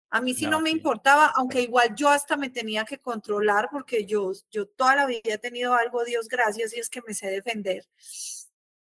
A 0.09 0.23
mí 0.23 0.33
sí 0.33 0.47
no, 0.47 0.63
me 0.63 0.71
importaba, 0.71 1.27
aunque 1.37 1.61
igual 1.61 1.95
yo 1.95 2.09
hasta 2.09 2.39
me 2.39 2.49
tenía 2.49 2.87
que 2.87 2.97
controlar 2.97 3.69
porque 3.71 4.07
yo, 4.07 4.33
yo 4.51 4.67
toda 4.67 4.97
la 4.97 5.05
vida 5.05 5.35
he 5.35 5.39
tenido 5.39 5.75
algo, 5.75 6.05
Dios 6.05 6.27
gracias, 6.27 6.75
y 6.75 6.81
es 6.81 6.89
que 6.89 7.03
me 7.07 7.13
sé 7.13 7.27
defender. 7.29 7.87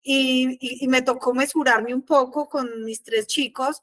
Y, 0.04 0.56
y, 0.60 0.84
y 0.84 0.86
me 0.86 1.02
tocó 1.02 1.34
mesurarme 1.34 1.92
un 1.92 2.02
poco 2.02 2.48
con 2.48 2.84
mis 2.84 3.02
tres 3.02 3.26
chicos 3.26 3.82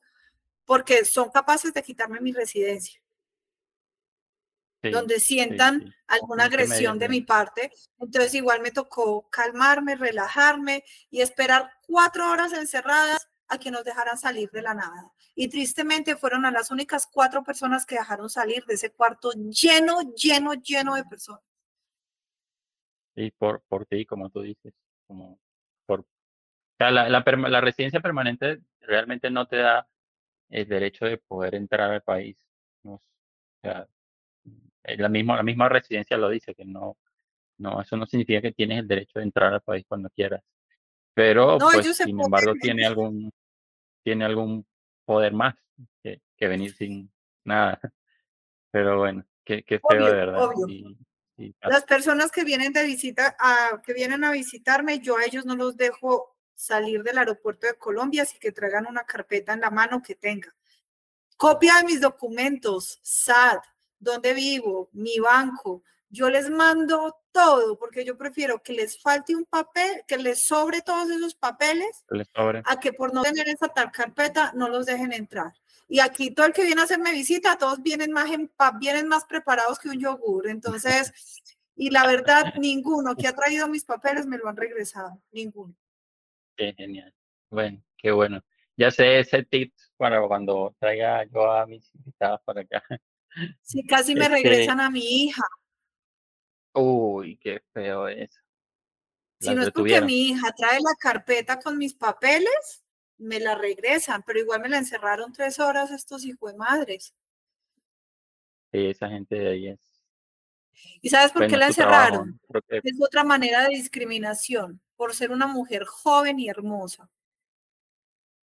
porque 0.66 1.06
son 1.06 1.30
capaces 1.30 1.74
de 1.74 1.84
quitarme 1.84 2.20
mi 2.20 2.32
residencia. 2.32 3.02
donde 4.84 5.20
sientan 5.20 5.96
alguna 6.06 6.44
agresión 6.44 7.00
de 7.00 7.10
mi 7.10 7.22
parte. 7.22 7.72
Entonces 7.98 8.36
igual 8.36 8.62
me 8.62 8.70
tocó 8.70 9.28
calmarme, 9.32 9.96
relajarme 9.96 10.84
y 11.10 11.22
esperar 11.22 11.72
cuatro 11.88 12.30
horas 12.30 12.54
encerradas 12.54 13.28
a 13.48 13.58
que 13.58 13.72
nos 13.72 13.84
dejaran 13.84 14.18
salir 14.18 14.52
de 14.52 14.62
la 14.62 14.76
nada. 14.76 15.12
Y 15.34 15.48
tristemente 15.50 16.16
fueron 16.16 16.46
a 16.46 16.52
las 16.52 16.70
únicas 16.70 17.08
cuatro 17.12 17.44
personas 17.44 17.86
que 17.86 17.96
dejaron 17.96 18.30
salir 18.30 18.64
de 18.66 18.76
ese 18.76 18.92
cuarto 18.92 19.32
lleno, 19.32 20.02
lleno, 20.14 20.54
lleno 20.54 20.94
de 20.94 21.04
personas. 21.06 21.42
Y 23.16 23.32
por, 23.32 23.64
por 23.68 23.86
ti, 23.86 24.06
como 24.06 24.30
tú 24.30 24.42
dices, 24.42 24.74
como 25.08 25.40
por 25.86 26.06
la, 26.80 26.92
la, 26.92 27.10
la, 27.10 27.62
residencia 27.62 28.02
permanente 28.02 28.62
realmente 28.82 29.30
no 29.30 29.48
te 29.48 29.58
da 29.58 29.88
el 30.50 30.68
derecho 30.68 31.06
de 31.06 31.18
poder 31.18 31.56
entrar 31.56 31.92
al 31.92 32.02
país. 32.02 32.38
No, 32.84 32.94
o 32.94 33.02
sea, 33.62 33.88
la 34.84 35.10
misma, 35.10 35.38
la 35.38 35.44
misma 35.44 35.70
residencia 35.70 36.18
lo 36.18 36.30
dice, 36.30 36.54
que 36.54 36.66
no, 36.66 36.98
no, 37.58 37.82
eso 37.82 37.98
no 37.98 38.06
significa 38.06 38.42
que 38.42 38.52
tienes 38.52 38.80
el 38.80 38.88
derecho 38.88 39.20
de 39.20 39.26
entrar 39.26 39.54
al 39.54 39.62
país 39.62 39.86
cuando 39.88 40.10
quieras. 40.10 40.42
Pero, 41.14 41.58
No, 41.58 41.70
pues, 41.72 41.96
sin 41.98 42.20
embargo, 42.20 42.54
tiene 42.60 42.86
algún, 42.86 43.32
tiene 44.04 44.26
algún 44.26 44.66
poder 45.06 45.34
más 45.34 45.56
que, 46.04 46.22
que 46.36 46.48
venir 46.48 46.74
sin 46.76 47.12
nada. 47.46 47.80
Pero 48.72 49.00
bueno, 49.00 49.24
qué, 49.46 49.64
qué 49.64 49.80
feo 49.80 50.06
de 50.06 50.14
verdad. 50.14 50.44
obvio. 50.44 50.68
Y, 50.68 50.98
y 51.38 51.54
pasa. 51.54 51.74
Las 51.74 51.84
personas 51.86 52.32
que 52.32 52.44
vienen 52.44 52.74
de 52.74 52.86
visita, 52.86 53.36
a, 53.40 53.82
que 53.82 53.94
vienen 53.94 54.24
a 54.26 54.32
visitarme, 54.32 55.00
yo 55.00 55.18
a 55.18 55.24
ellos 55.24 55.46
no 55.46 55.56
los 55.56 55.78
dejo 55.78 56.35
salir 56.56 57.04
del 57.04 57.18
aeropuerto 57.18 57.68
de 57.68 57.76
Colombia, 57.76 58.24
así 58.24 58.40
que 58.40 58.52
traigan 58.52 58.88
una 58.88 59.04
carpeta 59.04 59.54
en 59.54 59.62
la 59.62 59.70
mano 59.70 60.02
que 60.02 60.16
tenga. 60.16 60.56
Copia 61.38 61.76
de 61.78 61.84
mis 61.84 62.02
documentos, 62.02 63.00
SAT, 63.04 63.64
dónde 64.00 64.34
vivo, 64.34 64.90
mi 64.94 65.20
banco. 65.20 65.84
Yo 66.10 66.30
les 66.30 66.50
mando 66.50 67.18
todo 67.32 67.78
porque 67.78 68.06
yo 68.06 68.18
prefiero 68.18 68.64
que 68.64 68.72
les 68.72 69.02
falte 69.02 69.36
un 69.36 69.44
papel, 69.44 70.04
que 70.08 70.18
les 70.18 70.46
sobre 70.48 70.82
todos 70.82 71.10
esos 71.10 71.36
papeles, 71.36 72.06
a 72.64 72.80
que 72.80 72.94
por 72.94 73.14
no 73.14 73.22
tener 73.24 73.50
esa 73.50 73.68
tal 73.68 73.92
carpeta 73.92 74.54
no 74.56 74.70
los 74.70 74.86
dejen 74.86 75.12
entrar. 75.12 75.54
Y 75.88 76.00
aquí 76.00 76.32
todo 76.32 76.46
el 76.46 76.54
que 76.54 76.64
viene 76.64 76.82
a 76.82 76.86
hacerme 76.86 77.12
visita, 77.12 77.58
todos 77.58 77.82
vienen 77.84 78.12
más, 78.12 78.32
en, 78.32 78.52
vienen 78.80 79.08
más 79.08 79.26
preparados 79.26 79.78
que 79.78 79.90
un 79.90 80.00
yogur. 80.00 80.48
Entonces, 80.48 81.12
y 81.76 81.90
la 81.90 82.08
verdad, 82.08 82.54
ninguno 82.58 83.16
que 83.16 83.28
ha 83.28 83.36
traído 83.36 83.68
mis 83.68 83.84
papeles 83.84 84.26
me 84.26 84.38
lo 84.38 84.48
han 84.48 84.56
regresado, 84.56 85.22
ninguno. 85.32 85.76
Qué 86.56 86.74
genial. 86.74 87.14
Bueno, 87.50 87.82
qué 87.98 88.12
bueno. 88.12 88.44
Ya 88.78 88.92
sé 88.92 89.20
ese 89.20 89.44
tip 89.44 89.74
para 89.98 90.26
cuando 90.28 90.76
traiga 90.80 91.24
yo 91.26 91.52
a 91.52 91.66
mis 91.66 91.94
invitados 91.96 92.42
para 92.46 92.62
acá. 92.62 92.84
Sí, 93.62 93.84
casi 93.86 94.16
me 94.16 94.22
Este, 94.28 94.36
regresan 94.36 94.80
a 94.80 94.90
mi 94.90 95.02
hija. 95.26 95.44
uy, 96.74 97.38
qué 97.38 97.62
feo 97.74 98.08
eso. 98.08 98.40
Si 99.42 99.54
no 99.54 99.62
es 99.64 99.72
porque 99.72 100.00
mi 100.02 100.30
hija 100.30 100.54
trae 100.54 100.80
la 100.80 100.94
carpeta 100.98 101.60
con 101.60 101.78
mis 101.78 101.94
papeles, 101.94 102.86
me 103.18 103.42
la 103.42 103.56
regresan, 103.56 104.24
pero 104.26 104.40
igual 104.40 104.62
me 104.62 104.70
la 104.70 104.78
encerraron 104.78 105.34
tres 105.34 105.60
horas 105.60 105.92
estos 105.92 106.24
hijos 106.24 106.54
de 106.54 106.58
madres. 106.58 107.14
Sí, 108.72 108.86
esa 108.88 109.10
gente 109.10 109.36
de 109.36 109.50
ahí 109.50 109.68
es. 109.68 109.80
¿Y 111.02 111.10
sabes 111.10 111.34
por 111.34 111.48
qué 111.48 111.58
la 111.58 111.70
trabajo. 111.72 112.24
encerraron? 112.24 112.40
Es 112.70 113.02
otra 113.02 113.26
manera 113.26 113.64
de 113.64 113.76
discriminación, 113.76 114.82
por 114.96 115.14
ser 115.14 115.32
una 115.32 115.48
mujer 115.48 115.86
joven 115.86 116.40
y 116.40 116.50
hermosa. 116.50 117.10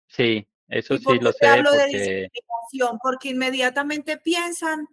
sí, 0.07 0.47
eso 0.69 0.95
¿Y 0.95 0.99
por 1.01 1.17
sí 1.19 1.23
lo 1.25 1.33
sé 1.33 1.47
hablo 1.47 1.71
de 1.73 1.79
porque 1.79 1.97
discriminación? 1.99 2.99
Porque 3.03 3.29
inmediatamente 3.31 4.17
piensan 4.19 4.89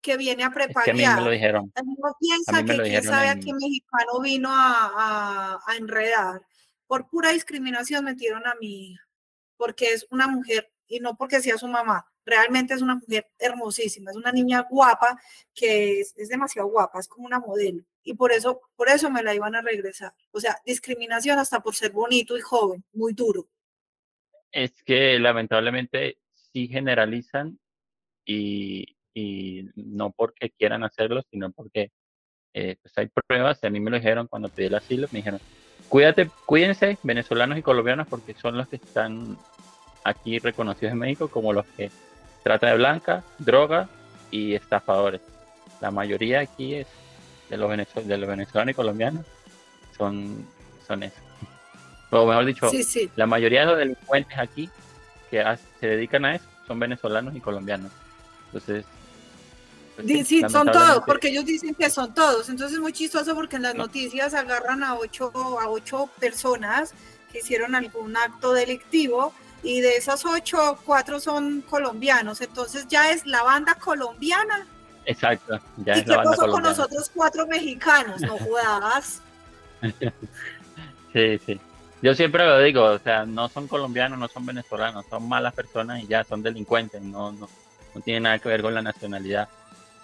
que 0.00 0.16
viene 0.16 0.44
a 0.44 0.46
es 0.48 0.52
que 0.84 0.90
a 0.90 0.94
mí 0.94 1.02
me 1.02 1.22
lo 1.22 1.30
dijeron. 1.30 1.72
Uno 1.82 2.08
A 2.08 2.14
piensa 2.20 2.64
que 2.64 2.82
quién 2.82 3.02
sabe 3.02 3.28
a 3.28 3.34
qué 3.34 3.50
en, 3.50 3.56
mexicano 3.56 4.20
vino 4.22 4.48
a, 4.50 4.92
a- 4.94 5.58
a 5.66 5.76
enredar. 5.76 6.40
Por 6.86 7.08
pura 7.08 7.30
discriminación 7.30 8.04
metieron 8.04 8.46
a 8.46 8.54
mi 8.60 8.92
hija, 8.92 9.08
porque 9.56 9.92
es 9.92 10.06
una 10.10 10.26
mujer, 10.28 10.70
y 10.86 11.00
no 11.00 11.16
porque 11.16 11.40
sea 11.42 11.58
su 11.58 11.68
mamá, 11.68 12.06
realmente 12.24 12.72
es 12.74 12.80
una 12.80 12.94
mujer 12.94 13.26
hermosísima, 13.38 14.10
es 14.10 14.16
una 14.16 14.32
niña 14.32 14.66
guapa, 14.70 15.20
que 15.52 16.00
es, 16.00 16.14
es 16.16 16.28
demasiado 16.28 16.68
guapa, 16.68 17.00
es 17.00 17.08
como 17.08 17.26
una 17.26 17.40
modelo. 17.40 17.82
Y 18.08 18.14
por 18.14 18.32
eso, 18.32 18.62
por 18.74 18.88
eso 18.88 19.10
me 19.10 19.22
la 19.22 19.34
iban 19.34 19.54
a 19.54 19.60
regresar. 19.60 20.14
O 20.30 20.40
sea, 20.40 20.56
discriminación 20.64 21.38
hasta 21.38 21.60
por 21.60 21.74
ser 21.74 21.92
bonito 21.92 22.38
y 22.38 22.40
joven, 22.40 22.82
muy 22.94 23.12
duro. 23.12 23.46
es 24.50 24.82
que 24.82 25.18
lamentablemente 25.18 26.18
sí 26.32 26.68
generalizan 26.68 27.58
y, 28.24 28.96
y 29.14 29.68
no 29.74 30.10
porque 30.10 30.50
quieran 30.50 30.84
hacerlo, 30.84 31.22
sino 31.30 31.50
porque 31.50 31.92
eh, 32.54 32.76
pues 32.80 32.96
hay 32.96 33.08
pruebas. 33.08 33.62
A 33.62 33.70
mí 33.70 33.78
me 33.78 33.90
lo 33.90 33.96
dijeron 33.96 34.26
cuando 34.26 34.48
pedí 34.48 34.66
el 34.66 34.74
asilo, 34.74 35.06
me 35.12 35.18
dijeron, 35.18 35.40
cuídate, 35.88 36.30
cuídense, 36.46 36.96
venezolanos 37.02 37.58
y 37.58 37.62
colombianos, 37.62 38.08
porque 38.08 38.34
son 38.34 38.56
los 38.56 38.68
que 38.68 38.76
están 38.76 39.36
aquí 40.04 40.38
reconocidos 40.38 40.92
en 40.92 40.98
México 40.98 41.28
como 41.28 41.52
los 41.52 41.66
que 41.66 41.90
trata 42.42 42.68
de 42.68 42.76
blanca, 42.76 43.22
droga 43.38 43.88
y 44.30 44.54
estafadores. 44.54 45.20
La 45.82 45.90
mayoría 45.90 46.40
aquí 46.40 46.74
es 46.74 46.86
de 47.48 47.56
los, 47.56 47.70
venezo- 47.70 48.02
de 48.02 48.18
los 48.18 48.28
venezolanos 48.28 48.72
y 48.72 48.74
colombianos 48.74 49.24
son, 49.96 50.46
son 50.86 51.02
eso. 51.02 51.16
O 52.10 52.26
mejor 52.26 52.44
dicho, 52.46 52.70
Sí, 52.70 52.82
sí. 52.82 53.10
la 53.16 53.26
mayoría 53.26 53.60
de 53.60 53.66
los 53.66 53.78
delincuentes 53.78 54.38
aquí 54.38 54.70
que 55.30 55.44
se 55.80 55.86
dedican 55.86 56.24
a 56.24 56.36
eso 56.36 56.44
son 56.66 56.78
venezolanos 56.78 57.34
y 57.36 57.40
colombianos. 57.40 57.92
Entonces, 58.46 58.84
pues 59.96 60.28
sí, 60.28 60.42
son 60.48 60.70
todos, 60.70 61.02
porque 61.04 61.28
ellos 61.28 61.44
dicen 61.44 61.74
que 61.74 61.90
son 61.90 62.14
todos. 62.14 62.48
Entonces 62.48 62.76
es 62.76 62.80
muy 62.80 62.92
chistoso 62.92 63.34
porque 63.34 63.56
en 63.56 63.62
las 63.62 63.74
No. 63.74 63.84
noticias 63.84 64.32
agarran 64.32 64.82
a 64.84 64.94
ocho, 64.94 65.32
a 65.60 65.68
ocho 65.68 66.08
personas 66.20 66.94
que 67.32 67.38
hicieron 67.40 67.74
algún 67.74 68.16
acto 68.16 68.52
delictivo 68.52 69.34
y 69.62 69.80
de 69.80 69.96
esas 69.96 70.24
ocho, 70.24 70.78
cuatro 70.86 71.18
son 71.20 71.62
colombianos. 71.62 72.40
Entonces 72.40 72.86
ya 72.88 73.10
es 73.10 73.26
la 73.26 73.42
banda 73.42 73.74
colombiana. 73.74 74.66
Exacto, 75.10 75.58
ya 75.78 75.96
¿Y 75.96 75.98
es 76.00 76.04
qué 76.04 76.10
la 76.10 76.16
banda 76.18 76.30
pasó 76.32 76.42
con 76.42 76.50
colombiana. 76.50 76.76
nosotros 76.76 77.10
cuatro 77.14 77.46
mexicanos? 77.46 78.20
No 78.20 78.36
jodas. 78.38 79.22
Sí, 81.12 81.38
sí. 81.46 81.60
Yo 82.02 82.14
siempre 82.14 82.44
lo 82.44 82.58
digo, 82.60 82.84
o 82.84 82.98
sea, 82.98 83.24
no 83.24 83.48
son 83.48 83.66
colombianos, 83.66 84.18
no 84.18 84.28
son 84.28 84.46
venezolanos, 84.46 85.04
son 85.08 85.28
malas 85.28 85.52
personas 85.54 86.02
y 86.02 86.06
ya, 86.06 86.22
son 86.24 86.42
delincuentes, 86.42 87.00
no, 87.02 87.32
no, 87.32 87.48
no 87.94 88.00
tiene 88.02 88.20
nada 88.20 88.38
que 88.38 88.48
ver 88.48 88.62
con 88.62 88.74
la 88.74 88.82
nacionalidad. 88.82 89.48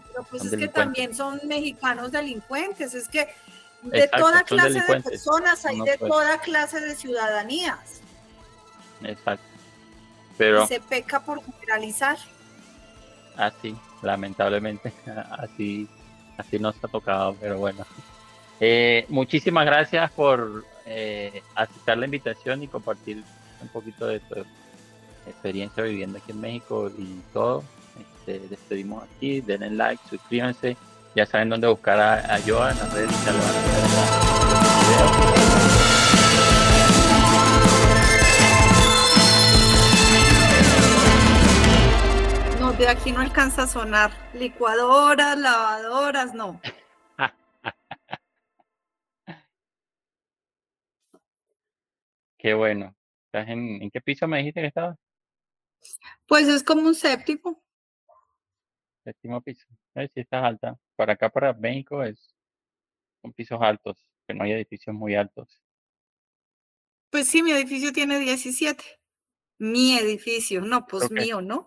Pero 0.09 0.25
pues 0.25 0.43
Son 0.43 0.55
es 0.55 0.59
que 0.59 0.69
también 0.69 1.15
son 1.15 1.41
mexicanos 1.45 2.11
delincuentes. 2.11 2.95
Es 2.95 3.09
que 3.09 3.29
de 3.83 3.99
Exacto, 4.05 4.19
toda 4.27 4.43
clase 4.45 4.81
de 4.81 5.03
personas 5.03 5.65
hay 5.67 5.77
No 5.79 5.85
de 5.85 5.99
puede- 5.99 6.11
toda 6.11 6.39
clase 6.39 6.81
de 6.81 6.95
ciudadanías. 6.97 8.01
Exacto. 9.03 9.45
Y 10.33 10.35
Pero 10.39 10.67
se 10.67 10.81
peca 10.81 11.21
por 11.21 11.43
generalizar. 11.45 12.17
así, 13.37 13.77
lamentablemente, 14.05 14.93
así, 15.39 15.89
así 16.37 16.59
nos 16.59 16.77
ha 16.83 16.89
tocado, 16.89 17.37
pero 17.41 17.59
bueno. 17.59 17.85
Eh, 18.61 19.07
muchísimas 19.09 19.67
gracias 19.67 20.11
por 20.13 20.65
eh, 20.87 21.43
aceptar 21.55 21.99
la 21.99 22.05
invitación 22.05 22.63
y 22.63 22.69
compartir 22.69 23.23
un 23.61 23.69
poquito 23.69 24.07
de 24.07 24.21
tu 24.21 24.37
experiencia 25.27 25.83
viviendo 25.83 26.19
aquí 26.19 26.33
en 26.33 26.41
México 26.41 26.91
y 26.97 27.21
todo. 27.33 27.65
Este, 27.99 28.49
despedimos 28.49 29.03
aquí, 29.05 29.41
denle 29.41 29.71
like, 29.71 30.03
suscríbanse, 30.09 30.77
ya 31.15 31.27
saben 31.27 31.49
dónde 31.49 31.69
buscar 31.69 31.99
a, 32.01 32.35
a 32.35 32.41
Joa 32.41 32.73
en 32.73 32.79
las 32.79 32.93
redes. 32.93 33.11
De 42.79 42.89
aquí 42.89 43.13
no 43.13 43.21
alcanza 43.21 43.63
a 43.63 43.67
sonar. 43.67 44.11
Licuadoras, 44.35 45.39
lavadoras, 45.39 46.35
no. 46.35 46.61
Qué 52.39 52.55
bueno. 52.55 52.95
¿Estás 53.27 53.49
en, 53.49 53.83
¿En 53.83 53.91
qué 53.91 54.01
piso 54.01 54.27
me 54.27 54.39
dijiste 54.39 54.61
que 54.61 54.69
estabas? 54.69 54.97
Pues 56.27 56.49
es 56.49 56.63
como 56.63 56.83
un 56.83 56.95
séptimo. 56.95 57.63
Séptimo 59.05 59.41
piso. 59.41 59.67
Eh, 59.95 60.09
sí 60.13 60.21
estás 60.21 60.45
alta. 60.45 60.77
Para 60.97 61.15
acá, 61.15 61.31
para 61.31 61.53
México, 61.53 62.03
es 62.03 62.35
son 63.25 63.33
pisos 63.33 63.59
altos, 63.63 63.97
que 64.27 64.35
no 64.35 64.45
hay 64.45 64.53
edificios 64.53 64.95
muy 64.95 65.15
altos. 65.15 65.59
Pues 67.11 67.27
sí, 67.27 67.43
mi 67.43 67.53
edificio 67.53 67.91
tiene 67.91 68.19
17. 68.19 68.85
Mi 69.59 69.97
edificio, 69.97 70.61
no, 70.61 70.87
pues 70.87 71.11
mío, 71.11 71.41
¿no? 71.41 71.67